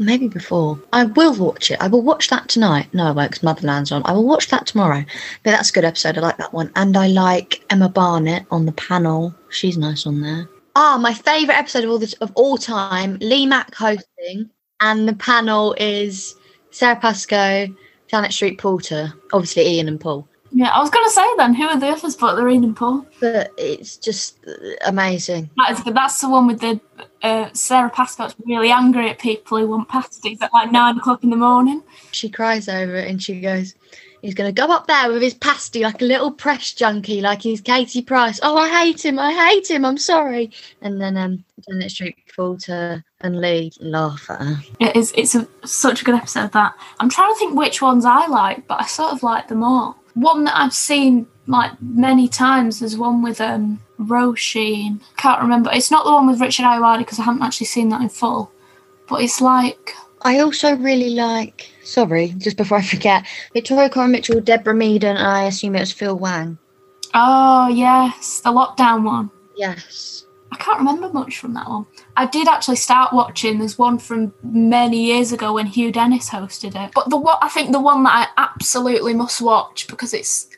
maybe 0.00 0.26
before. 0.26 0.80
I 0.92 1.04
will 1.04 1.34
watch 1.34 1.70
it. 1.70 1.80
I 1.80 1.86
will 1.86 2.02
watch 2.02 2.28
that 2.30 2.48
tonight. 2.48 2.92
No, 2.92 3.04
I 3.04 3.10
won't 3.12 3.30
because 3.30 3.42
Motherland's 3.44 3.92
on. 3.92 4.02
I 4.04 4.12
will 4.12 4.26
watch 4.26 4.48
that 4.48 4.66
tomorrow. 4.66 5.04
But 5.44 5.52
that's 5.52 5.70
a 5.70 5.72
good 5.72 5.84
episode. 5.84 6.18
I 6.18 6.22
like 6.22 6.38
that 6.38 6.52
one. 6.52 6.72
And 6.74 6.96
I 6.96 7.06
like 7.06 7.64
Emma 7.70 7.88
Barnett 7.88 8.46
on 8.50 8.66
the 8.66 8.72
panel. 8.72 9.34
She's 9.50 9.78
nice 9.78 10.06
on 10.06 10.20
there. 10.20 10.48
Ah, 10.76 10.98
my 11.00 11.12
favourite 11.12 11.58
episode 11.58 11.84
of 11.84 11.90
all 11.90 11.98
this 11.98 12.14
of 12.14 12.32
all 12.34 12.56
time, 12.56 13.18
Lee 13.20 13.44
Mack 13.44 13.74
hosting, 13.74 14.48
and 14.80 15.08
the 15.08 15.14
panel 15.14 15.74
is 15.78 16.34
Sara 16.70 16.96
Pascoe, 16.96 17.66
Janet 18.08 18.32
Street 18.32 18.58
Porter, 18.58 19.12
obviously 19.32 19.66
Ian 19.66 19.88
and 19.88 20.00
Paul. 20.00 20.28
Yeah, 20.52 20.70
I 20.70 20.80
was 20.80 20.90
going 20.90 21.04
to 21.06 21.10
say 21.10 21.26
then, 21.36 21.54
who 21.54 21.64
are 21.64 21.78
the 21.78 21.88
others 21.88 22.16
but 22.16 22.36
Lorraine 22.36 22.64
and 22.64 22.76
Paul? 22.76 23.06
But 23.20 23.52
it's 23.56 23.96
just 23.96 24.38
amazing. 24.84 25.50
That 25.56 25.70
is, 25.70 25.84
that's 25.84 26.20
the 26.20 26.28
one 26.28 26.46
with 26.48 26.60
the 26.60 26.80
uh, 27.22 27.50
Sara 27.52 27.88
Pascoe's 27.88 28.34
really 28.44 28.70
angry 28.70 29.10
at 29.10 29.18
people 29.18 29.58
who 29.58 29.68
want 29.68 29.88
pasties 29.88 30.42
at 30.42 30.52
like 30.52 30.72
nine 30.72 30.98
o'clock 30.98 31.22
in 31.22 31.30
the 31.30 31.36
morning. 31.36 31.82
She 32.10 32.28
cries 32.28 32.68
over 32.68 32.96
it 32.96 33.08
and 33.08 33.22
she 33.22 33.40
goes, 33.40 33.74
He's 34.22 34.34
going 34.34 34.54
to 34.54 34.60
go 34.60 34.70
up 34.70 34.86
there 34.86 35.10
with 35.10 35.22
his 35.22 35.32
pasty 35.34 35.80
like 35.80 36.02
a 36.02 36.04
little 36.04 36.30
press 36.30 36.74
junkie, 36.74 37.22
like 37.22 37.40
he's 37.40 37.62
Katie 37.62 38.02
Price. 38.02 38.38
Oh, 38.42 38.56
I 38.56 38.68
hate 38.68 39.02
him. 39.04 39.18
I 39.18 39.32
hate 39.32 39.70
him. 39.70 39.84
I'm 39.84 39.96
sorry. 39.96 40.50
And 40.82 41.00
then 41.00 41.16
um, 41.16 41.42
Janet 41.66 41.90
Street 41.90 42.16
Porter 42.36 43.02
and 43.22 43.40
Lee 43.40 43.72
laugh 43.80 44.28
at 44.28 44.42
her. 44.42 44.56
It 44.78 44.94
is. 44.94 45.12
It's 45.16 45.34
a, 45.34 45.48
such 45.64 46.02
a 46.02 46.04
good 46.04 46.16
episode. 46.16 46.44
Of 46.44 46.52
that 46.52 46.74
I'm 46.98 47.08
trying 47.08 47.32
to 47.32 47.38
think 47.38 47.54
which 47.56 47.80
ones 47.80 48.04
I 48.04 48.26
like, 48.26 48.66
but 48.66 48.80
I 48.80 48.86
sort 48.86 49.12
of 49.12 49.22
like 49.22 49.48
them 49.48 49.62
all. 49.62 49.96
One 50.14 50.44
that 50.44 50.56
I've 50.56 50.74
seen 50.74 51.26
like 51.46 51.72
many 51.80 52.28
times 52.28 52.82
is 52.82 52.96
one 52.96 53.22
with 53.22 53.40
um 53.40 53.80
Roisin. 53.98 55.00
Can't 55.16 55.42
remember. 55.42 55.70
It's 55.72 55.90
not 55.90 56.04
the 56.04 56.12
one 56.12 56.26
with 56.26 56.40
Richard 56.40 56.64
Ayoade 56.64 56.98
because 56.98 57.18
I 57.18 57.24
haven't 57.24 57.42
actually 57.42 57.66
seen 57.66 57.88
that 57.90 58.00
in 58.02 58.08
full. 58.08 58.50
But 59.08 59.22
it's 59.22 59.40
like 59.40 59.94
I 60.22 60.40
also 60.40 60.76
really 60.76 61.10
like. 61.10 61.70
Sorry, 61.82 62.34
just 62.38 62.56
before 62.56 62.78
I 62.78 62.82
forget, 62.82 63.26
Victoria 63.52 63.88
Coren 63.90 64.10
Mitchell, 64.10 64.40
Deborah 64.40 64.74
Mead, 64.74 65.02
and 65.04 65.18
I 65.18 65.44
assume 65.44 65.74
it 65.74 65.80
was 65.80 65.92
Phil 65.92 66.16
Wang. 66.16 66.58
oh 67.14 67.68
yes, 67.68 68.40
the 68.40 68.50
lockdown 68.50 69.02
one. 69.04 69.30
Yes. 69.56 70.24
I 70.52 70.56
can't 70.56 70.78
remember 70.78 71.10
much 71.10 71.38
from 71.38 71.54
that 71.54 71.68
one. 71.68 71.86
I 72.16 72.26
did 72.26 72.48
actually 72.48 72.76
start 72.76 73.12
watching. 73.12 73.58
There's 73.58 73.78
one 73.78 73.98
from 73.98 74.34
many 74.42 75.04
years 75.04 75.32
ago 75.32 75.54
when 75.54 75.66
Hugh 75.66 75.92
Dennis 75.92 76.28
hosted 76.30 76.74
it. 76.74 76.92
But 76.94 77.10
the 77.10 77.16
what 77.16 77.38
I 77.42 77.48
think 77.48 77.72
the 77.72 77.80
one 77.80 78.02
that 78.04 78.30
I 78.36 78.42
absolutely 78.42 79.14
must 79.14 79.40
watch 79.40 79.86
because 79.86 80.12
it's 80.12 80.48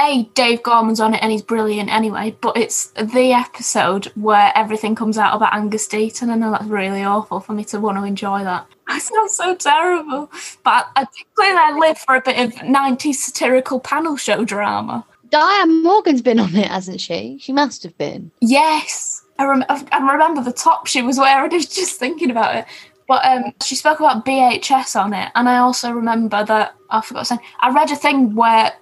a 0.00 0.24
Dave 0.34 0.62
Gorman's 0.62 0.98
on 0.98 1.14
it 1.14 1.22
and 1.22 1.30
he's 1.30 1.42
brilliant 1.42 1.90
anyway. 1.90 2.36
But 2.40 2.56
it's 2.56 2.88
the 2.92 3.32
episode 3.32 4.06
where 4.16 4.52
everything 4.56 4.94
comes 4.94 5.18
out 5.18 5.36
about 5.36 5.54
Angus 5.54 5.86
Deayton. 5.86 6.30
I 6.30 6.34
know 6.36 6.50
that's 6.50 6.64
really 6.64 7.02
awful 7.02 7.40
for 7.40 7.52
me 7.52 7.64
to 7.64 7.78
want 7.78 7.98
to 7.98 8.04
enjoy 8.04 8.42
that. 8.44 8.66
I 8.88 8.98
sound 8.98 9.30
so 9.30 9.54
terrible, 9.54 10.30
but 10.64 10.88
I 10.96 11.06
clearly 11.34 11.58
I 11.58 11.78
live 11.78 11.98
for 11.98 12.16
a 12.16 12.20
bit 12.20 12.38
of 12.38 12.52
90s 12.54 13.14
satirical 13.14 13.78
panel 13.78 14.16
show 14.16 14.44
drama. 14.44 15.06
Diane 15.30 15.84
Morgan's 15.84 16.22
been 16.22 16.40
on 16.40 16.54
it, 16.56 16.66
hasn't 16.66 17.00
she? 17.00 17.38
She 17.40 17.52
must 17.52 17.84
have 17.84 17.96
been. 17.96 18.32
Yes, 18.40 19.19
I, 19.40 19.46
rem- 19.46 19.64
I 19.68 20.12
remember 20.12 20.42
the 20.42 20.52
top 20.52 20.86
she 20.86 21.00
was 21.02 21.18
wearing. 21.18 21.50
I 21.52 21.56
was 21.56 21.66
just 21.66 21.98
thinking 21.98 22.30
about 22.30 22.54
it. 22.56 22.66
But 23.08 23.24
um, 23.24 23.54
she 23.64 23.74
spoke 23.74 23.98
about 23.98 24.24
BHS 24.24 25.00
on 25.02 25.12
it, 25.14 25.32
and 25.34 25.48
I 25.48 25.58
also 25.58 25.90
remember 25.90 26.44
that 26.44 26.76
I 26.90 27.00
forgot 27.00 27.26
saying 27.26 27.40
I 27.58 27.70
read 27.72 27.90
a 27.90 27.96
thing 27.96 28.34
where 28.36 28.72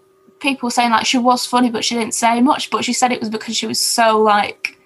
people 0.40 0.66
were 0.66 0.70
saying 0.70 0.90
like 0.90 1.06
she 1.06 1.16
was 1.16 1.46
funny, 1.46 1.70
but 1.70 1.84
she 1.84 1.94
didn't 1.94 2.12
say 2.14 2.42
much. 2.42 2.70
But 2.70 2.84
she 2.84 2.92
said 2.92 3.12
it 3.12 3.20
was 3.20 3.30
because 3.30 3.56
she 3.56 3.66
was 3.66 3.80
so 3.80 4.20
like 4.20 4.78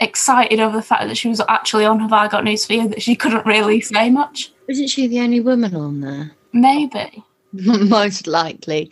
excited 0.00 0.58
over 0.58 0.76
the 0.76 0.82
fact 0.82 1.06
that 1.06 1.16
she 1.16 1.28
was 1.28 1.40
actually 1.48 1.84
on 1.84 2.00
Have 2.00 2.12
I 2.12 2.26
Got 2.26 2.42
News 2.42 2.64
for 2.64 2.72
You 2.72 2.88
that 2.88 3.02
she 3.02 3.14
couldn't 3.14 3.46
really 3.46 3.80
say 3.80 4.10
much. 4.10 4.52
Isn't 4.66 4.88
she 4.88 5.06
the 5.06 5.20
only 5.20 5.40
woman 5.40 5.76
on 5.76 6.00
there? 6.00 6.32
Maybe. 6.52 7.22
Most 7.52 8.26
likely. 8.26 8.90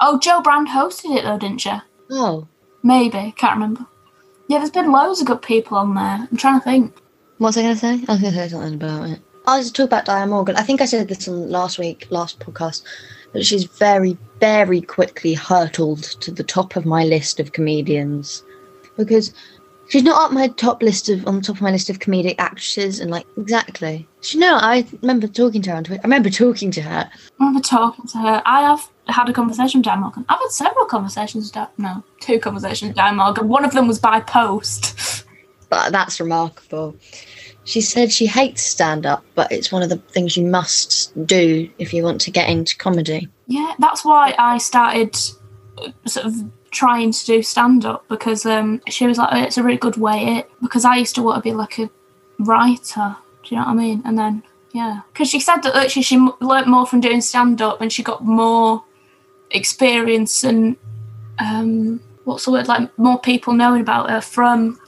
Oh, 0.00 0.18
Jo 0.18 0.40
Brand 0.40 0.68
hosted 0.68 1.16
it 1.16 1.24
though, 1.24 1.38
didn't 1.38 1.60
she? 1.60 1.72
Oh, 2.10 2.48
Maybe. 2.82 3.34
Can't 3.36 3.54
remember. 3.54 3.86
Yeah, 4.48 4.58
there's 4.58 4.70
been 4.70 4.90
loads 4.90 5.20
of 5.20 5.26
good 5.26 5.42
people 5.42 5.76
on 5.76 5.94
there. 5.94 6.26
I'm 6.30 6.36
trying 6.36 6.60
to 6.60 6.64
think. 6.64 6.94
what 7.36 7.48
was 7.48 7.58
I 7.58 7.62
going 7.62 7.74
to 7.74 7.80
say? 7.80 8.04
I 8.08 8.12
was 8.12 8.20
going 8.20 8.32
to 8.32 8.38
say 8.38 8.48
something 8.48 8.74
about 8.74 9.10
it. 9.10 9.20
Oh, 9.46 9.54
I 9.54 9.58
was 9.58 9.70
talking 9.70 9.84
about 9.84 10.06
Diane 10.06 10.30
Morgan. 10.30 10.56
I 10.56 10.62
think 10.62 10.80
I 10.80 10.86
said 10.86 11.08
this 11.08 11.28
on 11.28 11.50
last 11.50 11.78
week, 11.78 12.06
last 12.10 12.38
podcast, 12.40 12.82
that 13.32 13.44
she's 13.44 13.64
very, 13.64 14.16
very 14.40 14.80
quickly 14.80 15.34
hurtled 15.34 16.02
to 16.02 16.30
the 16.30 16.42
top 16.44 16.76
of 16.76 16.86
my 16.86 17.04
list 17.04 17.40
of 17.40 17.52
comedians 17.52 18.42
because 18.96 19.32
she's 19.88 20.02
not 20.02 20.20
up 20.20 20.32
my 20.32 20.48
top 20.48 20.82
list 20.82 21.08
of 21.08 21.26
on 21.26 21.36
the 21.36 21.42
top 21.42 21.56
of 21.56 21.62
my 21.62 21.70
list 21.70 21.90
of 21.90 21.98
comedic 21.98 22.34
actresses 22.38 23.00
and 23.00 23.10
like 23.10 23.26
exactly. 23.36 24.06
She 24.20 24.38
know 24.38 24.58
I 24.60 24.86
remember 25.02 25.28
talking 25.28 25.62
to 25.62 25.70
her 25.70 25.76
on 25.76 25.84
Twitter. 25.84 26.00
I 26.02 26.06
remember 26.06 26.30
talking 26.30 26.70
to 26.72 26.82
her. 26.82 27.10
I 27.10 27.44
remember 27.44 27.60
talking 27.60 28.06
to 28.08 28.18
her. 28.18 28.42
I 28.44 28.62
have 28.62 28.88
had 29.08 29.28
a 29.28 29.32
conversation 29.32 29.80
with 29.80 29.86
Dan 29.86 30.00
Morgan. 30.00 30.24
I've 30.28 30.38
had 30.38 30.50
several 30.50 30.86
conversations 30.86 31.46
with 31.46 31.52
Dan. 31.52 31.68
No, 31.78 32.02
two 32.20 32.38
conversations 32.38 32.90
with 32.90 32.96
Dan 32.96 33.16
Morgan. 33.16 33.48
One 33.48 33.64
of 33.64 33.72
them 33.72 33.88
was 33.88 33.98
by 33.98 34.20
post. 34.20 35.24
but 35.68 35.90
that's 35.92 36.20
remarkable. 36.20 36.96
She 37.64 37.80
said 37.80 38.10
she 38.10 38.26
hates 38.26 38.62
stand 38.62 39.04
up, 39.04 39.24
but 39.34 39.52
it's 39.52 39.70
one 39.70 39.82
of 39.82 39.90
the 39.90 39.98
things 39.98 40.36
you 40.36 40.46
must 40.46 41.12
do 41.26 41.70
if 41.78 41.92
you 41.92 42.02
want 42.02 42.20
to 42.22 42.30
get 42.30 42.48
into 42.48 42.76
comedy. 42.76 43.28
Yeah, 43.46 43.74
that's 43.78 44.04
why 44.04 44.34
I 44.38 44.58
started 44.58 45.16
uh, 45.76 45.90
sort 46.06 46.26
of 46.26 46.34
trying 46.70 47.12
to 47.12 47.26
do 47.26 47.42
stand 47.42 47.84
up 47.84 48.06
because 48.08 48.46
um, 48.46 48.80
she 48.88 49.06
was 49.06 49.18
like, 49.18 49.28
oh, 49.32 49.42
it's 49.42 49.58
a 49.58 49.62
really 49.62 49.78
good 49.78 49.96
way 49.96 50.38
it 50.38 50.50
because 50.62 50.84
I 50.84 50.96
used 50.96 51.14
to 51.16 51.22
want 51.22 51.42
to 51.42 51.48
be 51.48 51.54
like 51.54 51.78
a 51.78 51.90
writer. 52.38 53.16
Do 53.42 53.54
you 53.54 53.60
know 53.60 53.66
what 53.66 53.72
I 53.72 53.74
mean? 53.74 54.02
And 54.04 54.18
then 54.18 54.42
yeah, 54.72 55.00
because 55.12 55.28
she 55.28 55.40
said 55.40 55.58
that 55.58 55.74
actually 55.74 56.02
she 56.02 56.18
learnt 56.40 56.68
more 56.68 56.86
from 56.86 57.00
doing 57.00 57.20
stand 57.20 57.60
up 57.62 57.80
and 57.80 57.92
she 57.92 58.02
got 58.02 58.24
more 58.24 58.84
experience 59.50 60.44
and 60.44 60.76
um, 61.38 62.00
what's 62.24 62.44
the 62.44 62.50
word 62.50 62.68
like 62.68 62.96
more 62.98 63.18
people 63.20 63.52
knowing 63.52 63.80
about 63.80 64.10
her 64.10 64.20
from 64.20 64.78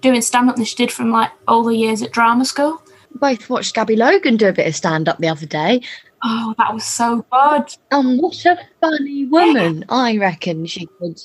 doing 0.00 0.20
stand 0.20 0.50
up 0.50 0.56
than 0.56 0.64
she 0.64 0.76
did 0.76 0.90
from 0.90 1.10
like 1.10 1.30
all 1.48 1.62
the 1.62 1.76
years 1.76 2.02
at 2.02 2.12
drama 2.12 2.44
school. 2.44 2.82
Both 3.14 3.48
watched 3.48 3.74
Gabby 3.74 3.96
Logan 3.96 4.36
do 4.36 4.48
a 4.48 4.52
bit 4.52 4.66
of 4.66 4.74
stand 4.74 5.08
up 5.08 5.18
the 5.18 5.28
other 5.28 5.46
day. 5.46 5.82
Oh, 6.24 6.54
that 6.58 6.72
was 6.72 6.84
so 6.84 7.24
good. 7.30 7.76
And 7.90 8.20
what 8.20 8.44
a 8.46 8.58
funny 8.80 9.26
woman. 9.26 9.84
I 9.88 10.16
reckon 10.16 10.66
she 10.66 10.86
could 10.98 11.20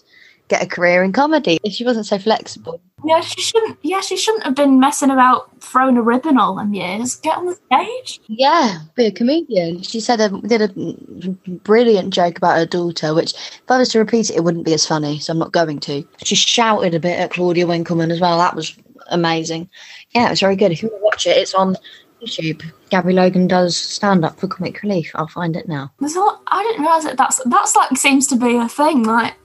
get 0.48 0.64
a 0.64 0.68
career 0.68 1.04
in 1.04 1.14
comedy 1.14 1.60
if 1.64 1.74
she 1.74 1.86
wasn't 1.86 2.08
so 2.08 2.18
flexible. 2.18 2.82
Yeah, 3.06 3.22
she 3.22 3.42
shouldn't. 3.42 3.78
Yeah, 3.84 4.02
she 4.02 4.18
shouldn't 4.18 4.44
have 4.44 4.56
been 4.56 4.80
messing 4.80 5.12
about 5.12 5.62
throwing 5.62 5.98
a 5.98 6.02
ribbon 6.02 6.38
all 6.38 6.56
them 6.56 6.74
years. 6.74 7.16
Get 7.18 7.38
on 7.38 7.46
the 7.46 7.56
stage. 7.72 8.20
Yeah, 8.28 8.80
be 8.96 9.06
a 9.06 9.12
comedian. 9.12 9.84
She 9.84 10.00
said 10.00 10.20
a, 10.20 10.30
did 10.42 10.62
a 10.62 11.30
brilliant 11.60 12.14
joke 12.14 12.38
about 12.38 12.58
her 12.58 12.66
daughter, 12.66 13.14
which 13.14 13.34
if 13.34 13.62
I 13.70 13.78
was 13.78 13.90
to 13.90 14.00
repeat 14.00 14.30
it, 14.30 14.38
it 14.38 14.44
wouldn't 14.44 14.66
be 14.66 14.74
as 14.74 14.88
funny. 14.88 15.20
So 15.20 15.32
I'm 15.32 15.40
not 15.40 15.52
going 15.52 15.80
to. 15.82 16.04
She 16.24 16.36
shouted 16.36 16.96
a 16.96 17.00
bit 17.00 17.20
at 17.20 17.32
Claudia 17.32 17.68
Winkleman 17.68 18.12
as 18.12 18.20
well. 18.20 18.38
That 18.40 18.56
was 18.56 18.76
amazing. 19.10 19.70
Yeah, 20.12 20.28
it 20.28 20.32
was 20.32 20.40
very 20.40 20.56
good. 20.56 20.72
If 20.72 20.82
you 20.82 20.90
want 20.90 21.00
to 21.00 21.06
watch 21.06 21.28
it, 21.28 21.38
it's 21.38 21.54
on 21.54 21.76
YouTube. 22.22 22.64
Gabby 22.90 23.14
Logan 23.14 23.48
does 23.48 23.78
stand 23.78 24.26
up 24.26 24.40
for 24.40 24.48
Comic 24.48 24.82
Relief. 24.82 25.12
I'll 25.14 25.28
find 25.28 25.56
it 25.56 25.68
now. 25.68 25.92
There's 26.00 26.16
a 26.16 26.20
lot. 26.20 26.42
I 26.48 26.64
didn't 26.64 26.82
realize 26.82 27.04
that 27.04 27.18
that's 27.18 27.42
that's 27.46 27.76
like 27.76 27.96
seems 27.96 28.26
to 28.28 28.36
be 28.36 28.58
a 28.58 28.68
thing. 28.68 29.04
Like, 29.04 29.36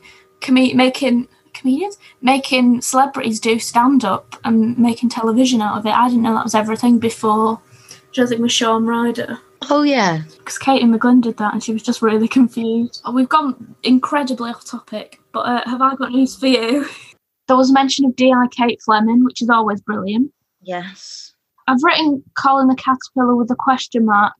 com- 0.41 0.55
making 0.77 1.29
comedians 1.55 1.99
making 2.21 2.81
celebrities 2.81 3.41
do 3.41 3.59
stand 3.59 4.05
up 4.05 4.37
and 4.45 4.79
making 4.79 5.09
television 5.09 5.61
out 5.61 5.79
of 5.79 5.87
it. 5.87 5.91
I 5.91 6.09
didn't 6.09 6.23
know 6.23 6.35
that 6.35 6.45
was 6.45 6.55
everything 6.55 6.99
before. 6.99 7.61
Which 8.09 8.19
I 8.19 8.27
think 8.27 8.41
was 8.41 8.53
Shaun 8.53 8.87
Ryder. 8.87 9.38
Oh 9.71 9.83
yeah, 9.83 10.23
because 10.38 10.59
Katie 10.59 10.85
McGlynn 10.85 11.23
did 11.23 11.37
that 11.37 11.53
and 11.53 11.62
she 11.62 11.73
was 11.73 11.83
just 11.83 12.03
really 12.03 12.29
confused. 12.29 13.01
Oh, 13.05 13.12
we've 13.12 13.29
gone 13.29 13.77
incredibly 13.83 14.51
off 14.51 14.65
topic, 14.65 15.21
but 15.33 15.41
uh, 15.41 15.62
have 15.67 15.81
I 15.81 15.95
got 15.95 16.11
news 16.11 16.37
for 16.37 16.49
you? 16.49 16.87
there 17.49 17.57
was 17.57 17.73
mention 17.73 18.05
of 18.05 18.17
DI 18.17 18.33
Kate 18.51 18.81
Fleming, 18.85 19.25
which 19.25 19.41
is 19.41 19.51
always 19.51 19.81
brilliant. 19.81 20.33
yes. 20.61 21.29
I've 21.69 21.83
written 21.85 22.25
Colin 22.37 22.67
the 22.67 22.75
Caterpillar 22.75 23.37
with 23.37 23.49
a 23.53 23.57
question 23.57 24.05
mark. 24.05 24.35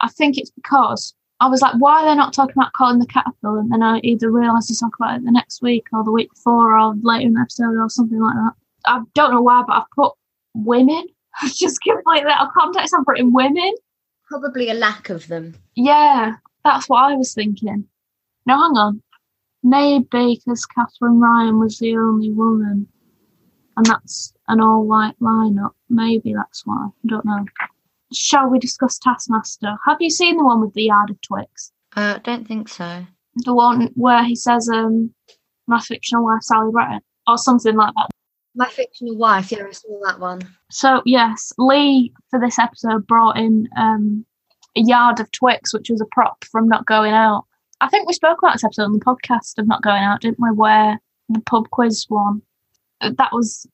I 0.00 0.08
think 0.08 0.36
it's 0.36 0.50
because 0.50 1.14
I 1.40 1.48
was 1.48 1.62
like, 1.62 1.74
why 1.78 2.02
are 2.02 2.06
they 2.06 2.16
not 2.16 2.32
talking 2.32 2.54
about 2.56 2.72
Colin 2.76 2.98
the 2.98 3.06
Caterpillar? 3.06 3.60
And 3.60 3.70
then 3.70 3.82
I 3.82 4.00
either 4.02 4.30
realised 4.30 4.68
to 4.68 4.78
talk 4.78 4.92
about 4.98 5.16
it 5.16 5.24
the 5.24 5.30
next 5.30 5.62
week 5.62 5.86
or 5.92 6.02
the 6.02 6.10
week 6.10 6.30
before 6.34 6.76
or 6.76 6.94
later 7.00 7.26
in 7.26 7.34
the 7.34 7.40
episode 7.40 7.76
or 7.76 7.88
something 7.88 8.20
like 8.20 8.34
that. 8.34 8.52
I 8.86 9.00
don't 9.14 9.32
know 9.32 9.42
why, 9.42 9.62
but 9.66 9.76
I've 9.76 9.90
put 9.94 10.14
women. 10.54 11.06
Just 11.54 11.80
completely 11.82 12.30
out 12.30 12.48
of 12.48 12.54
context, 12.54 12.94
I've 12.94 13.04
written 13.06 13.32
women. 13.32 13.72
Probably 14.26 14.68
a 14.68 14.74
lack 14.74 15.10
of 15.10 15.28
them. 15.28 15.54
Yeah, 15.76 16.34
that's 16.64 16.88
what 16.88 17.04
I 17.04 17.14
was 17.14 17.32
thinking. 17.32 17.86
No, 18.46 18.54
hang 18.60 18.76
on. 18.76 19.02
Maybe 19.62 20.40
because 20.44 20.66
Katherine 20.66 21.20
Ryan 21.20 21.60
was 21.60 21.78
the 21.78 21.96
only 21.96 22.32
woman, 22.32 22.88
and 23.76 23.86
that's 23.86 24.32
an 24.48 24.60
all 24.60 24.86
white 24.86 25.18
lineup. 25.20 25.72
Maybe 25.88 26.34
that's 26.34 26.66
why. 26.66 26.86
I 26.86 27.06
don't 27.06 27.24
know. 27.24 27.44
Shall 28.12 28.48
we 28.48 28.58
discuss 28.58 28.98
Taskmaster? 28.98 29.76
Have 29.86 29.98
you 30.00 30.10
seen 30.10 30.36
the 30.36 30.44
one 30.44 30.60
with 30.60 30.74
the 30.74 30.84
yard 30.84 31.10
of 31.10 31.20
Twix? 31.20 31.72
Uh, 31.96 32.18
don't 32.18 32.46
think 32.46 32.68
so. 32.68 33.04
The 33.44 33.54
one 33.54 33.90
where 33.94 34.24
he 34.24 34.34
says, 34.34 34.68
um, 34.68 35.12
my 35.66 35.80
fictional 35.80 36.24
wife, 36.24 36.42
Sally 36.42 36.72
Bretton, 36.72 37.00
or 37.26 37.38
something 37.38 37.76
like 37.76 37.94
that. 37.94 38.08
My 38.54 38.68
fictional 38.68 39.16
wife. 39.16 39.52
Yeah, 39.52 39.64
I 39.68 39.72
saw 39.72 40.00
that 40.06 40.18
one. 40.18 40.40
So 40.70 41.02
yes, 41.04 41.52
Lee 41.58 42.12
for 42.30 42.40
this 42.40 42.58
episode 42.58 43.06
brought 43.06 43.36
in 43.36 43.68
um, 43.76 44.24
a 44.76 44.80
yard 44.80 45.20
of 45.20 45.30
Twix, 45.32 45.72
which 45.72 45.90
was 45.90 46.00
a 46.00 46.06
prop 46.10 46.44
from 46.44 46.68
Not 46.68 46.86
Going 46.86 47.12
Out. 47.12 47.44
I 47.80 47.88
think 47.88 48.08
we 48.08 48.12
spoke 48.14 48.38
about 48.38 48.54
this 48.54 48.64
episode 48.64 48.84
on 48.84 48.92
the 48.94 49.04
podcast 49.04 49.58
of 49.58 49.68
Not 49.68 49.82
Going 49.82 50.02
Out, 50.02 50.22
didn't 50.22 50.40
we? 50.40 50.50
Where 50.50 51.00
the 51.28 51.40
pub 51.40 51.70
quiz 51.70 52.06
one. 52.08 52.42
That 53.00 53.32
was, 53.32 53.66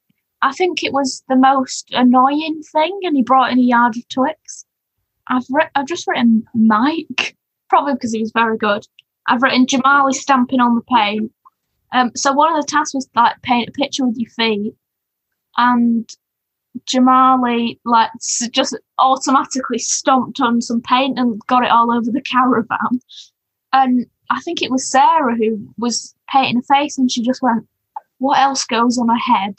I 0.44 0.52
think 0.52 0.84
it 0.84 0.92
was 0.92 1.24
the 1.26 1.36
most 1.36 1.88
annoying 1.92 2.60
thing, 2.70 3.00
and 3.04 3.16
he 3.16 3.22
brought 3.22 3.50
in 3.50 3.58
a 3.58 3.62
yard 3.62 3.96
of 3.96 4.06
Twix. 4.10 4.66
I've 5.26 5.46
re- 5.50 5.70
I've 5.74 5.86
just 5.86 6.06
written 6.06 6.44
Mike, 6.54 7.34
probably 7.70 7.94
because 7.94 8.12
he 8.12 8.20
was 8.20 8.30
very 8.30 8.58
good. 8.58 8.86
I've 9.26 9.42
written 9.42 9.64
Jamali 9.64 10.12
stamping 10.12 10.60
on 10.60 10.74
the 10.74 10.82
paint. 10.82 11.32
Um, 11.94 12.10
so 12.14 12.34
one 12.34 12.54
of 12.54 12.60
the 12.60 12.70
tasks 12.70 12.92
was 12.92 13.08
like 13.16 13.40
paint 13.40 13.70
a 13.70 13.72
picture 13.72 14.06
with 14.06 14.18
your 14.18 14.28
feet, 14.32 14.74
and 15.56 16.06
Jamali 16.86 17.78
like 17.86 18.10
just 18.50 18.78
automatically 18.98 19.78
stomped 19.78 20.42
on 20.42 20.60
some 20.60 20.82
paint 20.82 21.18
and 21.18 21.40
got 21.46 21.64
it 21.64 21.70
all 21.70 21.90
over 21.90 22.10
the 22.10 22.20
caravan. 22.30 23.00
And 23.72 24.04
I 24.28 24.42
think 24.42 24.60
it 24.60 24.70
was 24.70 24.90
Sarah 24.90 25.36
who 25.36 25.66
was 25.78 26.14
painting 26.30 26.58
a 26.58 26.62
face, 26.62 26.98
and 26.98 27.10
she 27.10 27.22
just 27.22 27.40
went, 27.40 27.66
"What 28.18 28.38
else 28.38 28.66
goes 28.66 28.98
on 28.98 29.08
her 29.08 29.16
head?" 29.16 29.54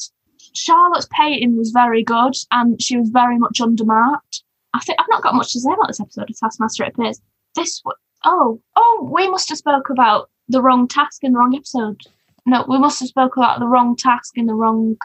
Charlotte's 0.56 1.08
painting 1.12 1.58
was 1.58 1.72
very 1.72 2.04
good, 2.04 2.34
and 2.52 2.82
she 2.82 2.98
was 2.98 3.10
very 3.10 3.38
much 3.38 3.60
undermarked. 3.60 4.42
I 4.74 4.80
think 4.80 5.00
I've 5.00 5.10
not 5.10 5.24
got 5.24 5.36
much 5.36 5.54
to 5.54 5.60
say 5.60 5.72
about 5.72 5.88
this 5.88 6.00
episode 6.00 6.30
of 6.30 6.38
Taskmaster. 6.38 6.84
It 6.84 6.94
appears 6.94 7.22
this. 7.56 7.82
Oh, 8.24 8.62
oh, 8.76 9.10
we 9.12 9.30
must 9.30 9.50
have 9.50 9.58
spoke 9.58 9.90
about 9.90 10.30
the 10.48 10.62
wrong 10.62 10.88
task 10.88 11.24
in 11.24 11.34
the 11.34 11.40
wrong 11.40 11.56
episode. 11.56 12.02
No, 12.46 12.66
we 12.68 12.78
must 12.78 13.00
have 13.00 13.10
spoke 13.10 13.38
about 13.38 13.60
the 13.60 13.68
wrong 13.68 13.96
task 13.96 14.38
in 14.38 14.46
the 14.46 14.54
wrong 14.54 14.98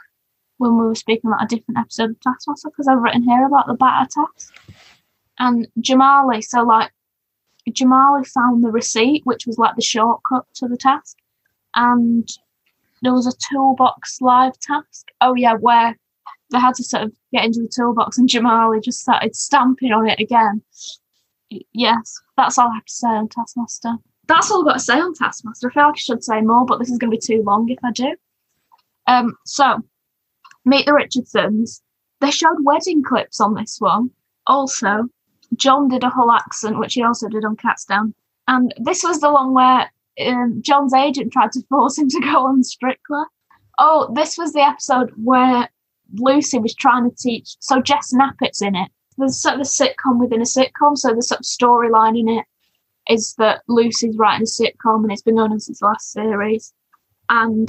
when 0.59 0.77
we 0.77 0.87
were 0.87 0.95
speaking 0.95 1.31
about 1.31 1.45
a 1.45 1.47
different 1.47 1.79
episode 1.79 2.11
of 2.11 2.21
Taskmaster 2.21 2.69
because 2.69 2.87
I've 2.87 3.01
written 3.01 3.23
here 3.23 3.47
about 3.47 3.67
the 3.67 3.75
batter 3.75 4.09
task 4.13 4.55
and 5.39 5.67
Jamali. 5.81 6.45
So 6.45 6.63
like 6.63 6.93
Jamali 7.71 8.27
found 8.27 8.63
the 8.63 8.71
receipt, 8.71 9.23
which 9.25 9.47
was 9.47 9.59
like 9.59 9.77
the 9.77 9.83
shortcut 9.83 10.45
to 10.55 10.69
the 10.69 10.77
task, 10.77 11.17
and 11.75 12.29
there 13.03 13.13
was 13.13 13.27
a 13.27 13.37
toolbox 13.51 14.21
live 14.21 14.59
task. 14.61 15.09
Oh 15.21 15.35
yeah, 15.35 15.55
where 15.55 15.97
they 16.51 16.59
had 16.59 16.75
to 16.75 16.85
sort 16.85 17.05
of 17.05 17.13
get 17.33 17.45
into 17.45 17.61
the 17.61 17.73
toolbox, 17.75 18.19
and 18.19 18.29
Jamali 18.29 18.83
just 18.83 19.01
started 19.01 19.35
stamping 19.37 19.93
on 19.93 20.09
it 20.09 20.21
again. 20.21 20.63
Yes, 21.73 22.15
that's 22.37 22.59
all 22.59 22.71
I 22.71 22.75
have 22.75 22.85
to 22.85 22.93
say 22.93 23.09
on 23.09 23.29
Taskmaster. 23.29 23.95
That's 24.29 24.51
all 24.51 24.61
I've 24.61 24.67
got 24.67 24.73
to 24.75 24.81
say 24.81 25.01
on 25.01 25.15
Taskmaster. 25.15 25.71
I 25.71 25.75
feel 25.75 25.83
like 25.85 25.95
I 25.95 25.99
should 25.99 26.23
say 26.23 26.41
more, 26.41 26.65
but 26.65 26.79
this 26.79 26.91
is 26.91 26.99
going 26.99 27.11
to 27.11 27.17
be 27.17 27.21
too 27.21 27.43
long 27.43 27.69
if 27.69 27.79
I 27.85 27.91
do. 27.91 28.15
Um, 29.07 29.37
so 29.45 29.83
Meet 30.65 30.87
the 30.87 30.95
Richardsons. 30.95 31.83
They 32.21 32.31
showed 32.31 32.65
wedding 32.65 33.03
clips 33.03 33.41
on 33.41 33.55
this 33.55 33.81
one. 33.81 34.11
Also, 34.47 35.09
John 35.57 35.89
did 35.89 36.05
a 36.05 36.11
whole 36.11 36.31
accent, 36.31 36.79
which 36.79 36.95
he 36.95 37.03
also 37.03 37.29
did 37.29 37.45
on 37.45 37.57
Cats 37.57 37.85
Down. 37.85 38.15
And 38.47 38.75
this 38.79 39.03
was 39.03 39.21
the 39.21 39.33
one 39.33 39.55
where 39.55 39.91
um, 40.27 40.61
John's 40.62 40.95
agent 40.95 41.33
tried 41.33 41.53
to 41.53 41.62
force 41.68 41.99
him 41.99 42.09
to 42.09 42.21
go 42.21 42.47
on 42.47 42.62
Strictly. 42.62 43.23
Oh, 43.79 44.12
this 44.14 44.37
was 44.37 44.53
the 44.53 44.61
episode 44.61 45.11
where 45.16 45.68
Lucy 46.14 46.59
was 46.59 46.75
trying 46.75 47.09
to 47.09 47.16
teach. 47.16 47.57
So 47.61 47.81
Jess 47.81 48.12
Knappett's 48.12 48.62
in 48.62 48.77
it. 48.77 48.91
There's 49.16 49.41
sort 49.41 49.55
of 49.55 49.61
a 49.61 49.64
sitcom 49.64 50.21
within 50.21 50.41
a 50.41 50.45
sitcom. 50.45 50.97
So 50.97 51.14
the 51.14 51.23
sort 51.23 51.41
of 51.41 51.47
storyline 51.47 52.18
in 52.18 52.29
it 52.29 52.45
is 53.09 53.35
that 53.39 53.62
Lucy's 53.68 54.16
writing 54.16 54.43
a 54.43 54.62
sitcom 54.62 55.03
and 55.03 55.12
it's 55.12 55.23
been 55.23 55.37
going 55.37 55.53
on 55.53 55.61
since 55.61 55.81
the 55.81 55.87
last 55.87 56.12
series. 56.12 56.73
And 57.29 57.68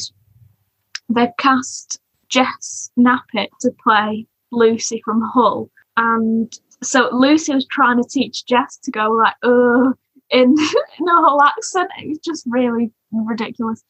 they've 1.10 1.36
cast 1.38 2.00
Jess 2.30 2.92
Knappett 2.98 3.50
to 3.62 3.72
play 3.84 4.28
Lucy 4.52 5.02
from 5.04 5.22
Hull. 5.22 5.70
And 5.98 6.52
so 6.84 7.10
Lucy 7.12 7.54
was 7.54 7.68
trying 7.68 8.02
to 8.02 8.10
teach 8.10 8.46
Jess 8.46 8.78
to 8.84 8.92
go 8.92 9.12
like, 9.12 9.36
uh, 9.44 9.92
in, 10.32 10.56
in 11.00 11.08
a 11.08 11.16
Hull 11.16 11.42
accent. 11.44 11.90
It 12.00 12.10
was 12.10 12.20
just 12.20 12.46
really 12.48 12.92
ridiculous. 13.12 13.84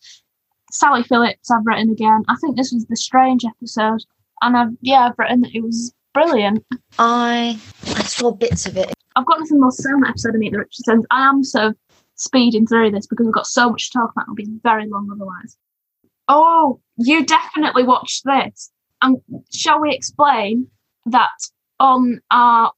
Sally 0.71 1.03
Phillips, 1.03 1.51
I've 1.51 1.65
written 1.65 1.89
again. 1.89 2.23
I 2.27 2.35
think 2.37 2.55
this 2.55 2.71
was 2.71 2.85
the 2.85 2.95
strange 2.95 3.43
episode. 3.45 4.03
And 4.41 4.57
I've, 4.57 4.71
yeah, 4.81 5.07
I've 5.07 5.19
written 5.19 5.41
that 5.41 5.55
it 5.55 5.61
was 5.61 5.93
brilliant. 6.13 6.65
I 6.97 7.59
I 7.85 8.03
saw 8.03 8.31
bits 8.31 8.65
of 8.65 8.77
it. 8.77 8.93
I've 9.15 9.25
got 9.25 9.39
nothing 9.39 9.59
more 9.59 9.71
to 9.71 9.75
say 9.75 9.89
on 9.89 10.01
that 10.01 10.11
episode 10.11 10.35
of 10.35 10.39
Meet 10.39 10.53
the 10.53 10.59
Richardsons. 10.59 11.05
I 11.11 11.27
am 11.27 11.43
sort 11.43 11.65
of 11.65 11.75
speeding 12.15 12.65
through 12.65 12.91
this 12.91 13.07
because 13.07 13.25
we've 13.25 13.33
got 13.33 13.47
so 13.47 13.69
much 13.69 13.91
to 13.91 13.99
talk 13.99 14.11
about. 14.11 14.23
It'll 14.23 14.35
be 14.35 14.47
very 14.63 14.87
long 14.87 15.09
otherwise. 15.11 15.57
Oh, 16.27 16.79
you 16.97 17.25
definitely 17.25 17.83
watched 17.83 18.23
this. 18.25 18.71
And 19.01 19.17
shall 19.53 19.81
we 19.81 19.93
explain 19.93 20.67
that 21.07 21.29
on 21.79 22.21
our 22.29 22.71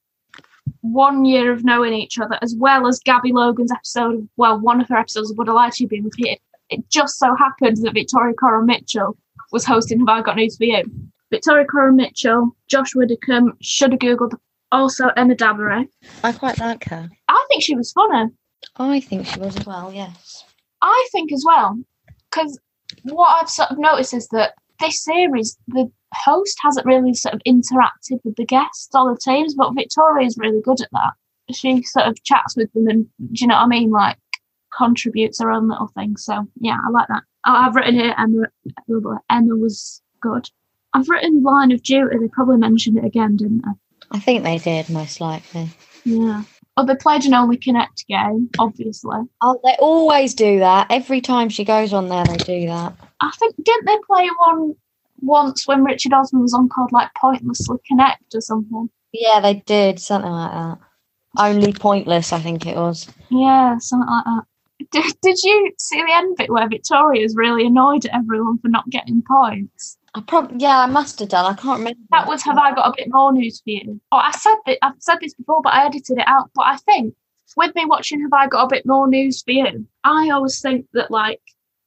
one 0.84 1.24
year 1.24 1.52
of 1.52 1.64
knowing 1.64 1.94
each 1.94 2.20
other, 2.20 2.38
as 2.42 2.56
well 2.58 2.88
as 2.88 3.00
Gabby 3.00 3.32
Logan's 3.32 3.72
episode, 3.72 4.16
of, 4.16 4.28
well, 4.36 4.60
one 4.60 4.82
of 4.82 4.90
her 4.90 4.98
episodes 4.98 5.34
Would 5.36 5.46
to 5.46 5.72
You 5.80 5.88
being 5.88 6.04
repeated, 6.04 6.40
it 6.70 6.88
just 6.90 7.18
so 7.18 7.34
happened 7.36 7.78
that 7.78 7.94
Victoria 7.94 8.36
Coren 8.36 8.66
Mitchell 8.66 9.18
was 9.54 9.64
hosting 9.64 10.00
Have 10.00 10.10
I 10.10 10.22
Got 10.22 10.36
News 10.36 10.58
for 10.58 10.66
You? 10.66 10.84
Victoria 11.32 11.66
Coren 11.66 11.96
Mitchell, 11.96 12.56
Josh 12.68 12.94
Widdicombe, 12.96 13.54
should 13.62 13.94
have 13.94 14.02
Googled, 14.02 14.38
also 14.74 15.08
Emma 15.16 15.36
Dabiri. 15.36 15.88
I 16.22 16.34
quite 16.34 16.60
like 16.60 16.84
her. 16.86 17.10
I 17.30 17.46
think 17.48 17.64
she 17.64 17.76
was 17.76 17.94
funny. 17.94 18.32
I 18.76 19.00
think 19.00 19.26
she 19.26 19.40
was 19.40 19.56
as 19.56 19.66
well. 19.66 19.92
Yes. 19.94 20.44
I 20.82 21.08
think 21.14 21.32
as 21.32 21.46
well, 21.46 21.80
because 22.30 22.60
what 23.04 23.42
I've 23.42 23.50
sort 23.50 23.72
of 23.72 23.80
noticed 23.80 24.14
is 24.14 24.28
that 24.30 24.56
this 24.82 25.02
series, 25.02 25.58
the 25.68 25.90
host 26.14 26.58
hasn't 26.62 26.86
really 26.86 27.14
sort 27.14 27.36
of 27.36 27.42
interacted 27.48 28.20
with 28.24 28.36
the 28.36 28.46
guests 28.46 28.90
or 28.94 29.14
the 29.14 29.20
teams, 29.20 29.56
but 29.56 29.74
Victoria's 29.74 30.38
really 30.38 30.62
good 30.62 30.82
at 30.82 30.92
that. 30.92 31.14
She 31.54 31.84
sort 31.84 32.08
of 32.08 32.24
chats 32.24 32.56
with 32.56 32.72
them 32.74 32.88
and, 32.88 33.06
do 33.32 33.42
you 33.42 33.48
know 33.48 33.56
what 33.56 33.64
I 33.64 33.68
mean? 33.68 33.92
Like, 33.92 34.18
contributes 34.76 35.42
her 35.42 35.52
own 35.52 35.70
little 35.70 35.88
thing. 35.88 36.18
So, 36.18 36.48
yeah, 36.60 36.78
I 36.86 36.90
like 36.90 37.08
that. 37.10 37.24
Oh, 37.46 37.54
I've 37.54 37.76
written 37.76 37.96
here 37.96 38.16
Emma, 38.18 38.46
Emma 39.30 39.56
was 39.56 40.02
good. 40.22 40.50
I've 40.94 41.10
written 41.10 41.44
Line 41.44 41.72
of 41.72 41.84
Duty. 41.84 42.18
They 42.18 42.28
probably 42.28 42.58
mentioned 42.58 42.98
it 42.98 43.06
again, 43.06 43.36
didn't 43.36 43.64
they? 43.66 43.72
I 44.12 44.20
think 44.20 44.44
they 44.44 44.58
did 44.58 44.90
most 44.90 45.20
likely. 45.20 45.70
Yeah. 46.06 46.44
Oh, 46.76 46.86
they 46.86 46.96
played 46.96 47.26
an 47.26 47.34
Only 47.34 47.58
Connect 47.58 48.08
game, 48.08 48.50
obviously. 48.58 49.20
Oh, 49.42 49.60
they 49.64 49.76
always 49.80 50.34
do 50.34 50.60
that. 50.60 50.88
Every 50.90 51.22
time 51.22 51.50
she 51.50 51.64
goes 51.64 51.94
on 51.94 52.10
there, 52.10 52.26
they 52.26 52.38
do 52.38 52.68
that. 52.68 52.96
I 53.22 53.32
think 53.38 53.56
didn't 53.62 53.86
they 53.86 53.98
play 54.08 54.30
one 54.48 54.76
once 55.24 55.68
when 55.68 55.84
Richard 55.84 56.14
Osman 56.14 56.42
was 56.42 56.54
on 56.54 56.70
called 56.70 56.92
like 56.92 57.10
Pointlessly 57.20 57.78
Connect 57.88 58.36
or 58.36 58.42
something? 58.42 58.90
Yeah, 59.12 59.40
they 59.40 59.56
did 59.66 60.00
something 60.00 60.32
like 60.32 60.52
that. 60.52 60.80
Only 61.38 61.74
pointless, 61.74 62.32
I 62.32 62.40
think 62.40 62.66
it 62.66 62.76
was. 62.76 63.08
Yeah, 63.30 63.78
something 63.80 64.10
like 64.10 64.26
that. 64.26 64.44
Did, 64.92 65.14
did 65.22 65.38
you 65.44 65.72
see 65.80 66.04
the 66.04 66.14
end 66.14 66.38
bit 66.38 66.50
where 66.50 66.68
Victoria's 66.68 67.36
really 67.36 67.66
annoyed 67.66 68.06
at 68.06 68.16
everyone 68.16 68.60
for 68.60 68.68
not 68.68 68.90
getting 68.90 69.24
points? 69.28 69.98
I 70.16 70.22
probably 70.22 70.58
yeah, 70.60 70.80
I 70.82 70.86
must 70.86 71.20
have 71.20 71.30
done. 71.30 71.46
I 71.46 71.56
can't 71.56 71.80
remember. 71.80 72.00
That 72.12 72.28
was 72.28 72.44
have 72.44 72.58
I 72.58 72.76
got 72.76 72.90
a 72.90 72.94
bit 72.96 73.08
more 73.10 73.32
news 73.32 73.62
for 73.62 73.72
you? 73.72 74.00
Oh, 74.12 74.18
I 74.18 74.32
said 74.32 74.56
that 74.68 74.78
I've 74.84 74.94
said 75.00 75.18
this 75.22 75.34
before, 75.34 75.62
but 75.64 75.74
I 75.74 75.86
edited 75.86 76.20
it 76.20 76.28
out. 76.28 76.52
But 76.54 76.66
I 76.68 76.78
think 76.78 77.16
with 77.58 77.74
me 77.76 77.86
watching 77.86 78.22
Have 78.22 78.34
I 78.34 78.48
Got 78.48 78.66
a 78.66 78.68
Bit 78.68 78.86
More 78.86 79.08
News 79.08 79.42
for 79.42 79.52
You, 79.52 79.88
I 80.04 80.30
always 80.30 80.62
think 80.62 80.86
that 80.94 81.10
like 81.10 81.42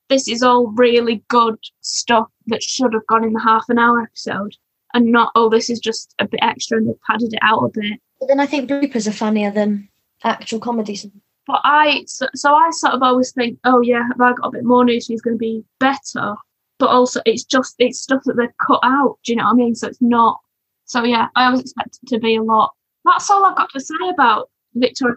this 0.08 0.28
is 0.28 0.42
all 0.42 0.68
really 0.68 1.22
good 1.28 1.58
stuff 1.80 2.28
that 2.46 2.62
should 2.62 2.92
have 2.92 3.06
gone 3.06 3.24
in 3.24 3.32
the 3.32 3.40
half 3.40 3.64
an 3.68 3.78
hour 3.78 4.02
episode 4.02 4.56
and 4.94 5.12
not 5.12 5.32
oh 5.34 5.48
this 5.48 5.68
is 5.68 5.78
just 5.78 6.14
a 6.18 6.26
bit 6.26 6.40
extra 6.42 6.78
and 6.78 6.88
they've 6.88 7.00
padded 7.06 7.32
it 7.32 7.40
out 7.42 7.62
a 7.62 7.68
bit. 7.68 8.00
But 8.20 8.28
then 8.28 8.40
I 8.40 8.46
think 8.46 8.70
bloopers 8.70 9.06
are 9.06 9.12
funnier 9.12 9.50
than 9.50 9.88
actual 10.24 10.60
comedies. 10.60 11.06
But 11.46 11.60
I 11.64 12.04
so, 12.06 12.26
so 12.34 12.54
I 12.54 12.70
sort 12.70 12.94
of 12.94 13.02
always 13.02 13.32
think, 13.32 13.58
oh 13.64 13.80
yeah, 13.80 14.02
have 14.08 14.20
I 14.20 14.32
got 14.32 14.48
a 14.48 14.50
bit 14.50 14.64
more 14.64 14.84
news? 14.84 15.04
She's 15.06 15.22
going 15.22 15.36
to 15.36 15.38
be 15.38 15.64
better. 15.78 16.34
But 16.78 16.88
also, 16.88 17.20
it's 17.24 17.44
just 17.44 17.74
it's 17.78 18.00
stuff 18.00 18.22
that 18.24 18.36
they've 18.36 18.66
cut 18.66 18.80
out. 18.82 19.18
Do 19.24 19.32
you 19.32 19.36
know 19.36 19.44
what 19.44 19.52
I 19.52 19.54
mean? 19.54 19.74
So 19.74 19.88
it's 19.88 20.02
not. 20.02 20.40
So 20.84 21.04
yeah, 21.04 21.28
I 21.36 21.46
always 21.46 21.60
expect 21.60 21.98
it 22.02 22.08
to 22.08 22.18
be 22.18 22.36
a 22.36 22.42
lot. 22.42 22.72
That's 23.04 23.30
all 23.30 23.44
I've 23.44 23.56
got 23.56 23.70
to 23.70 23.80
say 23.80 24.08
about 24.08 24.50
Victoria. 24.74 25.16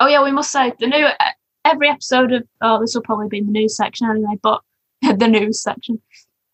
Oh 0.00 0.06
yeah, 0.06 0.22
we 0.22 0.32
must 0.32 0.50
say 0.50 0.72
the 0.78 0.86
new 0.86 1.06
every 1.64 1.88
episode 1.88 2.32
of 2.32 2.44
oh 2.60 2.80
this 2.80 2.94
will 2.94 3.02
probably 3.02 3.28
be 3.28 3.38
in 3.38 3.46
the 3.46 3.52
news 3.52 3.76
section 3.76 4.08
anyway, 4.08 4.38
but 4.42 4.62
the 5.02 5.28
news 5.28 5.62
section. 5.62 6.00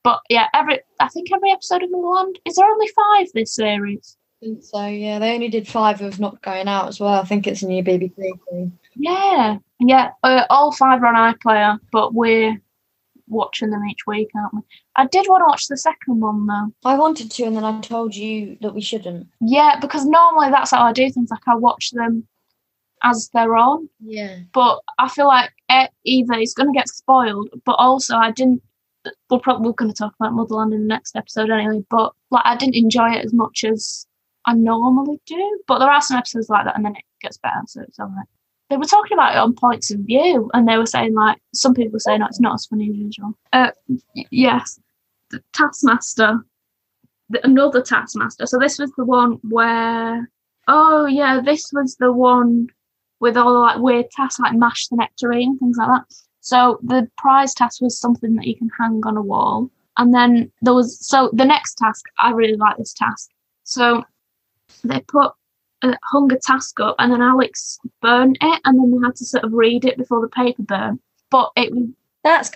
But 0.03 0.21
yeah, 0.29 0.49
every 0.55 0.81
I 1.01 1.09
think 1.09 1.33
every 1.33 1.51
episode 1.51 1.83
of 1.83 1.91
Milan 1.91 2.33
is 2.45 2.57
there 2.57 2.67
only 2.67 2.89
five 2.89 3.29
this 3.35 3.55
series. 3.55 4.17
So 4.61 4.87
yeah, 4.87 5.19
they 5.19 5.35
only 5.35 5.49
did 5.49 5.67
five 5.67 6.03
of 6.03 6.21
not 6.21 6.43
going 6.43 6.69
out 6.69 6.89
as 6.89 7.01
well. 7.01 7.15
I 7.15 7.25
think 7.25 7.47
it's 7.47 7.63
a 7.63 7.67
new 7.67 7.83
BBC 7.83 8.15
thing. 8.51 8.79
Yeah, 8.95 9.59
yeah, 9.81 10.11
uh, 10.23 10.45
all 10.51 10.71
five 10.73 11.03
are 11.03 11.07
on 11.07 11.35
iPlayer, 11.35 11.79
but 11.91 12.13
we're 12.13 12.61
watching 13.27 13.71
them 13.71 13.85
each 13.89 14.07
week, 14.07 14.29
aren't 14.37 14.55
we? 14.55 14.61
I 14.97 15.07
did 15.07 15.27
want 15.29 15.41
to 15.41 15.47
watch 15.47 15.69
the 15.69 15.79
second 15.79 16.21
one 16.21 16.47
though. 16.47 16.73
I 16.85 16.97
wanted 16.97 17.31
to, 17.31 17.45
and 17.45 17.57
then 17.57 17.65
I 17.65 17.81
told 17.81 18.15
you 18.15 18.59
that 18.61 18.75
we 18.75 18.83
shouldn't. 18.83 19.29
Yeah, 19.41 19.79
because 19.81 20.05
normally 20.05 20.51
that's 20.51 20.73
how 20.73 20.83
I 20.83 20.93
do 20.93 21.11
things. 21.11 21.31
Like 21.31 21.49
I 21.49 21.55
watch 21.57 21.91
them 21.93 22.27
as 23.05 23.31
they're 23.33 23.57
on, 23.57 23.89
Yeah. 24.01 24.41
but 24.53 24.81
I 24.99 25.09
feel 25.09 25.27
like 25.29 25.51
it 25.69 25.91
either 26.05 26.35
it's 26.35 26.55
going 26.55 26.73
to 26.73 26.77
get 26.79 26.89
spoiled, 26.89 27.51
but 27.65 27.75
also 27.75 28.17
I 28.17 28.31
didn't. 28.33 28.63
we're 29.31 29.39
probably 29.39 29.73
going 29.75 29.91
to 29.91 29.97
talk 29.97 30.15
about 30.19 30.33
Motherland 30.33 30.73
in 30.73 30.81
the 30.81 30.87
next 30.87 31.15
episode 31.15 31.51
anyway. 31.51 31.85
But 31.91 32.13
like, 32.31 32.43
I 32.47 32.57
didn't 32.57 32.75
enjoy 32.77 33.11
it 33.13 33.25
as 33.25 33.33
much 33.35 33.63
as 33.65 34.07
I 34.47 34.55
normally 34.55 35.21
do. 35.27 35.61
But 35.69 35.79
there 35.81 35.91
are 35.91 36.01
some 36.01 36.17
episodes 36.17 36.49
like 36.49 36.65
that, 36.65 36.75
and 36.77 36.85
then 36.85 36.97
it 36.97 37.05
gets 37.21 37.37
better, 37.39 37.61
so 37.67 37.83
it's 37.83 37.99
alright. 37.99 38.27
They 38.71 38.79
were 38.79 38.85
talking 38.87 39.13
about 39.17 39.35
it 39.35 39.39
on 39.39 39.55
points 39.55 39.91
of 39.93 40.01
view, 40.01 40.51
and 40.55 40.67
they 40.67 40.79
were 40.79 40.87
saying 40.87 41.15
like 41.15 41.39
some 41.55 41.75
people 41.75 42.01
say 42.01 42.17
no, 42.17 42.27
it's 42.27 42.41
not 42.41 42.55
as 42.55 42.67
funny 42.67 42.89
as 42.89 42.97
usual. 42.97 43.35
Uh, 43.53 43.71
yes, 44.31 44.81
the 45.31 45.43
Taskmaster, 45.53 46.39
the, 47.29 47.45
another 47.45 47.83
Taskmaster. 47.83 48.47
So 48.47 48.59
this 48.59 48.79
was 48.79 48.91
the 48.97 49.05
one 49.05 49.39
where, 49.51 50.31
oh 50.67 51.05
yeah, 51.05 51.41
this 51.45 51.71
was 51.75 51.97
the 51.97 52.11
one 52.11 52.69
with 53.25 53.39
all 53.39 53.55
the 53.55 53.59
like 53.59 53.79
weird 53.79 54.11
tasks 54.11 54.39
like 54.39 54.53
mash 54.55 54.87
the 54.89 54.97
nectarine 54.97 55.59
things 55.59 55.79
like 55.79 55.89
that. 55.89 56.05
So 56.41 56.79
the 56.83 57.09
prize 57.17 57.55
task 57.55 57.81
was 57.81 57.99
something 57.99 58.35
that 58.35 58.47
you 58.47 58.55
can 58.55 58.69
hang 58.79 59.01
on 59.07 59.17
a 59.17 59.23
wall. 59.23 59.71
And 59.97 60.13
then 60.13 60.53
there 60.61 60.75
was 60.75 60.99
so 61.09 61.31
the 61.33 61.47
next 61.47 61.79
task, 61.79 62.05
I 62.19 62.33
really 62.33 62.57
like 62.57 62.77
this 62.77 62.93
task. 62.93 63.31
So 63.63 64.05
they 64.83 65.01
put 65.09 65.33
a 65.81 65.97
hung 66.13 66.31
a 66.33 66.39
task 66.39 66.79
up 66.81 66.97
and 66.99 67.11
then 67.11 67.23
Alex 67.23 67.79
burnt 68.03 68.37
it 68.43 68.61
and 68.67 68.79
then 68.79 68.91
they 68.91 69.07
had 69.07 69.17
to 69.17 69.25
sort 69.25 69.45
of 69.45 69.55
read 69.55 69.87
it 69.87 69.97
before 69.97 70.21
the 70.21 70.29
paper 70.29 70.63
burnt. 70.63 71.01
But 71.31 71.51
it 71.57 71.73
was 71.73 71.89
That's 72.25 72.51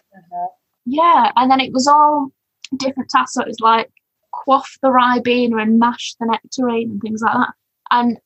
yeah, 0.84 1.32
and 1.36 1.50
then 1.50 1.60
it 1.60 1.72
was 1.72 1.86
all 1.86 2.28
different 2.76 3.08
tasks. 3.08 3.32
So 3.32 3.40
it 3.40 3.48
was 3.48 3.60
like 3.60 3.90
quaff 4.32 4.76
the 4.82 4.88
ribena 4.88 5.62
and 5.62 5.78
mash 5.78 6.14
the 6.20 6.26
nectarine 6.26 6.90
and 6.90 7.00
things 7.00 7.22
like 7.22 7.32
that. 7.32 7.54
And 7.90 8.18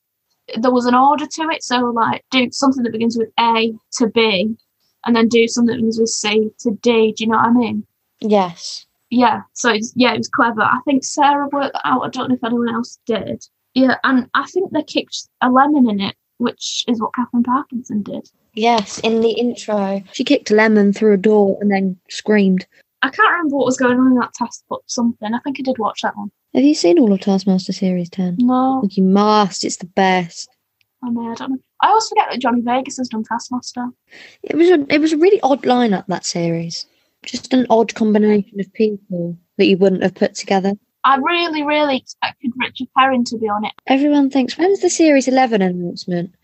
there 0.61 0.71
was 0.71 0.87
an 0.87 0.95
order 0.95 1.27
to 1.27 1.43
it. 1.51 1.63
So 1.63 1.79
like 1.79 2.25
do 2.31 2.51
something 2.51 2.83
that 2.83 2.93
begins 2.93 3.17
with 3.17 3.31
A 3.39 3.73
to 3.95 4.07
B, 4.09 4.57
and 5.05 5.17
then 5.17 5.29
do 5.29 5.49
something 5.49 5.75
that 5.75 5.81
begins 5.81 5.99
with 5.99 6.09
C 6.09 6.51
to 6.61 6.71
D. 6.83 7.13
Do 7.13 7.25
you 7.25 7.31
know 7.31 7.39
what 7.39 7.47
I 7.47 7.53
mean? 7.53 7.87
Yes. 8.21 8.87
Yeah. 9.11 9.43
So 9.53 9.71
it's 9.71 9.93
yeah, 9.97 10.15
it 10.15 10.19
was 10.19 10.29
clever. 10.29 10.63
I 10.63 10.79
think 10.85 11.05
Sarah 11.05 11.49
worked 11.53 11.75
that 11.75 11.87
out. 11.87 12.03
I 12.03 12.09
don't 12.09 12.29
know 12.29 12.35
if 12.35 12.45
anyone 12.45 12.75
else 12.75 12.99
did. 13.07 13.45
Yeah, 13.75 13.97
and 14.05 14.29
I 14.35 14.45
think 14.47 14.71
they 14.71 14.83
kicked 14.83 15.29
a 15.41 15.51
lemon 15.51 15.89
in 15.89 16.01
it, 16.01 16.15
which 16.39 16.85
is 16.89 17.01
what 17.01 17.15
Katherine 17.15 17.43
Parkinson 17.43 18.03
did. 18.03 18.29
Yes, 18.55 18.99
in 18.99 19.21
the 19.23 19.31
intro. 19.31 20.03
She 20.13 20.25
kicked 20.25 20.51
a 20.51 20.55
lemon 20.55 20.93
through 20.93 21.15
a 21.15 21.19
door 21.19 21.57
and 21.61 21.71
then 21.71 21.99
screamed. 22.11 22.67
I 23.01 23.09
can't 23.09 23.31
remember 23.31 23.57
what 23.57 23.67
was 23.67 23.79
going 23.79 23.99
on 23.99 24.09
in 24.09 24.15
that 24.17 24.35
test, 24.35 24.65
but 24.69 24.81
something. 24.87 25.33
I 25.33 25.39
think 25.41 25.59
I 25.59 25.63
did 25.63 25.79
watch 25.79 26.03
that 26.03 26.17
one. 26.17 26.31
Have 26.55 26.65
you 26.65 26.75
seen 26.75 26.99
all 26.99 27.13
of 27.13 27.21
Taskmaster 27.21 27.73
Series 27.73 28.11
10? 28.11 28.37
No, 28.41 28.83
You 28.91 29.05
must, 29.05 29.65
it's 29.65 29.77
the 29.77 29.87
best. 29.87 30.51
I 31.03 31.11
mean, 31.11 31.31
I 31.31 31.35
don't 31.35 31.51
know. 31.53 31.59
I 31.81 31.89
always 31.89 32.09
forget 32.09 32.29
that 32.31 32.41
Johnny 32.41 32.61
Vegas 32.61 32.99
has 32.99 33.09
done 33.09 33.25
Taskmaster. 33.25 33.87
It 34.43 34.57
was 34.57 34.69
a 34.69 34.87
it 34.89 35.01
was 35.01 35.13
a 35.13 35.17
really 35.17 35.41
odd 35.41 35.63
lineup 35.63 36.07
that 36.07 36.25
series. 36.25 36.87
Just 37.25 37.53
an 37.53 37.67
odd 37.71 37.95
combination 37.95 38.61
of 38.61 38.73
people 38.73 39.37
that 39.57 39.67
you 39.67 39.79
wouldn't 39.79 40.03
have 40.03 40.15
put 40.15 40.35
together. 40.35 40.75
I 41.05 41.17
really, 41.17 41.65
really 41.65 41.97
expected 41.97 42.53
Richard 42.57 42.89
Herring 42.97 43.25
to 43.25 43.39
be 43.39 43.49
on 43.49 43.65
it. 43.65 43.73
Everyone 43.89 44.31
thinks, 44.31 44.57
when's 44.57 44.81
the 44.81 44.91
Series 44.91 45.27
11 45.27 45.61
announcement? 45.63 46.35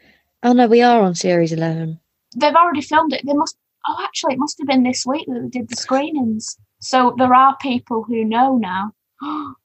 Oh 0.43 0.53
no, 0.53 0.67
we 0.67 0.83
are 0.83 1.03
on 1.03 1.15
Series 1.15 1.53
11. 1.53 2.01
They've 2.37 2.55
already 2.55 2.83
filmed 2.83 3.13
it. 3.13 3.23
They 3.25 3.35
must. 3.35 3.57
Oh, 3.87 3.97
actually, 4.03 4.35
it 4.35 4.39
must 4.39 4.59
have 4.59 4.67
been 4.67 4.83
this 4.83 5.05
week 5.07 5.27
that 5.29 5.41
they 5.53 5.61
did 5.61 5.69
the 5.69 5.77
screenings. 5.77 6.57
So 6.81 7.15
there 7.19 7.33
are 7.35 7.57
people 7.61 8.05
who 8.05 8.25
know 8.25 8.57
now. 8.57 8.93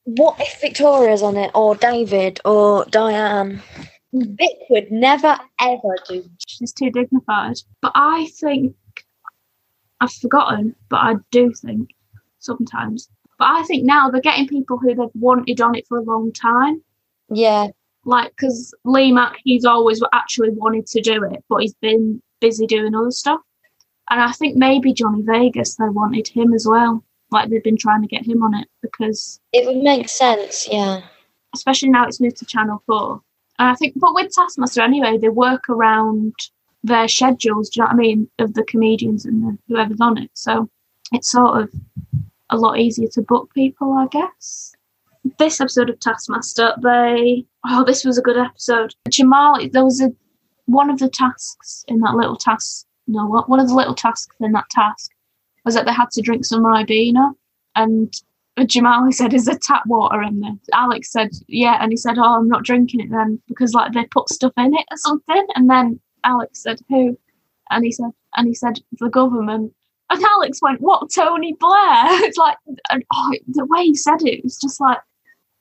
What 0.04 0.40
if 0.40 0.60
Victoria's 0.62 1.22
on 1.22 1.38
it, 1.38 1.52
or 1.54 1.76
David, 1.76 2.40
or 2.46 2.86
Diane? 2.86 3.62
Hmm. 4.12 4.36
Vic 4.36 4.58
would 4.70 4.92
never 4.92 5.38
ever 5.60 5.96
do. 6.08 6.24
She's 6.48 6.74
too 6.74 6.92
dignified. 6.92 7.58
But 7.82 7.92
I 7.96 8.28
think 8.40 8.76
I've 10.02 10.14
forgotten, 10.14 10.76
but 10.90 10.98
I 10.98 11.16
do 11.32 11.52
think 11.54 11.90
sometimes. 12.40 13.10
But 13.40 13.46
I 13.46 13.64
think 13.64 13.86
now 13.86 14.10
they're 14.10 14.22
getting 14.22 14.48
people 14.48 14.78
who 14.78 14.94
they've 14.94 15.08
wanted 15.16 15.62
on 15.62 15.76
it 15.76 15.88
for 15.88 15.98
a 15.98 16.04
long 16.04 16.32
time. 16.32 16.84
Yeah, 17.30 17.68
Like, 18.06 18.32
because 18.32 18.74
Lee 18.84 19.12
Mack, 19.12 19.38
he's 19.44 19.66
always 19.66 20.04
actually 20.14 20.50
wanted 20.50 20.86
to 20.88 21.02
do 21.02 21.24
it, 21.24 21.44
but 21.50 21.62
he's 21.62 21.74
been 21.76 22.22
busy 22.42 22.68
doing 22.68 22.94
other 22.94 23.12
stuff. 23.12 23.40
And 24.10 24.22
I 24.22 24.32
think 24.34 24.58
maybe 24.58 24.94
Johnny 24.94 25.24
Vegas, 25.24 25.76
they 25.76 25.88
wanted 25.90 26.28
him 26.28 26.54
as 26.54 26.68
well. 26.68 27.04
Like, 27.34 27.50
they've 27.50 27.64
been 27.64 27.78
trying 27.78 28.02
to 28.02 28.08
get 28.08 28.26
him 28.26 28.44
on 28.44 28.54
it 28.54 28.68
because, 28.82 29.40
it 29.52 29.66
would 29.66 29.84
make 29.84 30.08
sense. 30.08 30.68
Yeah, 30.72 31.02
especially 31.54 31.90
now 31.90 32.06
it's 32.06 32.22
moved 32.22 32.38
to 32.38 32.46
Channel 32.46 32.82
4. 32.86 33.22
And 33.60 33.70
I 33.70 33.76
think, 33.76 33.94
but 33.98 34.14
with 34.14 34.34
Taskmaster 34.34 34.82
anyway, 34.82 35.18
they 35.18 35.30
work 35.30 35.70
around 35.70 36.34
their 36.84 37.08
schedules, 37.08 37.70
do 37.70 37.80
you 37.80 37.84
know 37.84 37.88
what 37.88 37.94
I 37.94 37.98
mean, 37.98 38.30
of 38.40 38.54
the 38.54 38.64
comedians 38.64 39.26
and 39.26 39.44
the, 39.44 39.58
whoever's 39.68 40.02
on 40.02 40.18
it. 40.18 40.32
So 40.34 40.70
it's 41.12 41.32
sort 41.32 41.62
of 41.62 41.72
a 42.50 42.58
lot 42.58 42.80
easier 42.80 43.08
to 43.10 43.22
book 43.22 43.54
people, 43.54 43.94
I 43.94 44.08
guess. 44.08 44.74
This 45.40 45.62
episode 45.62 45.90
of 45.90 46.00
Taskmaster, 46.00 46.74
they 46.82 47.46
oh, 47.66 47.86
this 47.86 48.04
was 48.04 48.18
a 48.18 48.22
good 48.22 48.38
episode. 48.38 48.94
Jamal, 49.10 49.58
there 49.72 49.86
was 49.86 50.02
a 50.02 50.12
one 50.66 50.90
of 50.90 51.00
the 51.00 51.10
tasks 51.10 51.86
in 51.88 52.00
that 52.02 52.16
little 52.16 52.36
task. 52.36 52.86
No, 53.08 53.26
what 53.26 53.50
one 53.50 53.60
of 53.60 53.68
the 53.70 53.76
little 53.76 53.96
tasks 53.96 54.36
in 54.42 54.52
that 54.52 54.70
task 54.70 55.12
was 55.66 55.74
that 55.76 55.86
they 55.86 55.94
had 55.94 56.12
to 56.12 56.22
drink 56.22 56.46
some 56.46 56.64
ribena, 56.64 57.34
and 57.76 58.14
Jamal 58.66 59.12
said, 59.12 59.34
"Is 59.34 59.46
there 59.46 59.58
tap 59.58 59.86
water 59.88 60.22
in 60.22 60.40
there?" 60.40 60.56
Alex 60.74 61.12
said, 61.12 61.32
"Yeah," 61.48 61.78
and 61.82 61.92
he 61.92 61.98
said, 61.98 62.18
"Oh, 62.18 62.36
I'm 62.36 62.48
not 62.48 62.64
drinking 62.64 63.02
it 63.02 63.10
then 63.10 63.42
because 63.48 63.74
like 63.74 63.94
they 63.94 64.06
put 64.06 64.30
stuff 64.30 64.54
in 64.58 64.74
it 64.74 64.86
or 64.92 64.98
something." 64.98 65.48
And 65.56 65.70
then 65.70 66.00
Alex 66.24 66.62
said, 66.62 66.80
"Who?" 66.90 67.18
And 67.72 67.84
he 67.84 67.92
said, 67.92 68.12
and 68.36 68.48
he 68.48 68.54
said, 68.54 68.80
"The 69.00 69.10
government." 69.10 69.74
And 70.10 70.24
Alex 70.24 70.62
went, 70.62 70.82
"What, 70.82 71.10
Tony 71.14 71.54
Blair?" 71.60 72.06
It's 72.26 72.38
like, 72.38 72.58
and, 72.92 73.04
oh, 73.14 73.34
the 73.48 73.66
way 73.66 73.86
he 73.86 73.96
said 73.96 74.22
it, 74.22 74.40
it 74.40 74.44
was 74.44 74.58
just 74.58 74.80
like, 74.80 75.00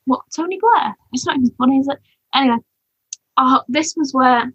"What, 0.05 0.21
Tony 0.35 0.59
Blair?" 0.59 0.95
It's 1.13 1.25
not 1.25 1.37
even 1.37 1.51
funny, 1.57 1.79
is 1.79 1.87
it? 1.87 1.99
Anyway, 2.35 2.57
oh, 3.37 3.61
this 3.67 3.95
was 3.95 4.13
where, 4.13 4.53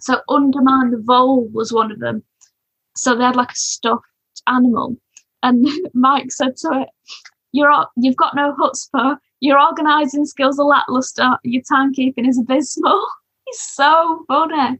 so 0.00 0.20
Undermine 0.28 0.90
the 0.90 0.98
Vole 0.98 1.48
was 1.48 1.72
one 1.72 1.92
of 1.92 2.00
them. 2.00 2.22
So 2.96 3.14
they 3.14 3.24
had 3.24 3.36
like 3.36 3.52
a 3.52 3.56
stuffed 3.56 4.04
animal, 4.46 4.96
and 5.42 5.66
Mike 5.94 6.32
said 6.32 6.56
to 6.58 6.82
it, 6.82 6.88
"You're 7.52 7.70
all, 7.70 7.90
you've 7.96 8.16
got 8.16 8.34
no 8.34 8.54
chutzpah. 8.54 9.18
Your 9.40 9.60
organising 9.60 10.26
skills 10.26 10.58
are 10.58 10.66
lackluster. 10.66 11.38
Your 11.44 11.62
timekeeping 11.62 12.28
is 12.28 12.38
abysmal." 12.38 13.06
He's 13.46 13.60
so 13.60 14.24
funny. 14.26 14.78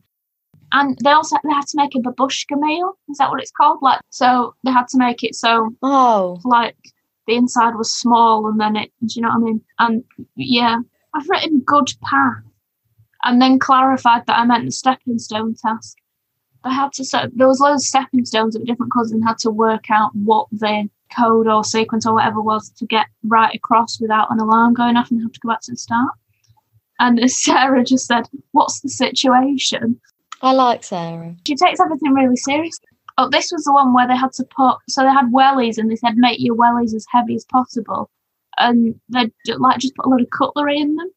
And 0.73 0.99
they 1.05 1.11
also 1.11 1.37
they 1.45 1.55
had 1.55 1.67
to 1.69 1.77
make 1.77 1.95
a 1.95 1.99
babushka 1.99 2.59
meal. 2.59 2.99
Is 3.09 3.19
that 3.19 3.31
what 3.31 3.41
it's 3.41 3.53
called? 3.53 3.79
Like 3.83 4.01
so 4.11 4.55
they 4.65 4.73
had 4.73 4.89
to 4.89 4.99
make 4.99 5.23
it 5.23 5.37
so 5.37 5.71
Oh, 5.83 6.41
like 6.45 6.77
the 7.29 7.37
inside 7.37 7.77
was 7.77 7.95
small 7.95 8.49
and 8.49 8.61
then 8.61 8.75
it 8.75 8.91
do 9.07 9.15
you 9.15 9.23
know 9.23 9.29
what 9.29 9.37
I 9.37 9.39
mean? 9.39 9.61
And 9.79 10.05
yeah. 10.35 10.79
I've 11.15 11.29
written 11.31 11.63
good 11.65 11.89
path 12.03 12.43
and 13.25 13.41
then 13.41 13.59
clarified 13.59 14.27
that 14.27 14.39
I 14.39 14.45
meant 14.45 14.67
the 14.67 14.71
stepping 14.71 15.19
stone 15.19 15.55
task. 15.55 15.97
They 16.67 16.73
had 16.73 16.93
to 16.95 17.05
set 17.05 17.31
there 17.37 17.47
was 17.47 17.61
loads 17.61 17.85
of 17.85 17.87
stepping 17.87 18.25
stones 18.25 18.57
of 18.57 18.65
different 18.65 18.93
colours 18.93 19.13
and 19.13 19.23
had 19.25 19.39
to 19.39 19.53
work 19.53 19.89
out 19.89 20.11
what 20.17 20.49
the 20.51 20.89
code 21.17 21.47
or 21.47 21.63
sequence 21.63 22.05
or 22.05 22.15
whatever 22.15 22.43
was 22.43 22.71
to 22.71 22.87
get 22.87 23.07
right 23.23 23.55
across 23.55 24.01
without 24.01 24.33
an 24.33 24.41
alarm 24.41 24.75
going 24.75 24.97
off 24.97 25.13
and 25.13 25.23
have 25.23 25.31
to 25.31 25.39
go 25.39 25.51
back 25.51 25.61
to 25.63 25.73
the 25.73 25.77
start. 25.77 26.13
And 26.99 27.31
Sarah 27.31 27.85
just 27.85 28.07
said, 28.07 28.29
What's 28.51 28.81
the 28.81 28.89
situation? 28.89 30.01
I 30.43 30.53
like 30.53 30.83
Sarah. 30.83 31.37
she 31.47 31.55
takes 31.55 31.79
everything 31.79 32.13
really 32.13 32.37
seriously. 32.37 32.89
Oh, 33.17 33.29
this 33.31 33.53
was 33.53 33.63
the 33.63 33.73
one 33.73 33.95
where 33.95 34.09
they 34.09 34.17
had 34.17 34.33
to 34.33 34.45
put 34.45 34.79
so 34.89 35.03
they 35.03 35.13
had 35.13 35.33
wellies 35.33 35.79
and 35.79 35.89
they 35.89 35.97
said 35.97 36.17
make 36.17 36.41
your 36.41 36.57
wellies 36.57 36.95
as 36.95 37.07
heavy 37.13 37.37
as 37.37 37.45
possible, 37.45 38.11
and 38.59 39.01
they 39.09 39.31
like 39.57 39.79
just 39.79 39.95
put 39.95 40.07
a 40.07 40.09
lot 40.09 40.21
of 40.21 40.31
cutlery 40.31 40.79
in 40.81 40.97
them. 40.97 41.11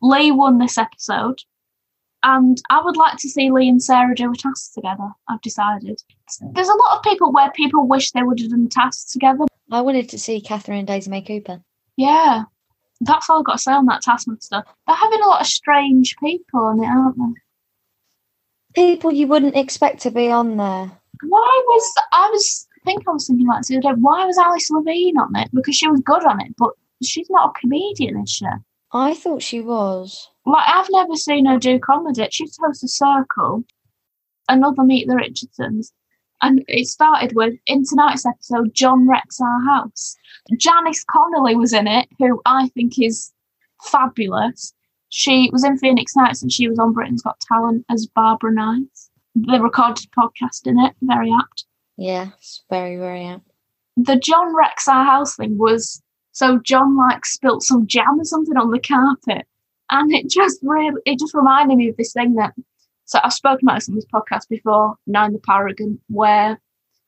Lee 0.00 0.30
won 0.30 0.58
this 0.58 0.78
episode, 0.78 1.42
and 2.22 2.60
I 2.70 2.82
would 2.82 2.96
like 2.96 3.18
to 3.18 3.28
see 3.28 3.50
Lee 3.50 3.68
and 3.68 3.82
Sarah 3.82 4.14
do 4.14 4.32
a 4.32 4.36
task 4.36 4.74
together. 4.74 5.10
I've 5.28 5.40
decided. 5.42 6.02
There's 6.52 6.68
a 6.68 6.74
lot 6.74 6.96
of 6.96 7.02
people 7.02 7.32
where 7.32 7.50
people 7.52 7.86
wish 7.86 8.10
they 8.10 8.22
would 8.22 8.40
have 8.40 8.50
done 8.50 8.68
tasks 8.68 9.12
together. 9.12 9.44
I 9.70 9.80
wanted 9.80 10.08
to 10.10 10.18
see 10.18 10.40
Katherine 10.40 10.78
and 10.78 10.86
Daisy 10.86 11.10
May 11.10 11.22
Cooper. 11.22 11.60
Yeah, 11.96 12.44
that's 13.00 13.28
all 13.28 13.40
I've 13.40 13.44
got 13.44 13.52
to 13.54 13.58
say 13.58 13.72
on 13.72 13.86
that 13.86 14.02
Taskmaster. 14.02 14.62
They're 14.86 14.96
having 14.96 15.20
a 15.20 15.26
lot 15.26 15.40
of 15.40 15.46
strange 15.46 16.16
people 16.18 16.60
on 16.60 16.82
it, 16.82 16.86
aren't 16.86 17.16
they? 17.16 18.82
People 18.82 19.12
you 19.12 19.26
wouldn't 19.26 19.56
expect 19.56 20.02
to 20.02 20.10
be 20.10 20.30
on 20.30 20.56
there. 20.56 20.90
why 21.22 21.62
was 21.66 21.94
I 22.12 22.28
was 22.30 22.66
I 22.82 22.84
think 22.84 23.08
I 23.08 23.12
was 23.12 23.26
thinking 23.26 23.46
like 23.46 23.62
the 23.62 23.78
other 23.78 23.94
day, 23.94 24.00
why 24.00 24.24
was 24.26 24.38
Alice 24.38 24.70
Levine 24.70 25.18
on 25.18 25.34
it? 25.36 25.48
Because 25.52 25.74
she 25.74 25.88
was 25.88 26.00
good 26.00 26.24
on 26.24 26.40
it, 26.40 26.54
but 26.56 26.70
she's 27.02 27.28
not 27.30 27.50
a 27.50 27.60
comedian, 27.60 28.22
is 28.22 28.30
she? 28.30 28.46
I 28.92 29.14
thought 29.14 29.42
she 29.42 29.60
was. 29.60 30.28
Like 30.44 30.64
I've 30.66 30.88
never 30.90 31.16
seen 31.16 31.46
her 31.46 31.58
do 31.58 31.78
comedy. 31.78 32.26
She 32.30 32.46
hosts 32.60 32.82
a 32.84 32.88
circle, 32.88 33.64
another 34.48 34.82
Meet 34.82 35.08
the 35.08 35.16
Richardsons. 35.16 35.92
And 36.42 36.62
it 36.68 36.86
started 36.86 37.34
with 37.34 37.54
in 37.66 37.84
tonight's 37.84 38.26
episode, 38.26 38.74
John 38.74 39.08
wrecks 39.08 39.40
our 39.40 39.64
house. 39.64 40.16
Janice 40.58 41.02
Connolly 41.04 41.56
was 41.56 41.72
in 41.72 41.88
it, 41.88 42.08
who 42.18 42.40
I 42.44 42.68
think 42.68 43.00
is 43.00 43.32
fabulous. 43.82 44.72
She 45.08 45.48
was 45.52 45.64
in 45.64 45.78
Phoenix 45.78 46.14
Nights 46.14 46.42
and 46.42 46.52
she 46.52 46.68
was 46.68 46.78
on 46.78 46.92
Britain's 46.92 47.22
Got 47.22 47.40
Talent 47.40 47.86
as 47.88 48.06
Barbara 48.06 48.52
Nice. 48.52 49.10
They 49.34 49.58
recorded 49.58 50.08
podcast 50.16 50.66
in 50.66 50.78
it, 50.78 50.94
very 51.00 51.30
apt. 51.32 51.64
Yes, 51.96 52.62
very, 52.70 52.96
very 52.96 53.24
apt. 53.24 53.50
the 53.96 54.16
John 54.16 54.54
wrecks 54.54 54.88
our 54.88 55.04
house 55.04 55.36
thing 55.36 55.56
was 55.56 56.02
so 56.36 56.58
John 56.58 56.98
like 56.98 57.24
spilt 57.24 57.62
some 57.62 57.86
jam 57.86 58.20
or 58.20 58.24
something 58.24 58.58
on 58.58 58.70
the 58.70 58.78
carpet, 58.78 59.46
and 59.90 60.12
it 60.12 60.28
just 60.28 60.58
really 60.62 61.00
it 61.06 61.18
just 61.18 61.32
reminded 61.32 61.78
me 61.78 61.88
of 61.88 61.96
this 61.96 62.12
thing 62.12 62.34
that. 62.34 62.52
So 63.06 63.20
I've 63.24 63.32
spoken 63.32 63.66
about 63.66 63.76
this 63.76 63.88
on 63.88 63.94
this 63.94 64.04
podcast 64.12 64.46
before, 64.50 64.96
Nine 65.06 65.32
the 65.32 65.38
Paragon, 65.38 65.98
where 66.08 66.60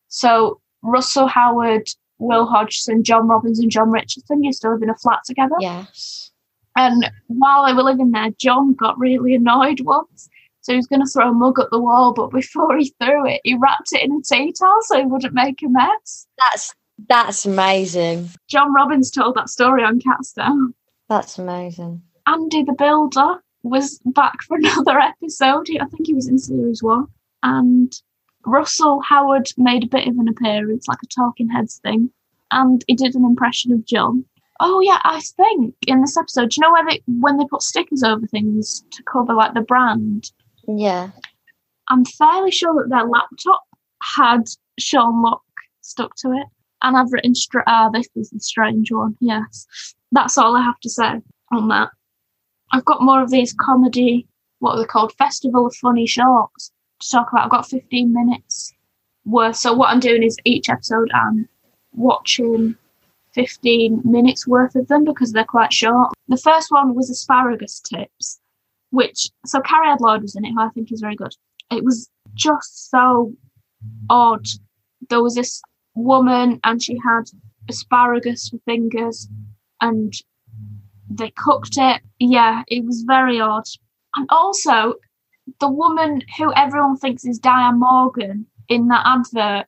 so 0.07 0.63
Russell 0.81 1.27
Howard, 1.27 1.91
Will 2.19 2.47
Hodgson, 2.47 3.05
John 3.05 3.29
Robins, 3.29 3.59
and 3.59 3.71
John 3.71 3.91
Richardson 3.91 4.43
used 4.43 4.63
to 4.63 4.71
live 4.71 4.83
in 4.83 4.89
a 4.89 4.95
flat 4.95 5.21
together. 5.27 5.57
Yes. 5.61 6.31
And 6.77 7.11
while 7.27 7.67
they 7.67 7.75
were 7.75 7.83
living 7.83 8.13
there, 8.13 8.31
John 8.39 8.73
got 8.73 8.99
really 8.99 9.35
annoyed 9.35 9.81
once. 9.81 10.31
So 10.63 10.73
he 10.73 10.77
was 10.77 10.87
going 10.87 11.05
to 11.05 11.11
throw 11.11 11.29
a 11.29 11.35
mug 11.35 11.59
at 11.61 11.71
the 11.71 11.81
wall, 11.81 12.15
but 12.15 12.31
before 12.31 12.79
he 12.79 12.95
threw 13.03 13.27
it, 13.27 13.43
he 13.45 13.57
wrapped 13.57 13.93
it 13.93 14.05
in 14.05 14.13
a 14.13 14.23
tea 14.23 14.55
towel 14.59 14.79
so 14.83 14.99
he 14.99 15.05
wouldn't 15.05 15.35
make 15.35 15.61
a 15.63 15.69
mess. 15.69 16.27
That's 16.39 16.75
that's 17.07 17.47
amazing. 17.47 18.31
John 18.49 18.73
Robins 18.73 19.11
told 19.11 19.37
that 19.37 19.49
story 19.49 19.85
on 19.85 20.01
Catstown. 20.01 20.75
That's 21.09 21.39
amazing. 21.39 22.03
Andy 22.27 22.63
the 22.63 22.75
Builder 22.75 23.41
was 23.63 24.01
back 24.05 24.43
for 24.43 24.57
another 24.61 24.99
episode. 24.99 25.69
I 25.81 25.87
think 25.87 26.07
he 26.07 26.15
was 26.15 26.29
in 26.29 26.39
series 26.39 26.83
one. 26.83 27.07
And 27.43 27.93
Russell 28.45 29.01
Howard 29.03 29.49
made 29.57 29.85
a 29.85 29.89
bit 29.89 30.09
of 30.09 30.17
an 30.19 30.29
appearance, 30.29 30.89
like 30.89 30.99
a 31.03 31.07
talking 31.07 31.49
heads 31.49 31.79
thing. 31.83 32.11
And 32.51 32.83
he 32.89 32.95
did 32.95 33.15
an 33.15 33.25
impression 33.25 33.73
of 33.73 33.87
John. 33.87 34.25
Oh 34.61 34.81
yeah, 34.81 35.01
I 35.05 35.21
think 35.21 35.77
in 35.87 36.01
this 36.01 36.17
episode, 36.17 36.51
do 36.51 36.57
you 36.57 36.63
know 36.63 36.73
where 36.73 36.85
they 36.89 37.01
when 37.07 37.37
they 37.37 37.45
put 37.49 37.63
stickers 37.63 38.03
over 38.03 38.27
things 38.27 38.85
to 38.91 39.03
cover 39.05 39.33
like 39.33 39.55
the 39.55 39.61
brand? 39.61 40.33
Yeah. 40.67 41.11
I'm 41.89 42.05
fairly 42.05 42.51
sure 42.51 42.75
that 42.75 42.91
their 42.91 43.07
laptop 43.07 43.63
had 44.03 44.45
Sean 44.79 45.23
Lock 45.23 45.43
stuck 45.81 46.15
to 46.17 46.33
it. 46.33 46.47
And 46.83 46.97
I've 46.97 47.13
written, 47.13 47.35
str- 47.35 47.61
ah, 47.67 47.91
this 47.91 48.09
is 48.15 48.31
the 48.31 48.41
strange 48.41 48.91
one. 48.93 49.17
Yes. 49.21 49.67
That's 50.13 50.39
all 50.39 50.57
I 50.57 50.63
have 50.63 50.79
to 50.81 50.91
say 50.91 51.21
on 51.53 51.69
that. 51.69 51.91
I've 52.73 52.85
got 52.85 53.03
more 53.03 53.23
of 53.23 53.31
these 53.31 53.55
comedy, 53.55 54.27
what 54.59 54.73
are 54.73 54.79
they 54.79 54.87
called? 54.87 55.13
Festival 55.15 55.67
of 55.67 55.75
Funny 55.77 56.07
Shorts 56.07 56.71
to 57.01 57.11
talk 57.11 57.33
about. 57.33 57.45
I've 57.45 57.51
got 57.51 57.69
15 57.69 58.13
minutes 58.13 58.73
worth. 59.25 59.57
So 59.57 59.73
what 59.73 59.91
I'm 59.91 60.01
doing 60.01 60.23
is 60.23 60.37
each 60.45 60.69
episode 60.69 61.11
I'm 61.13 61.49
watching 61.93 62.77
15 63.35 64.03
minutes 64.05 64.47
worth 64.47 64.75
of 64.75 64.89
them 64.89 65.05
because 65.05 65.33
they're 65.33 65.45
quite 65.45 65.73
short. 65.73 66.13
The 66.29 66.37
first 66.37 66.71
one 66.71 66.95
was 66.95 67.11
asparagus 67.11 67.81
tips, 67.81 68.41
which 68.91 69.31
so 69.47 69.61
Carrie 69.61 69.95
Lloyd 70.01 70.23
was 70.23 70.35
in 70.37 70.45
it, 70.45 70.53
who 70.53 70.61
I 70.61 70.71
think 70.71 70.93
is 70.93 71.01
very 71.01 71.17
good. 71.17 71.33
It 71.71 71.85
was 71.85 72.09
just 72.35 72.91
so 72.91 73.33
odd. 74.11 74.47
There 75.09 75.23
was 75.23 75.35
this 75.35 75.63
woman 75.95 76.61
and 76.65 76.83
she 76.83 76.99
had 77.05 77.25
asparagus 77.69 78.49
for 78.49 78.59
fingers 78.65 79.29
and 79.81 80.13
they 81.11 81.31
cooked 81.37 81.77
it. 81.77 82.03
Yeah, 82.19 82.63
it 82.69 82.85
was 82.85 83.03
very 83.07 83.41
odd. 83.41 83.65
And 84.17 84.27
also, 84.31 84.95
the 85.61 85.69
woman 85.69 86.23
who 86.37 86.53
everyone 86.55 86.97
thinks 86.97 87.25
is 87.25 87.39
Diane 87.39 87.79
Morgan 87.81 88.47
in 88.69 88.89
that 88.89 89.03
advert 89.07 89.67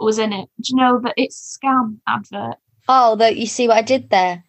was 0.00 0.18
in 0.18 0.32
it. 0.32 0.48
Do 0.60 0.70
you 0.70 0.76
know 0.76 1.00
that 1.02 1.14
it's 1.16 1.58
a 1.62 1.66
scam 1.66 1.98
advert? 2.06 2.56
Oh, 2.88 3.16
that 3.16 3.36
you 3.36 3.46
see 3.46 3.68
what 3.68 3.76
I 3.78 3.82
did 3.82 4.10
there? 4.10 4.44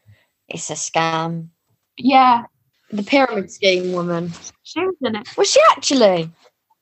It's 0.49 0.69
a 0.69 0.73
scam. 0.73 1.49
Yeah, 1.97 2.43
The 2.91 3.03
pyramid 3.03 3.51
scheme 3.51 3.91
woman. 3.93 4.31
she 4.63 4.79
was 4.81 4.95
in 5.01 5.15
it. 5.15 5.37
Was 5.37 5.51
she 5.51 5.59
actually? 5.71 6.31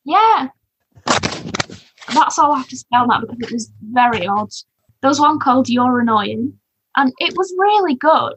Yeah. 0.06 0.48
That's 2.14 2.38
all 2.40 2.54
I 2.54 2.60
have 2.60 2.70
to 2.70 2.78
say 2.78 2.86
on 2.94 3.08
that 3.08 3.22
because 3.22 3.38
it 3.40 3.52
was 3.52 3.72
very 3.92 4.28
odd. 4.28 4.50
There 5.02 5.10
was 5.10 5.20
one 5.20 5.40
called 5.40 5.70
You're 5.70 6.00
Annoying, 6.00 6.54
and 6.96 7.12
it 7.20 7.34
was 7.36 7.54
really 7.58 7.96
good, 7.96 8.36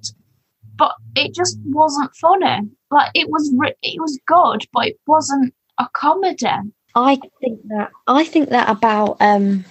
but 0.76 0.94
it 1.16 1.34
just 1.34 1.58
wasn't 1.66 2.14
funny. 2.16 2.68
Like 2.90 3.10
it 3.14 3.28
was, 3.28 3.52
re- 3.56 3.74
it 3.82 4.00
was 4.00 4.18
good, 4.26 4.66
but 4.72 4.88
it 4.88 5.00
wasn't 5.06 5.54
a 5.78 5.88
comedy. 5.92 6.46
I 6.94 7.18
think 7.40 7.60
that 7.68 7.90
I 8.06 8.24
think 8.24 8.50
that 8.50 8.68
about 8.68 9.16
um 9.20 9.64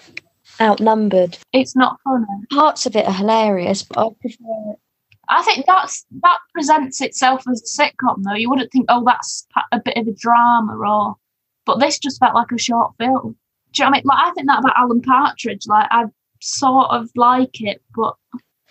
outnumbered. 0.60 1.38
It's 1.54 1.76
not 1.76 2.00
funny. 2.04 2.26
Parts 2.52 2.86
of 2.86 2.96
it 2.96 3.08
are 3.08 3.14
hilarious, 3.14 3.84
but 3.84 4.00
I 4.00 4.10
prefer 4.22 4.72
it. 4.72 4.80
I 5.30 5.42
think 5.44 5.66
that's 5.66 6.06
that 6.22 6.38
presents 6.54 7.02
itself 7.02 7.44
as 7.50 7.62
a 7.62 7.82
sitcom, 7.82 8.24
though. 8.24 8.34
You 8.34 8.50
wouldn't 8.50 8.72
think, 8.72 8.86
oh, 8.90 9.04
that's 9.06 9.48
a 9.72 9.80
bit 9.80 9.98
of 9.98 10.08
a 10.08 10.14
drama, 10.14 10.78
or 10.78 11.16
but 11.66 11.80
this 11.80 11.98
just 11.98 12.20
felt 12.20 12.36
like 12.36 12.52
a 12.52 12.58
short 12.58 12.94
film. 13.00 13.38
Do 13.74 13.82
you 13.82 13.86
know 13.86 13.90
what 13.90 13.96
I 13.96 14.00
mean? 14.00 14.04
Like 14.06 14.28
I 14.28 14.32
think 14.32 14.48
that 14.48 14.60
about 14.60 14.78
Alan 14.78 15.02
Partridge. 15.02 15.68
Like 15.68 15.88
I 15.92 16.06
sort 16.42 16.92
of 16.92 17.10
like 17.16 17.62
it, 17.62 17.82
but 17.96 18.16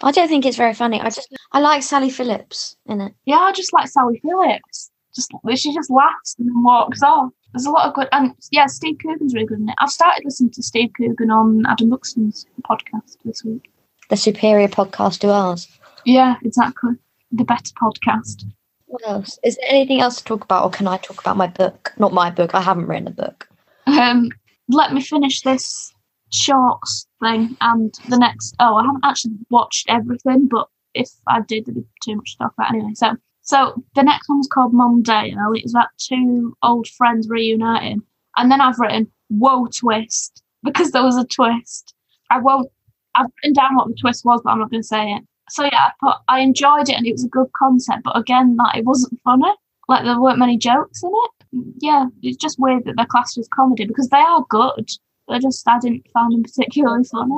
I 0.03 0.13
don't 0.13 0.29
think 0.29 0.47
it's 0.47 0.57
very 0.57 0.75
funny. 0.75 1.01
I 1.01 1.11
just 1.11 1.35
I 1.53 1.61
like 1.61 1.83
Sally 1.83 2.11
Phillips 2.11 2.77
in 2.87 3.01
it. 3.01 3.15
yeah, 3.25 3.39
I 3.39 3.53
just 3.53 3.73
like 3.73 3.89
Sally 3.89 4.21
Phillips. 4.23 4.91
Just 5.15 5.33
she 5.57 5.75
just 5.75 5.91
laughs 5.91 6.37
and 6.39 6.65
walks 6.65 7.03
off. 7.03 7.31
There's 7.53 7.67
a 7.67 7.71
lot 7.71 7.87
of 7.87 7.95
good, 7.95 8.09
and 8.13 8.35
yeah, 8.51 8.67
Steve 8.67 8.97
Coogan's 9.03 9.35
really 9.35 9.47
good 9.47 9.59
in 9.59 9.69
it. 9.69 9.75
I've 9.79 9.91
started 9.91 10.25
listening 10.25 10.53
to 10.53 10.63
Steve 10.63 10.91
Coogan 10.97 11.31
on 11.31 11.67
Adam 11.67 11.91
Buxton's 11.91 12.47
podcast 12.69 13.19
this 13.25 13.45
week. 13.45 13.71
The 14.09 14.17
superior 14.17 14.69
podcast 14.69 15.19
to 15.21 15.31
ours. 15.31 15.69
Yeah, 16.07 16.37
exactly. 16.43 16.93
The 17.31 17.45
better 17.45 17.73
podcast. 17.83 18.45
What 18.87 19.03
else? 19.07 19.39
Is 19.45 19.57
there 19.57 19.67
anything 19.69 20.01
else 20.01 20.17
to 20.17 20.25
talk 20.25 20.45
about, 20.45 20.65
or 20.65 20.71
can 20.71 20.87
I 20.87 20.97
talk 20.97 21.21
about 21.21 21.37
my 21.37 21.47
book? 21.47 21.93
Not 21.99 22.15
my 22.15 22.31
book. 22.31 22.55
I 22.55 22.61
haven't 22.63 22.87
written 22.87 23.09
a 23.09 23.11
book. 23.11 23.49
Um, 23.87 24.31
let 24.73 24.93
me 24.93 25.01
finish 25.01 25.43
this 25.43 25.93
shorts 26.33 27.07
thing 27.21 27.57
and 27.61 27.95
the 28.09 28.19
next. 28.19 28.55
Oh, 28.59 28.77
I 28.77 28.85
haven't 28.85 29.05
actually 29.05 29.35
watched 29.51 29.89
everything, 29.89 30.49
but 30.51 30.69
if 30.95 31.09
I 31.29 31.41
did, 31.41 31.67
there'd 31.67 31.77
be 31.77 31.85
too 32.05 32.17
much 32.17 32.31
stuff. 32.31 32.53
about 32.59 32.71
anyway. 32.71 32.93
So, 32.95 33.17
so 33.43 33.83
the 33.95 34.03
next 34.03 34.29
one's 34.29 34.49
called 34.49 34.73
Mom 34.73 35.03
Dale. 35.03 35.53
It's 35.55 35.73
about 35.73 35.89
two 35.99 36.57
old 36.63 36.89
friends 36.89 37.29
reuniting, 37.29 38.03
and 38.37 38.51
then 38.51 38.61
I've 38.61 38.79
written 38.79 39.11
"Whoa 39.29 39.67
twist" 39.67 40.43
because 40.63 40.91
there 40.91 41.05
was 41.05 41.17
a 41.17 41.25
twist. 41.25 41.95
I 42.31 42.39
won't. 42.39 42.71
I've 43.15 43.27
written 43.43 43.53
down 43.53 43.77
what 43.77 43.89
the 43.89 43.97
twist 44.01 44.25
was, 44.25 44.41
but 44.43 44.51
I'm 44.51 44.59
not 44.59 44.71
going 44.71 44.83
to 44.83 44.89
say 44.89 45.13
it. 45.13 45.23
So 45.51 45.65
yeah, 45.65 45.89
I 45.89 45.91
put 46.01 46.17
I 46.29 46.41
enjoyed 46.41 46.89
it 46.89 46.97
and 46.97 47.07
it 47.07 47.13
was 47.13 47.25
a 47.25 47.29
good 47.29 47.49
concept, 47.59 48.05
but 48.05 48.17
again, 48.17 48.57
like 48.57 48.79
it 48.79 48.85
wasn't 48.85 49.21
funny. 49.23 49.53
Like 49.89 50.05
there 50.05 50.21
weren't 50.21 50.39
many 50.39 50.57
jokes 50.57 51.03
in 51.03 51.11
it. 51.13 51.42
Yeah, 51.53 52.07
it's 52.23 52.39
just 52.39 52.59
weird 52.59 52.85
that 52.85 52.95
they're 52.97 53.07
classed 53.07 53.39
as 53.39 53.49
comedy 53.55 53.87
because 53.87 54.09
they 54.09 54.19
are 54.19 54.45
good. 54.49 54.89
I 55.29 55.39
just 55.39 55.67
I 55.69 55.79
didn't 55.79 56.07
find 56.13 56.33
them 56.33 56.43
particularly 56.43 57.05
funny. 57.05 57.37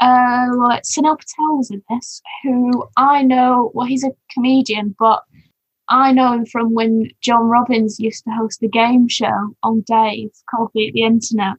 Uh, 0.00 0.46
like 0.56 0.82
Sunil 0.82 1.18
Patel 1.18 1.56
was 1.56 1.70
in 1.70 1.82
this, 1.90 2.22
who 2.42 2.84
I 2.96 3.22
know. 3.22 3.70
Well, 3.74 3.86
he's 3.86 4.04
a 4.04 4.12
comedian, 4.32 4.94
but 4.98 5.22
I 5.88 6.12
know 6.12 6.32
him 6.32 6.46
from 6.46 6.74
when 6.74 7.10
John 7.20 7.48
Robins 7.48 7.98
used 7.98 8.24
to 8.24 8.30
host 8.30 8.62
a 8.62 8.68
game 8.68 9.08
show 9.08 9.54
on 9.62 9.82
Dave 9.82 10.30
called 10.48 10.70
Beat 10.72 10.94
the 10.94 11.02
Internet. 11.02 11.56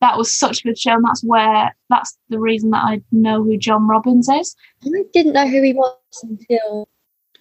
That 0.00 0.16
was 0.16 0.36
such 0.36 0.60
a 0.60 0.68
good 0.68 0.78
show, 0.78 0.92
and 0.92 1.04
that's 1.04 1.24
where 1.24 1.74
that's 1.90 2.16
the 2.28 2.38
reason 2.38 2.70
that 2.70 2.84
I 2.84 3.02
know 3.10 3.42
who 3.42 3.56
John 3.56 3.88
Robins 3.88 4.28
is. 4.28 4.54
I 4.84 4.90
didn't 5.12 5.32
know 5.32 5.48
who 5.48 5.62
he 5.62 5.72
was 5.72 5.96
until 6.22 6.88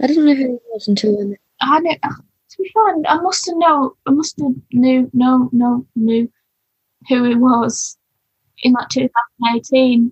I 0.01 0.07
didn't 0.07 0.25
know 0.25 0.35
who 0.35 0.47
he 0.47 0.57
was 0.71 0.87
until 0.87 1.33
I 1.61 1.79
know, 1.79 1.95
to 2.53 2.63
be 2.63 2.71
fair, 2.73 2.95
I 3.07 3.19
must 3.21 3.45
have 3.47 3.57
know, 3.57 3.95
I 4.05 4.11
must 4.11 4.39
have 4.39 4.53
knew, 4.71 5.09
no, 5.13 5.49
no, 5.51 5.85
knew 5.95 6.31
who 7.09 7.23
he 7.23 7.35
was 7.35 7.97
in 8.63 8.73
like 8.73 8.89
2018 8.89 10.11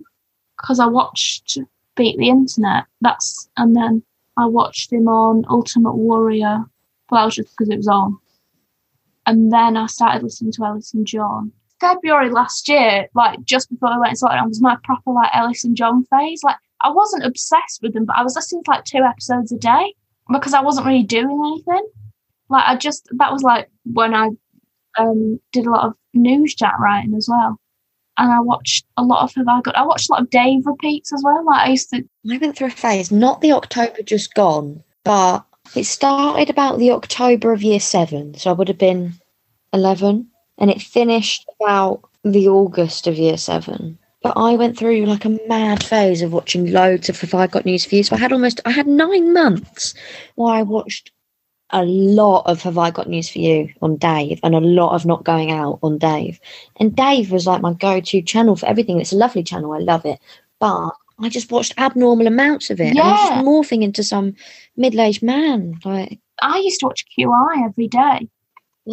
because 0.56 0.80
I 0.80 0.86
watched 0.86 1.58
Beat 1.96 2.18
the 2.18 2.28
Internet. 2.28 2.84
That's 3.00 3.48
and 3.56 3.76
then 3.76 4.02
I 4.36 4.46
watched 4.46 4.92
him 4.92 5.08
on 5.08 5.44
Ultimate 5.48 5.94
Worrier, 5.96 6.64
but 7.08 7.16
that 7.16 7.24
was 7.24 7.36
just 7.36 7.50
because 7.50 7.70
it 7.70 7.76
was 7.76 7.88
on. 7.88 8.18
And 9.26 9.52
then 9.52 9.76
I 9.76 9.86
started 9.86 10.22
listening 10.22 10.52
to 10.52 10.64
Elis 10.64 10.94
and 10.94 11.06
John. 11.06 11.52
February 11.80 12.30
last 12.30 12.68
year, 12.68 13.08
like 13.14 13.42
just 13.44 13.70
before 13.70 13.90
I 13.90 13.98
went 13.98 14.10
into 14.12 14.24
lockdown, 14.24 14.48
was 14.48 14.60
my 14.60 14.76
proper 14.84 15.12
like 15.12 15.30
Elis 15.34 15.64
and 15.64 15.76
John 15.76 16.04
phase. 16.04 16.42
Like 16.42 16.56
I 16.80 16.90
wasn't 16.90 17.24
obsessed 17.24 17.82
with 17.82 17.92
them, 17.92 18.04
but 18.04 18.16
I 18.16 18.22
was 18.22 18.34
listening 18.34 18.64
to 18.64 18.70
like 18.70 18.84
two 18.84 19.02
episodes 19.02 19.52
a 19.52 19.58
day 19.58 19.94
because 20.32 20.54
I 20.54 20.62
wasn't 20.62 20.86
really 20.86 21.02
doing 21.02 21.40
anything. 21.44 21.86
Like 22.52 22.64
I 22.66 22.76
just 22.76 23.08
that 23.18 23.32
was 23.32 23.42
like 23.42 23.68
when 23.84 24.14
I 24.14 24.30
um 24.98 25.40
did 25.52 25.66
a 25.66 25.70
lot 25.70 25.86
of 25.86 25.94
news 26.14 26.54
chat 26.54 26.74
writing 26.78 27.14
as 27.14 27.28
well. 27.28 27.58
And 28.18 28.30
I 28.30 28.40
watched 28.40 28.84
a 28.96 29.02
lot 29.02 29.24
of 29.24 29.34
have 29.34 29.48
I 29.48 29.60
got 29.62 29.76
I 29.76 29.84
watched 29.84 30.08
a 30.08 30.12
lot 30.12 30.22
of 30.22 30.30
Dave 30.30 30.66
repeats 30.66 31.12
as 31.12 31.22
well. 31.24 31.44
Like 31.44 31.66
I 31.66 31.70
used 31.70 31.90
to 31.90 32.04
I 32.30 32.38
went 32.38 32.56
through 32.56 32.68
a 32.68 32.70
phase, 32.70 33.10
not 33.10 33.40
the 33.40 33.52
October 33.52 34.02
just 34.02 34.34
gone, 34.34 34.84
but 35.02 35.44
it 35.74 35.84
started 35.84 36.50
about 36.50 36.78
the 36.78 36.90
October 36.90 37.52
of 37.52 37.62
year 37.62 37.80
seven. 37.80 38.34
So 38.34 38.50
I 38.50 38.52
would 38.52 38.68
have 38.68 38.78
been 38.78 39.14
11. 39.72 40.28
And 40.58 40.70
it 40.70 40.82
finished 40.82 41.48
about 41.60 42.02
the 42.24 42.48
August 42.48 43.06
of 43.06 43.16
year 43.16 43.36
seven. 43.36 43.98
But 44.22 44.34
I 44.36 44.54
went 44.54 44.78
through 44.78 45.06
like 45.06 45.24
a 45.24 45.38
mad 45.48 45.82
phase 45.82 46.22
of 46.22 46.32
watching 46.32 46.70
loads 46.70 47.08
of 47.08 47.22
If 47.22 47.34
I 47.34 47.46
Got 47.46 47.64
News 47.64 47.84
for 47.84 47.96
You. 47.96 48.04
So 48.04 48.14
I 48.14 48.20
had 48.20 48.32
almost, 48.32 48.60
I 48.64 48.70
had 48.70 48.86
nine 48.86 49.32
months 49.32 49.94
where 50.36 50.54
I 50.54 50.62
watched 50.62 51.10
a 51.72 51.84
lot 51.84 52.42
of 52.46 52.62
Have 52.62 52.78
I 52.78 52.90
Got 52.90 53.08
News 53.08 53.28
for 53.28 53.38
You 53.38 53.72
on 53.82 53.96
Dave 53.96 54.40
and 54.42 54.54
a 54.54 54.60
lot 54.60 54.94
of 54.94 55.06
Not 55.06 55.24
Going 55.24 55.50
Out 55.50 55.78
on 55.82 55.98
Dave. 55.98 56.40
And 56.76 56.94
Dave 56.94 57.30
was 57.32 57.46
like 57.46 57.62
my 57.62 57.72
go 57.74 58.00
to 58.00 58.22
channel 58.22 58.56
for 58.56 58.66
everything. 58.66 59.00
It's 59.00 59.12
a 59.12 59.16
lovely 59.16 59.42
channel. 59.42 59.72
I 59.72 59.78
love 59.78 60.04
it. 60.06 60.18
but 60.60 60.90
I 61.18 61.28
just 61.28 61.50
watched 61.50 61.74
abnormal 61.78 62.26
amounts 62.26 62.70
of 62.70 62.80
it. 62.80 62.88
And 62.90 62.98
I 63.00 63.02
was 63.10 63.20
Yeah. 63.20 63.28
just 63.30 63.44
morphing 63.46 63.82
into 63.82 64.02
some 64.04 64.34
middle-aged 64.76 65.22
man. 65.22 65.78
Like 65.84 66.18
I 66.40 66.58
used 66.58 66.80
to 66.80 66.86
watch 66.86 67.04
QI 67.16 67.64
every 67.64 67.88
day. 67.88 68.28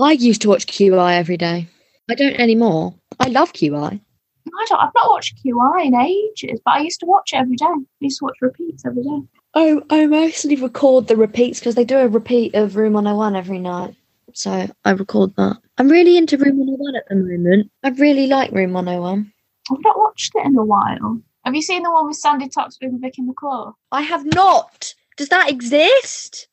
I 0.02 0.12
used 0.14 0.42
to 0.42 0.50
watch 0.50 0.66
QI 0.68 1.16
every 1.16 1.38
day. 1.38 1.68
I 2.10 2.16
don't 2.16 2.40
anymore. 2.40 2.96
I 3.20 3.28
love 3.30 3.54
QI. 3.54 4.00
I 4.02 4.66
don't. 4.68 4.80
I've 4.82 4.92
not 4.96 5.10
watched 5.10 5.44
QI 5.44 5.86
in 5.86 5.96
ages, 5.96 6.60
but 6.66 6.72
I 6.76 6.80
used 6.82 7.00
to 7.02 7.06
watch 7.06 7.34
it 7.34 7.38
every 7.38 7.56
day. 7.56 7.66
I 7.66 7.76
used 8.00 8.20
to 8.20 8.26
watch 8.26 8.38
repeats 8.42 8.84
every 8.86 9.04
day. 9.04 9.20
Oh, 9.62 9.84
I 9.90 10.06
mostly 10.06 10.56
record 10.56 11.10
the 11.10 11.18
repeats 11.18 11.60
because 11.60 11.76
they 11.76 11.84
do 11.84 11.98
a 11.98 12.08
repeat 12.08 12.56
of 12.56 12.78
Room 12.78 12.94
101 12.94 13.36
every 13.36 13.60
night. 13.60 13.94
So 14.34 14.70
I 14.86 14.92
record 14.92 15.36
that. 15.36 15.58
I'm 15.78 15.90
really 15.90 16.16
into 16.16 16.38
Room 16.38 16.60
101 16.60 16.96
at 16.96 17.04
the 17.10 17.16
moment. 17.16 17.70
I 17.84 17.90
really 17.90 18.28
like 18.28 18.54
Room 18.54 18.72
101. 18.72 19.34
I've 19.70 19.78
not 19.84 20.00
watched 20.00 20.32
it 20.36 20.46
in 20.46 20.58
a 20.58 20.64
while. 20.64 21.22
Have 21.44 21.56
you 21.56 21.62
seen 21.62 21.84
the 21.84 21.92
one 21.92 22.08
with 22.08 22.16
Sandi 22.16 22.48
Toksvig 22.48 22.84
and 22.84 23.02
Vicky 23.02 23.22
McClure? 23.22 23.74
I 23.92 24.02
have 24.02 24.26
not. 24.34 24.94
Does 25.18 25.28
that 25.28 25.50
exist? 25.50 26.48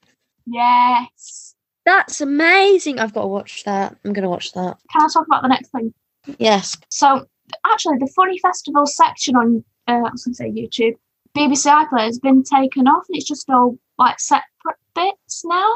Yes. 0.44 1.54
That's 1.84 2.20
amazing. 2.20 2.98
I've 2.98 3.14
got 3.14 3.22
to 3.22 3.28
watch 3.28 3.62
that. 3.62 3.96
I'm 4.04 4.14
going 4.14 4.24
to 4.24 4.28
watch 4.28 4.50
that. 4.54 4.78
Can 4.90 5.02
I 5.02 5.06
talk 5.12 5.28
about 5.28 5.42
the 5.42 5.48
next 5.48 5.70
thing? 5.70 5.94
Yes. 6.40 6.76
So 6.88 7.24
actually, 7.64 7.98
the 7.98 8.12
Funny 8.16 8.40
Festival 8.40 8.84
section 8.84 9.36
on 9.36 9.64
uh, 9.86 9.92
I 9.92 10.10
was 10.10 10.24
going 10.24 10.34
to 10.34 10.38
say 10.38 10.50
YouTube, 10.50 10.96
BBC 11.36 11.66
iPlayer 11.70 12.06
has 12.06 12.18
been 12.18 12.42
taken 12.42 12.88
off, 12.88 13.04
and 13.08 13.16
it's 13.16 13.26
just 13.26 13.50
all 13.50 13.78
like 13.98 14.18
separate 14.18 14.78
bits 14.94 15.44
now. 15.44 15.70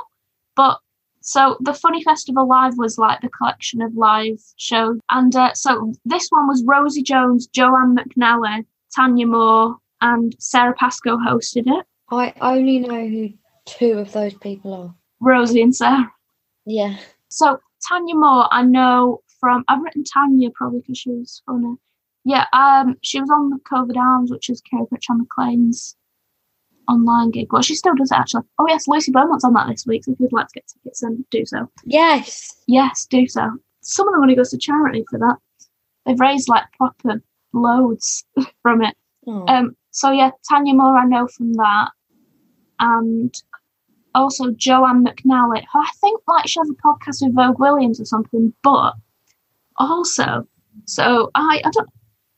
But 0.57 0.79
so 1.21 1.59
the 1.61 1.75
Funny 1.75 2.03
Festival 2.03 2.49
Live 2.49 2.79
was 2.79 2.97
like 2.97 3.21
the 3.21 3.29
collection 3.29 3.83
of 3.83 3.95
live 3.95 4.41
shows, 4.57 4.99
and 5.11 5.37
uh, 5.37 5.53
so 5.53 5.93
this 6.07 6.29
one 6.31 6.49
was 6.49 6.65
Rosie 6.65 7.03
Jones, 7.03 7.47
Joanne 7.47 7.97
McNally, 7.97 8.65
Tanya 8.95 9.27
Moore, 9.27 9.77
and 10.01 10.35
Sara 10.39 10.75
Pascoe 10.75 11.19
hosted 11.19 11.65
it. 11.67 11.87
I 12.11 12.33
only 12.41 12.79
know 12.79 13.07
who 13.07 13.31
two 13.67 13.99
of 13.99 14.13
those 14.13 14.35
people 14.35 14.73
are. 14.73 14.95
Rosie 15.21 15.61
and 15.61 15.77
Sarah. 15.77 16.11
Yeah. 16.65 16.97
So 17.29 17.59
Tanya 17.87 18.15
Moore, 18.15 18.49
I 18.51 18.63
know 18.63 19.21
from 19.39 19.65
I've 19.69 19.83
written 19.83 20.05
Tanya 20.05 20.51
probably 20.55 20.81
because 20.81 20.99
she 20.99 21.11
was 21.11 21.43
funny. 21.45 21.77
Yeah, 22.25 22.47
um, 22.53 22.97
she 23.03 23.21
was 23.21 23.31
on 23.31 23.51
the 23.51 23.59
COVID 23.71 23.97
Arms, 23.97 24.31
which 24.31 24.51
is 24.51 24.61
Kiri 24.61 24.87
Pritchard-McLean's 24.87 25.97
online 26.89 27.31
gig. 27.31 27.53
Well, 27.53 27.63
she 27.63 27.75
still 27.75 27.95
does 27.95 28.11
it 28.11 28.19
actually. 28.19 28.43
Oh 28.59 28.67
yes, 28.69 28.89
Lucy 28.89 29.13
Beaumont's 29.13 29.45
on 29.45 29.55
that 29.55 29.69
this 29.69 29.87
week. 29.87 30.05
So 30.05 30.13
if 30.13 30.21
you'd 30.21 30.33
like 30.33 30.49
to 30.49 30.55
get 30.55 30.67
tickets, 30.67 31.01
then 31.01 31.25
do 31.31 31.47
so. 31.47 31.71
Yes. 31.85 32.57
Yes, 32.67 33.07
do 33.07 33.27
so. 33.27 33.49
Some 33.81 34.09
of 34.09 34.15
the 34.15 34.21
money 34.21 34.35
goes 34.35 34.51
to 34.51 34.59
charity 34.59 35.05
for 35.09 35.19
that. 35.19 35.37
They've 36.05 36.21
raised 36.21 36.49
like 36.49 36.65
proper 36.77 37.23
loads 37.53 38.25
from 38.63 38.83
it. 38.83 38.97
Oh. 39.27 39.47
Um, 39.47 39.77
so 39.91 40.11
yeah, 40.11 40.31
Tanya 40.49 40.75
Moore 40.75 40.99
I 40.99 41.05
know 41.05 41.29
from 41.29 41.53
that, 41.55 41.91
and 42.79 43.35
also 44.15 44.51
Joanne 44.53 45.05
McNally. 45.05 45.65
who 45.73 45.81
I 45.81 45.91
think 46.01 46.21
like 46.27 46.49
she 46.49 46.61
has 46.61 46.71
a 46.71 46.75
podcast 46.75 47.25
with 47.25 47.35
Vogue 47.35 47.59
Williams 47.59 48.01
or 48.01 48.05
something. 48.05 48.53
But 48.63 48.95
also, 49.79 50.47
so 50.87 51.31
I 51.35 51.63
I 51.65 51.71
don't 51.71 51.89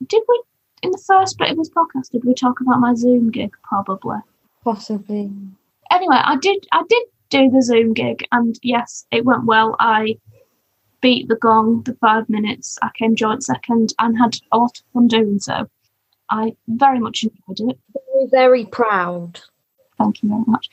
did 0.09 0.23
we 0.29 0.43
in 0.83 0.91
the 0.91 1.03
first 1.07 1.39
bit 1.39 1.51
of 1.51 1.57
this 1.57 1.71
podcast 1.71 2.11
did 2.11 2.25
we 2.25 2.35
talk 2.35 2.61
about 2.61 2.81
my 2.81 2.95
Zoom 2.95 3.31
gig? 3.31 3.55
Probably. 3.65 4.19
Possibly. 4.65 5.31
Anyway, 5.91 6.17
I 6.17 6.37
did 6.37 6.67
I 6.73 6.83
did 6.89 7.03
do 7.31 7.51
the 7.51 7.63
Zoom 7.63 7.95
gig, 7.95 8.27
and 8.33 8.59
yes, 8.63 9.07
it 9.11 9.25
went 9.25 9.45
well. 9.45 9.77
I 9.81 10.17
beat 11.01 11.29
the 11.29 11.37
gong 11.37 11.83
the 11.83 11.95
five 11.95 12.29
minutes. 12.29 12.79
I 12.83 12.91
came 12.97 13.17
joint 13.17 13.43
second 13.43 13.93
and 13.99 14.19
had 14.19 14.37
a 14.53 14.59
lot 14.59 14.79
of 14.79 14.85
fun 14.93 15.09
doing 15.09 15.41
so. 15.41 15.69
I 16.31 16.57
very 16.69 16.99
much 16.99 17.25
enjoyed 17.25 17.71
it. 17.71 17.79
Very, 17.93 18.27
very 18.31 18.65
proud. 18.67 19.41
Thank 19.99 20.23
you 20.23 20.29
very 20.29 20.45
much. 20.47 20.69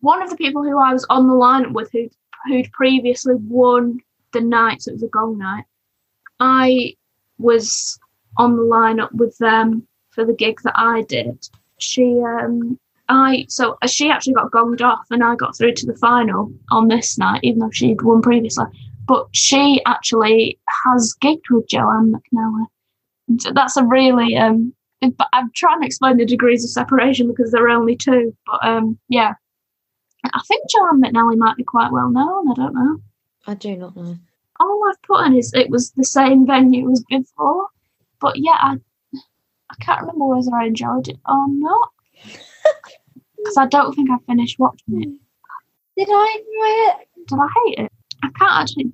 One 0.00 0.22
of 0.22 0.30
the 0.30 0.36
people 0.36 0.62
who 0.62 0.78
I 0.78 0.92
was 0.92 1.06
on 1.08 1.28
the 1.28 1.34
lineup 1.34 1.72
with 1.72 1.90
who 1.92 2.08
who'd 2.46 2.72
previously 2.72 3.34
won 3.34 4.00
the 4.32 4.40
night, 4.40 4.82
so 4.82 4.90
it 4.90 4.94
was 4.94 5.02
a 5.02 5.08
gong 5.08 5.38
night, 5.38 5.64
I 6.40 6.94
was 7.38 7.98
on 8.36 8.56
the 8.56 8.62
lineup 8.62 9.12
with 9.12 9.36
them 9.38 9.86
for 10.10 10.24
the 10.24 10.34
gig 10.34 10.60
that 10.64 10.74
I 10.76 11.02
did. 11.02 11.48
She 11.78 12.20
um 12.20 12.78
I 13.08 13.46
so 13.48 13.76
uh, 13.82 13.86
she 13.86 14.10
actually 14.10 14.34
got 14.34 14.50
gonged 14.50 14.80
off 14.80 15.06
and 15.10 15.22
I 15.22 15.34
got 15.36 15.56
through 15.56 15.74
to 15.74 15.86
the 15.86 15.96
final 15.96 16.52
on 16.70 16.88
this 16.88 17.18
night, 17.18 17.40
even 17.42 17.60
though 17.60 17.70
she'd 17.70 18.02
won 18.02 18.22
previously. 18.22 18.66
But 19.06 19.26
she 19.32 19.82
actually 19.86 20.58
has 20.84 21.14
gigged 21.22 21.50
with 21.50 21.68
Joanne 21.68 22.12
McNally. 22.12 22.66
That's 23.54 23.76
a 23.76 23.84
really 23.84 24.36
um 24.36 24.74
but 25.10 25.28
I'm 25.32 25.50
trying 25.54 25.80
to 25.80 25.86
explain 25.86 26.16
the 26.16 26.26
degrees 26.26 26.64
of 26.64 26.70
separation 26.70 27.28
because 27.28 27.50
there 27.50 27.64
are 27.64 27.70
only 27.70 27.96
two. 27.96 28.34
But 28.46 28.64
um, 28.66 28.98
yeah, 29.08 29.34
I 30.24 30.40
think 30.46 30.68
Joanne 30.70 31.02
McNally 31.02 31.36
might 31.36 31.56
be 31.56 31.64
quite 31.64 31.92
well 31.92 32.10
known. 32.10 32.50
I 32.50 32.54
don't 32.54 32.74
know. 32.74 33.00
I 33.46 33.54
do 33.54 33.76
not 33.76 33.96
know. 33.96 34.16
All 34.60 34.82
I've 34.88 35.02
put 35.02 35.26
in 35.26 35.36
is 35.36 35.52
it 35.52 35.70
was 35.70 35.90
the 35.92 36.04
same 36.04 36.46
venue 36.46 36.90
as 36.90 37.04
before. 37.08 37.66
But 38.24 38.36
yeah, 38.38 38.56
I 38.58 38.76
I 39.12 39.74
can't 39.84 40.00
remember 40.00 40.28
whether 40.28 40.56
I 40.56 40.64
enjoyed 40.64 41.08
it 41.08 41.18
or 41.28 41.46
not 41.46 41.90
because 43.36 43.58
I 43.58 43.66
don't 43.66 43.94
think 43.94 44.08
I 44.10 44.16
finished 44.26 44.58
watching 44.58 45.02
it. 45.02 45.08
Did 45.98 46.08
I 46.10 46.38
enjoy 46.38 47.02
it? 47.02 47.08
Did 47.28 47.38
I 47.38 47.48
hate 47.66 47.78
it? 47.84 47.92
I 48.22 48.28
can't 48.38 48.62
actually 48.62 48.92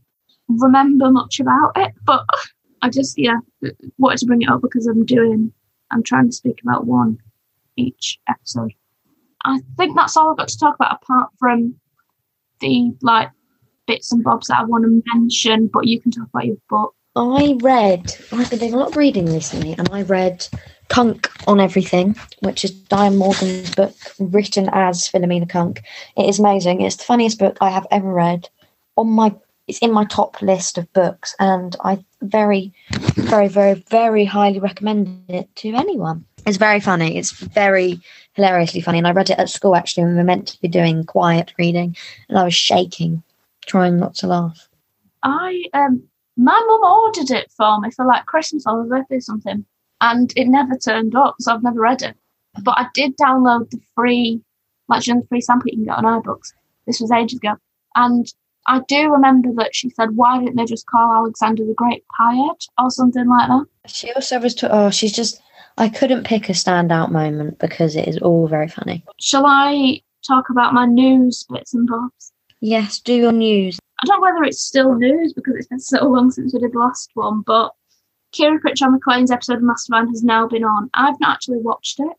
remember 0.48 1.12
much 1.12 1.38
about 1.38 1.70
it, 1.76 1.92
but 2.04 2.24
I 2.82 2.90
just 2.90 3.16
yeah 3.16 3.36
wanted 3.98 4.18
to 4.18 4.26
bring 4.26 4.42
it 4.42 4.50
up 4.50 4.62
because 4.62 4.88
I'm 4.88 5.04
doing 5.04 5.52
I'm 5.92 6.02
trying 6.02 6.26
to 6.26 6.32
speak 6.32 6.60
about 6.62 6.86
one 6.86 7.18
each 7.76 8.18
episode. 8.28 8.72
I 9.44 9.60
think 9.76 9.94
that's 9.94 10.16
all 10.16 10.32
I've 10.32 10.38
got 10.38 10.48
to 10.48 10.58
talk 10.58 10.74
about 10.74 10.98
apart 11.00 11.30
from 11.38 11.76
the 12.58 12.90
like 13.00 13.30
bits 13.86 14.10
and 14.10 14.24
bobs 14.24 14.48
that 14.48 14.58
I 14.58 14.64
want 14.64 14.86
to 14.86 15.02
mention, 15.14 15.70
but 15.72 15.86
you 15.86 16.00
can 16.00 16.10
talk 16.10 16.26
about 16.26 16.46
your 16.46 16.56
book. 16.68 16.96
I 17.16 17.56
read, 17.60 18.14
I've 18.32 18.50
been 18.50 18.60
doing 18.60 18.74
a 18.74 18.76
lot 18.76 18.90
of 18.90 18.96
reading 18.96 19.26
recently, 19.26 19.72
and 19.72 19.88
I 19.90 20.02
read 20.02 20.46
Cunk 20.88 21.28
on 21.48 21.58
Everything, 21.58 22.14
which 22.40 22.64
is 22.64 22.70
Diane 22.70 23.16
Morgan's 23.16 23.74
book 23.74 23.94
written 24.20 24.68
as 24.72 25.08
Philomena 25.08 25.48
Cunk. 25.48 25.82
It 26.16 26.28
is 26.28 26.38
amazing. 26.38 26.82
It's 26.82 26.96
the 26.96 27.04
funniest 27.04 27.38
book 27.38 27.58
I 27.60 27.70
have 27.70 27.86
ever 27.90 28.12
read. 28.12 28.48
On 28.96 29.10
my 29.10 29.34
it's 29.66 29.78
in 29.78 29.92
my 29.92 30.04
top 30.04 30.42
list 30.42 30.78
of 30.78 30.92
books, 30.92 31.34
and 31.38 31.76
I 31.84 32.04
very, 32.22 32.72
very, 33.14 33.46
very, 33.46 33.74
very 33.88 34.24
highly 34.24 34.58
recommend 34.58 35.24
it 35.28 35.54
to 35.56 35.74
anyone. 35.74 36.24
It's 36.44 36.56
very 36.56 36.80
funny. 36.80 37.16
It's 37.16 37.30
very 37.30 38.00
hilariously 38.32 38.80
funny, 38.80 38.98
and 38.98 39.06
I 39.06 39.12
read 39.12 39.30
it 39.30 39.38
at 39.38 39.48
school 39.48 39.76
actually 39.76 40.04
when 40.04 40.12
we 40.12 40.18
were 40.18 40.24
meant 40.24 40.48
to 40.48 40.60
be 40.60 40.68
doing 40.68 41.04
quiet 41.04 41.54
reading, 41.58 41.96
and 42.28 42.38
I 42.38 42.44
was 42.44 42.54
shaking, 42.54 43.22
trying 43.66 43.98
not 43.98 44.14
to 44.16 44.26
laugh. 44.26 44.68
I 45.22 45.64
um 45.72 46.02
my 46.40 46.58
mum 46.66 46.82
ordered 46.82 47.30
it 47.30 47.52
for 47.54 47.78
me 47.80 47.90
for 47.90 48.06
like 48.06 48.24
Christmas 48.24 48.64
or 48.66 48.84
birthday 48.84 49.16
or 49.16 49.20
something, 49.20 49.64
and 50.00 50.32
it 50.36 50.48
never 50.48 50.76
turned 50.76 51.14
up, 51.14 51.36
so 51.38 51.52
I've 51.52 51.62
never 51.62 51.80
read 51.80 52.02
it. 52.02 52.16
But 52.62 52.78
I 52.78 52.86
did 52.94 53.16
download 53.18 53.70
the 53.70 53.78
free, 53.94 54.40
like 54.88 55.04
the 55.04 55.22
free 55.28 55.42
sample 55.42 55.68
you 55.68 55.76
can 55.76 55.84
get 55.84 55.98
on 55.98 56.22
iBooks. 56.22 56.54
This 56.86 56.98
was 56.98 57.12
ages 57.12 57.38
ago, 57.38 57.56
and 57.94 58.26
I 58.66 58.80
do 58.88 59.10
remember 59.10 59.52
that 59.56 59.74
she 59.74 59.90
said, 59.90 60.16
"Why 60.16 60.38
didn't 60.38 60.56
they 60.56 60.64
just 60.64 60.86
call 60.86 61.14
Alexander 61.14 61.64
the 61.64 61.74
Great 61.74 62.04
Piet 62.18 62.64
or 62.78 62.90
something 62.90 63.28
like 63.28 63.48
that?" 63.48 63.66
She 63.86 64.10
also 64.12 64.40
was. 64.40 64.54
To, 64.56 64.74
oh, 64.74 64.90
she's 64.90 65.12
just. 65.12 65.42
I 65.78 65.88
couldn't 65.88 66.24
pick 66.24 66.48
a 66.48 66.52
standout 66.52 67.10
moment 67.10 67.58
because 67.58 67.96
it 67.96 68.08
is 68.08 68.18
all 68.18 68.48
very 68.48 68.68
funny. 68.68 69.04
Shall 69.20 69.44
I 69.46 70.00
talk 70.26 70.50
about 70.50 70.74
my 70.74 70.86
news 70.86 71.44
bits 71.50 71.74
and 71.74 71.86
bobs? 71.86 72.32
Yes, 72.60 73.00
do 73.00 73.14
your 73.14 73.32
news. 73.32 73.78
I 74.02 74.06
don't 74.06 74.20
know 74.20 74.30
whether 74.30 74.44
it's 74.44 74.62
still 74.62 74.94
news 74.94 75.32
because 75.32 75.54
it's 75.56 75.68
been 75.68 75.80
so 75.80 76.04
long 76.06 76.30
since 76.30 76.52
we 76.52 76.60
did 76.60 76.72
the 76.72 76.78
last 76.78 77.10
one, 77.14 77.42
but 77.42 77.72
Kiri 78.32 78.58
Pritchard-McLean's 78.58 79.30
episode 79.30 79.56
of 79.56 79.62
Mastermind 79.62 80.08
has 80.08 80.22
now 80.22 80.46
been 80.46 80.64
on. 80.64 80.90
I've 80.94 81.18
not 81.20 81.34
actually 81.34 81.58
watched 81.58 82.00
it. 82.00 82.12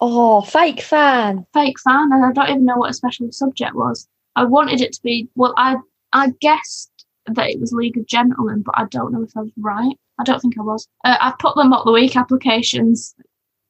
Oh, 0.00 0.42
fake 0.42 0.80
fan. 0.80 1.46
Fake 1.52 1.78
fan, 1.80 2.10
and 2.12 2.24
I 2.24 2.32
don't 2.32 2.50
even 2.50 2.64
know 2.64 2.76
what 2.76 2.90
a 2.90 2.94
special 2.94 3.30
subject 3.32 3.74
was. 3.74 4.08
I 4.34 4.44
wanted 4.44 4.80
it 4.80 4.92
to 4.92 5.02
be 5.02 5.28
well, 5.34 5.54
I 5.56 5.76
I 6.12 6.32
guessed 6.40 6.90
that 7.26 7.50
it 7.50 7.60
was 7.60 7.72
League 7.72 7.96
of 7.96 8.06
Gentlemen, 8.06 8.62
but 8.62 8.74
I 8.78 8.84
don't 8.90 9.12
know 9.12 9.22
if 9.22 9.36
I 9.36 9.40
was 9.40 9.52
right. 9.56 9.96
I 10.18 10.24
don't 10.24 10.40
think 10.40 10.58
I 10.58 10.62
was. 10.62 10.86
Uh, 11.04 11.16
I've 11.20 11.38
put 11.38 11.56
them 11.56 11.72
up 11.72 11.84
the 11.84 11.92
week 11.92 12.16
applications. 12.16 13.14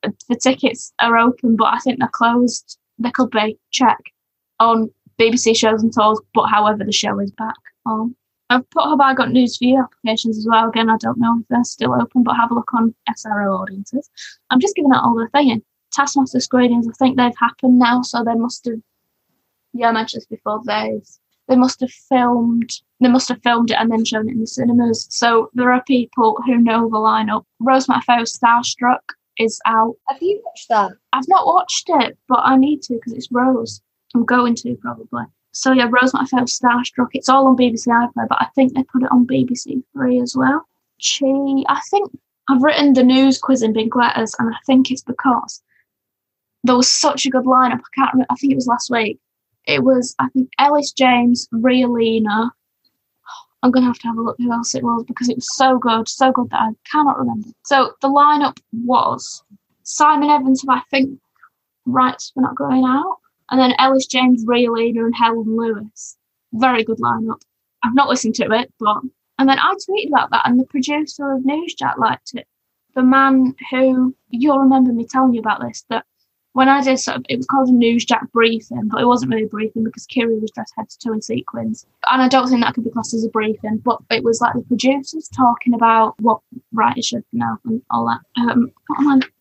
The 0.02 0.36
tickets 0.36 0.92
are 1.00 1.16
open, 1.16 1.56
but 1.56 1.72
I 1.72 1.78
think 1.78 1.98
they're 1.98 2.08
closed. 2.08 2.78
They 2.98 3.10
could 3.10 3.30
be. 3.30 3.58
Check 3.70 3.98
on 4.60 4.90
BBC 5.20 5.56
shows 5.56 5.82
and 5.82 5.92
tours, 5.92 6.20
but 6.34 6.46
however, 6.46 6.84
the 6.84 6.92
show 6.92 7.18
is 7.20 7.30
back 7.32 7.56
on. 7.84 8.14
I've 8.48 8.68
put 8.70 8.88
Have 8.88 9.00
I 9.00 9.14
Got 9.14 9.32
News 9.32 9.56
for 9.56 9.64
You 9.64 9.82
applications 9.82 10.38
as 10.38 10.46
well. 10.48 10.68
Again, 10.68 10.88
I 10.88 10.96
don't 10.98 11.18
know 11.18 11.38
if 11.40 11.48
they're 11.48 11.64
still 11.64 11.94
open, 11.94 12.22
but 12.22 12.36
have 12.36 12.50
a 12.50 12.54
look 12.54 12.72
on 12.74 12.94
SRO 13.10 13.58
audiences. 13.60 14.08
I'm 14.50 14.60
just 14.60 14.76
giving 14.76 14.92
out 14.92 15.04
all 15.04 15.16
the 15.16 15.28
thing. 15.32 15.50
in. 15.50 15.62
Taskmaster 15.92 16.40
screenings, 16.40 16.86
I 16.86 16.92
think 16.98 17.16
they've 17.16 17.32
happened 17.38 17.78
now, 17.78 18.02
so 18.02 18.22
they 18.22 18.34
must 18.34 18.66
have. 18.66 18.80
Yeah, 19.72 19.88
I 19.88 19.92
mentioned 19.92 20.20
this 20.20 20.26
before. 20.26 20.60
They've 20.64 21.06
they 21.48 21.56
must 21.56 21.80
have 21.80 21.92
filmed. 21.92 22.70
They 23.00 23.08
must 23.08 23.28
have 23.28 23.42
filmed 23.42 23.70
it 23.70 23.76
and 23.78 23.90
then 23.90 24.04
shown 24.04 24.28
it 24.28 24.32
in 24.32 24.40
the 24.40 24.46
cinemas. 24.46 25.06
So 25.10 25.50
there 25.54 25.72
are 25.72 25.82
people 25.84 26.38
who 26.44 26.58
know 26.58 26.88
the 26.88 26.96
lineup. 26.96 27.44
Rose 27.60 27.86
was 27.88 28.38
starstruck 28.38 29.00
is 29.38 29.60
out. 29.66 29.94
Have 30.08 30.22
you 30.22 30.42
watched 30.44 30.68
that? 30.70 30.92
I've 31.12 31.28
not 31.28 31.46
watched 31.46 31.88
it, 31.88 32.16
but 32.28 32.40
I 32.42 32.56
need 32.56 32.82
to 32.82 32.94
because 32.94 33.12
it's 33.12 33.30
Rose. 33.30 33.80
I'm 34.16 34.24
going 34.24 34.54
to 34.56 34.76
probably. 34.76 35.24
So 35.52 35.72
yeah, 35.72 35.88
Rose 35.90 36.14
my 36.14 36.24
favourite 36.24 36.48
Starstruck. 36.48 37.08
It's 37.12 37.28
all 37.28 37.46
on 37.46 37.56
BBC 37.56 37.86
iPlayer, 37.88 38.28
but 38.28 38.40
I 38.40 38.48
think 38.54 38.74
they 38.74 38.82
put 38.82 39.02
it 39.02 39.10
on 39.10 39.26
BBC 39.26 39.82
Three 39.92 40.20
as 40.20 40.34
well. 40.34 40.64
She, 40.98 41.64
I 41.68 41.80
think 41.90 42.10
I've 42.48 42.62
written 42.62 42.94
the 42.94 43.02
news 43.02 43.38
quiz 43.38 43.62
in 43.62 43.74
big 43.74 43.94
letters, 43.94 44.34
and 44.38 44.48
I 44.48 44.58
think 44.66 44.90
it's 44.90 45.02
because 45.02 45.62
there 46.64 46.76
was 46.76 46.90
such 46.90 47.26
a 47.26 47.30
good 47.30 47.44
lineup. 47.44 47.80
I 47.80 47.94
can't 47.94 48.12
remember. 48.14 48.26
I 48.30 48.36
think 48.36 48.52
it 48.52 48.56
was 48.56 48.66
last 48.66 48.90
week. 48.90 49.18
It 49.66 49.84
was 49.84 50.14
I 50.18 50.28
think 50.30 50.50
Elis 50.58 50.92
James, 50.92 51.46
Ria 51.52 51.88
Lina. 51.88 52.52
I'm 53.62 53.70
gonna 53.70 53.86
have 53.86 53.98
to 53.98 54.08
have 54.08 54.16
a 54.16 54.22
look 54.22 54.36
who 54.38 54.50
else 54.50 54.74
it 54.74 54.82
was 54.82 55.04
because 55.06 55.28
it 55.28 55.36
was 55.36 55.56
so 55.56 55.78
good, 55.78 56.08
so 56.08 56.32
good 56.32 56.48
that 56.50 56.60
I 56.60 56.70
cannot 56.90 57.18
remember. 57.18 57.48
So 57.64 57.92
the 58.00 58.08
lineup 58.08 58.56
was 58.72 59.42
Simon 59.82 60.30
Evans, 60.30 60.62
who 60.62 60.72
I 60.72 60.80
think 60.90 61.18
rights 61.84 62.30
for 62.32 62.40
not 62.40 62.56
going 62.56 62.84
out, 62.84 63.18
and 63.50 63.60
then 63.60 63.74
Elis 63.78 64.06
James, 64.06 64.44
Ray 64.46 64.68
Ria 64.68 64.92
Lina, 64.92 65.04
and 65.04 65.14
Helen 65.14 65.56
Lewis. 65.56 66.16
Very 66.52 66.84
good 66.84 66.98
lineup. 66.98 67.40
I've 67.82 67.94
not 67.94 68.08
listened 68.08 68.34
to 68.36 68.50
it, 68.52 68.72
but 68.78 68.98
and 69.38 69.48
then 69.48 69.58
I 69.58 69.74
tweeted 69.74 70.08
about 70.08 70.30
that, 70.30 70.46
and 70.46 70.58
the 70.58 70.64
producer 70.64 71.32
of 71.32 71.42
Newsjack 71.42 71.98
liked 71.98 72.34
it. 72.34 72.46
The 72.94 73.02
man 73.02 73.54
who 73.70 74.14
you'll 74.30 74.58
remember 74.58 74.92
me 74.92 75.06
telling 75.06 75.34
you 75.34 75.40
about 75.40 75.60
this 75.60 75.84
that 75.90 76.04
when 76.56 76.70
I 76.70 76.82
did 76.82 76.98
sort 76.98 77.18
of, 77.18 77.26
it 77.28 77.36
was 77.36 77.44
called 77.44 77.68
a 77.68 77.72
Newsjack 77.72 78.32
briefing, 78.32 78.88
but 78.88 79.02
it 79.02 79.04
wasn't 79.04 79.30
really 79.30 79.44
a 79.44 79.48
briefing 79.48 79.84
because 79.84 80.06
Kiri 80.06 80.38
was 80.38 80.50
dressed 80.52 80.72
head 80.74 80.88
to 80.88 80.98
toe 80.98 81.12
in 81.12 81.20
sequins. 81.20 81.84
And 82.10 82.22
I 82.22 82.28
don't 82.28 82.48
think 82.48 82.62
that 82.62 82.72
could 82.72 82.84
be 82.84 82.90
classed 82.90 83.12
as 83.12 83.26
a 83.26 83.28
briefing, 83.28 83.82
but 83.84 83.98
it 84.10 84.24
was 84.24 84.40
like 84.40 84.54
the 84.54 84.62
producers 84.62 85.28
talking 85.28 85.74
about 85.74 86.14
what 86.18 86.40
writers 86.72 87.04
should 87.04 87.24
know 87.34 87.58
and 87.66 87.82
all 87.90 88.06
that. 88.06 88.20
Um, 88.40 88.72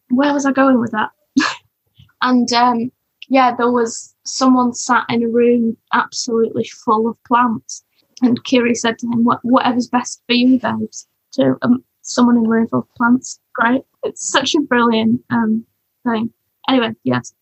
where 0.10 0.34
was 0.34 0.46
I 0.46 0.52
going 0.52 0.78
with 0.78 0.92
that? 0.92 1.12
and 2.22 2.52
um, 2.52 2.92
yeah, 3.30 3.56
there 3.56 3.72
was 3.72 4.16
someone 4.24 4.74
sat 4.74 5.06
in 5.10 5.24
a 5.24 5.28
room 5.28 5.78
absolutely 5.94 6.66
full 6.66 7.08
of 7.08 7.18
plants. 7.24 7.84
And 8.22 8.44
Kiri 8.44 8.76
said 8.76 8.98
to 9.00 9.08
him, 9.08 9.24
what, 9.24 9.40
whatever's 9.44 9.88
best 9.88 10.22
for 10.28 10.34
you, 10.34 10.60
babes. 10.60 11.08
To 11.34 11.58
um, 11.64 11.84
someone 12.02 12.38
in 12.38 12.46
a 12.46 12.50
room 12.50 12.68
full 12.68 12.80
of 12.80 12.96
plants. 12.96 13.40
Great. 13.56 13.82
It's 14.04 14.30
such 14.30 14.56
a 14.56 14.62
brilliant 14.62 15.22
um, 15.30 15.66
thing. 16.06 16.32
Anyway, 16.70 16.92
yes. 17.04 17.34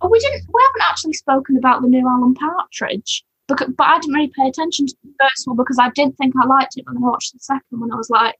Oh, 0.00 0.08
we 0.08 0.18
didn't. 0.18 0.42
We 0.52 0.62
haven't 0.62 0.90
actually 0.90 1.12
spoken 1.12 1.56
about 1.56 1.82
the 1.82 1.88
new 1.88 2.06
Alan 2.06 2.34
Partridge, 2.34 3.24
because, 3.48 3.72
but 3.76 3.86
I 3.86 3.98
didn't 3.98 4.14
really 4.14 4.32
pay 4.36 4.48
attention 4.48 4.86
to 4.86 4.94
the 5.02 5.10
first 5.20 5.46
one 5.46 5.56
because 5.56 5.78
I 5.80 5.90
didn't 5.90 6.16
think 6.16 6.34
I 6.40 6.46
liked 6.46 6.76
it. 6.76 6.84
But 6.86 6.96
I 6.96 7.00
watched 7.00 7.32
the 7.32 7.40
second 7.40 7.80
one, 7.80 7.92
I 7.92 7.96
was 7.96 8.10
like, 8.10 8.36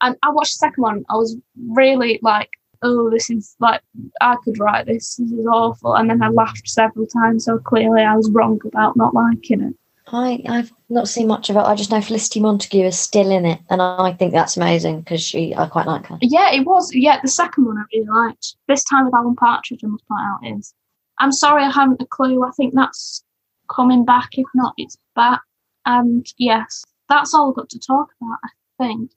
and 0.00 0.16
I 0.22 0.30
watched 0.30 0.54
the 0.54 0.66
second 0.66 0.82
one. 0.82 1.04
I 1.10 1.14
was 1.14 1.36
really 1.70 2.18
like, 2.22 2.50
oh, 2.82 3.10
this 3.10 3.30
is 3.30 3.56
like 3.60 3.82
I 4.20 4.36
could 4.44 4.58
write 4.58 4.86
this. 4.86 5.16
This 5.16 5.30
is 5.30 5.46
awful. 5.46 5.94
And 5.94 6.10
then 6.10 6.22
I 6.22 6.28
laughed 6.28 6.68
several 6.68 7.06
times. 7.06 7.44
So 7.44 7.58
clearly, 7.58 8.02
I 8.02 8.16
was 8.16 8.30
wrong 8.30 8.60
about 8.64 8.96
not 8.96 9.14
liking 9.14 9.62
it. 9.62 9.74
I, 10.10 10.42
I've 10.48 10.72
not 10.88 11.08
seen 11.08 11.26
much 11.26 11.50
of 11.50 11.56
it. 11.56 11.60
I 11.60 11.74
just 11.74 11.90
know 11.90 12.00
Felicity 12.00 12.40
Montague 12.40 12.86
is 12.86 12.98
still 12.98 13.30
in 13.30 13.44
it, 13.44 13.60
and 13.68 13.82
I 13.82 14.14
think 14.14 14.32
that's 14.32 14.56
amazing 14.56 15.00
because 15.00 15.22
she, 15.22 15.54
I 15.54 15.66
quite 15.66 15.86
like 15.86 16.06
her. 16.06 16.18
Yeah, 16.22 16.50
it 16.52 16.64
was. 16.64 16.94
Yeah, 16.94 17.20
the 17.20 17.28
second 17.28 17.66
one 17.66 17.78
I 17.78 17.82
really 17.92 18.06
liked. 18.06 18.56
This 18.68 18.84
time 18.84 19.04
with 19.04 19.14
Alan 19.14 19.36
Partridge, 19.36 19.80
I 19.84 19.88
must 19.88 20.08
point 20.08 20.20
out 20.22 20.58
is. 20.58 20.74
I'm 21.20 21.32
sorry, 21.32 21.64
I 21.64 21.70
haven't 21.70 22.00
a 22.00 22.06
clue. 22.06 22.44
I 22.44 22.52
think 22.52 22.74
that's 22.74 23.24
coming 23.68 24.04
back. 24.04 24.30
If 24.32 24.46
not, 24.54 24.72
it's 24.78 24.96
back. 25.16 25.40
And 25.84 26.24
yes, 26.38 26.84
that's 27.08 27.34
all 27.34 27.50
I've 27.50 27.56
got 27.56 27.68
to 27.70 27.78
talk 27.78 28.08
about. 28.20 28.38
I 28.44 28.84
think. 28.84 29.10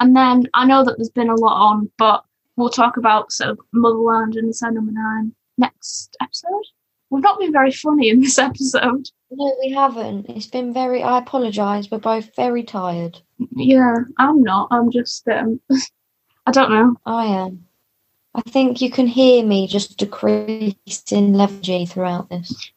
And 0.00 0.16
then 0.16 0.48
I 0.54 0.64
know 0.64 0.84
that 0.84 0.96
there's 0.96 1.10
been 1.10 1.30
a 1.30 1.34
lot 1.34 1.70
on, 1.70 1.90
but 1.98 2.24
we'll 2.58 2.68
talk 2.68 2.96
about 2.96 3.32
sort 3.32 3.50
of 3.50 3.58
Motherland 3.72 4.34
and 4.34 4.52
the 4.52 4.70
Number 4.70 4.92
Nine 4.92 5.32
next 5.56 6.16
episode. 6.20 6.64
We've 7.08 7.22
not 7.22 7.38
been 7.38 7.52
very 7.52 7.72
funny 7.72 8.10
in 8.10 8.20
this 8.20 8.38
episode. 8.38 9.08
No, 9.30 9.56
we 9.60 9.70
haven't. 9.70 10.28
It's 10.28 10.46
been 10.46 10.74
very. 10.74 11.02
I 11.02 11.18
apologise. 11.18 11.90
We're 11.90 11.98
both 11.98 12.34
very 12.36 12.62
tired. 12.64 13.18
Yeah, 13.54 13.94
I'm 14.18 14.42
not. 14.42 14.68
I'm 14.70 14.90
just. 14.90 15.26
Um, 15.28 15.60
I 16.46 16.50
don't 16.50 16.70
know. 16.70 16.96
I 17.06 17.26
am. 17.26 17.64
I 18.34 18.42
think 18.42 18.80
you 18.80 18.90
can 18.90 19.06
hear 19.06 19.44
me 19.44 19.66
just 19.66 19.98
decreasing 19.98 21.34
lethargy 21.34 21.86
throughout 21.86 22.28
this. 22.28 22.70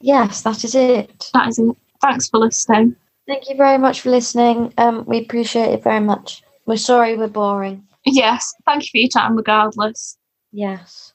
Yes, 0.00 0.42
that 0.42 0.64
is 0.64 0.74
it. 0.74 1.30
That 1.34 1.48
is 1.48 1.58
it. 1.58 1.76
Thanks 2.00 2.28
for 2.28 2.38
listening. 2.38 2.96
Thank 3.26 3.48
you 3.48 3.56
very 3.56 3.78
much 3.78 4.00
for 4.00 4.10
listening. 4.10 4.74
Um, 4.78 5.04
we 5.06 5.20
appreciate 5.20 5.72
it 5.72 5.84
very 5.84 6.00
much. 6.00 6.42
We're 6.66 6.76
sorry 6.76 7.16
we're 7.16 7.28
boring. 7.28 7.86
Yes, 8.04 8.52
thank 8.66 8.82
you 8.84 8.88
for 8.90 8.98
your 8.98 9.08
time, 9.08 9.36
regardless. 9.36 10.16
Yes. 10.52 11.12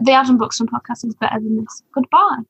The 0.00 0.12
Adam 0.12 0.38
Buxton 0.38 0.66
podcast 0.66 1.04
is 1.04 1.14
better 1.14 1.38
than 1.38 1.60
this. 1.60 1.82
Goodbye. 1.92 2.42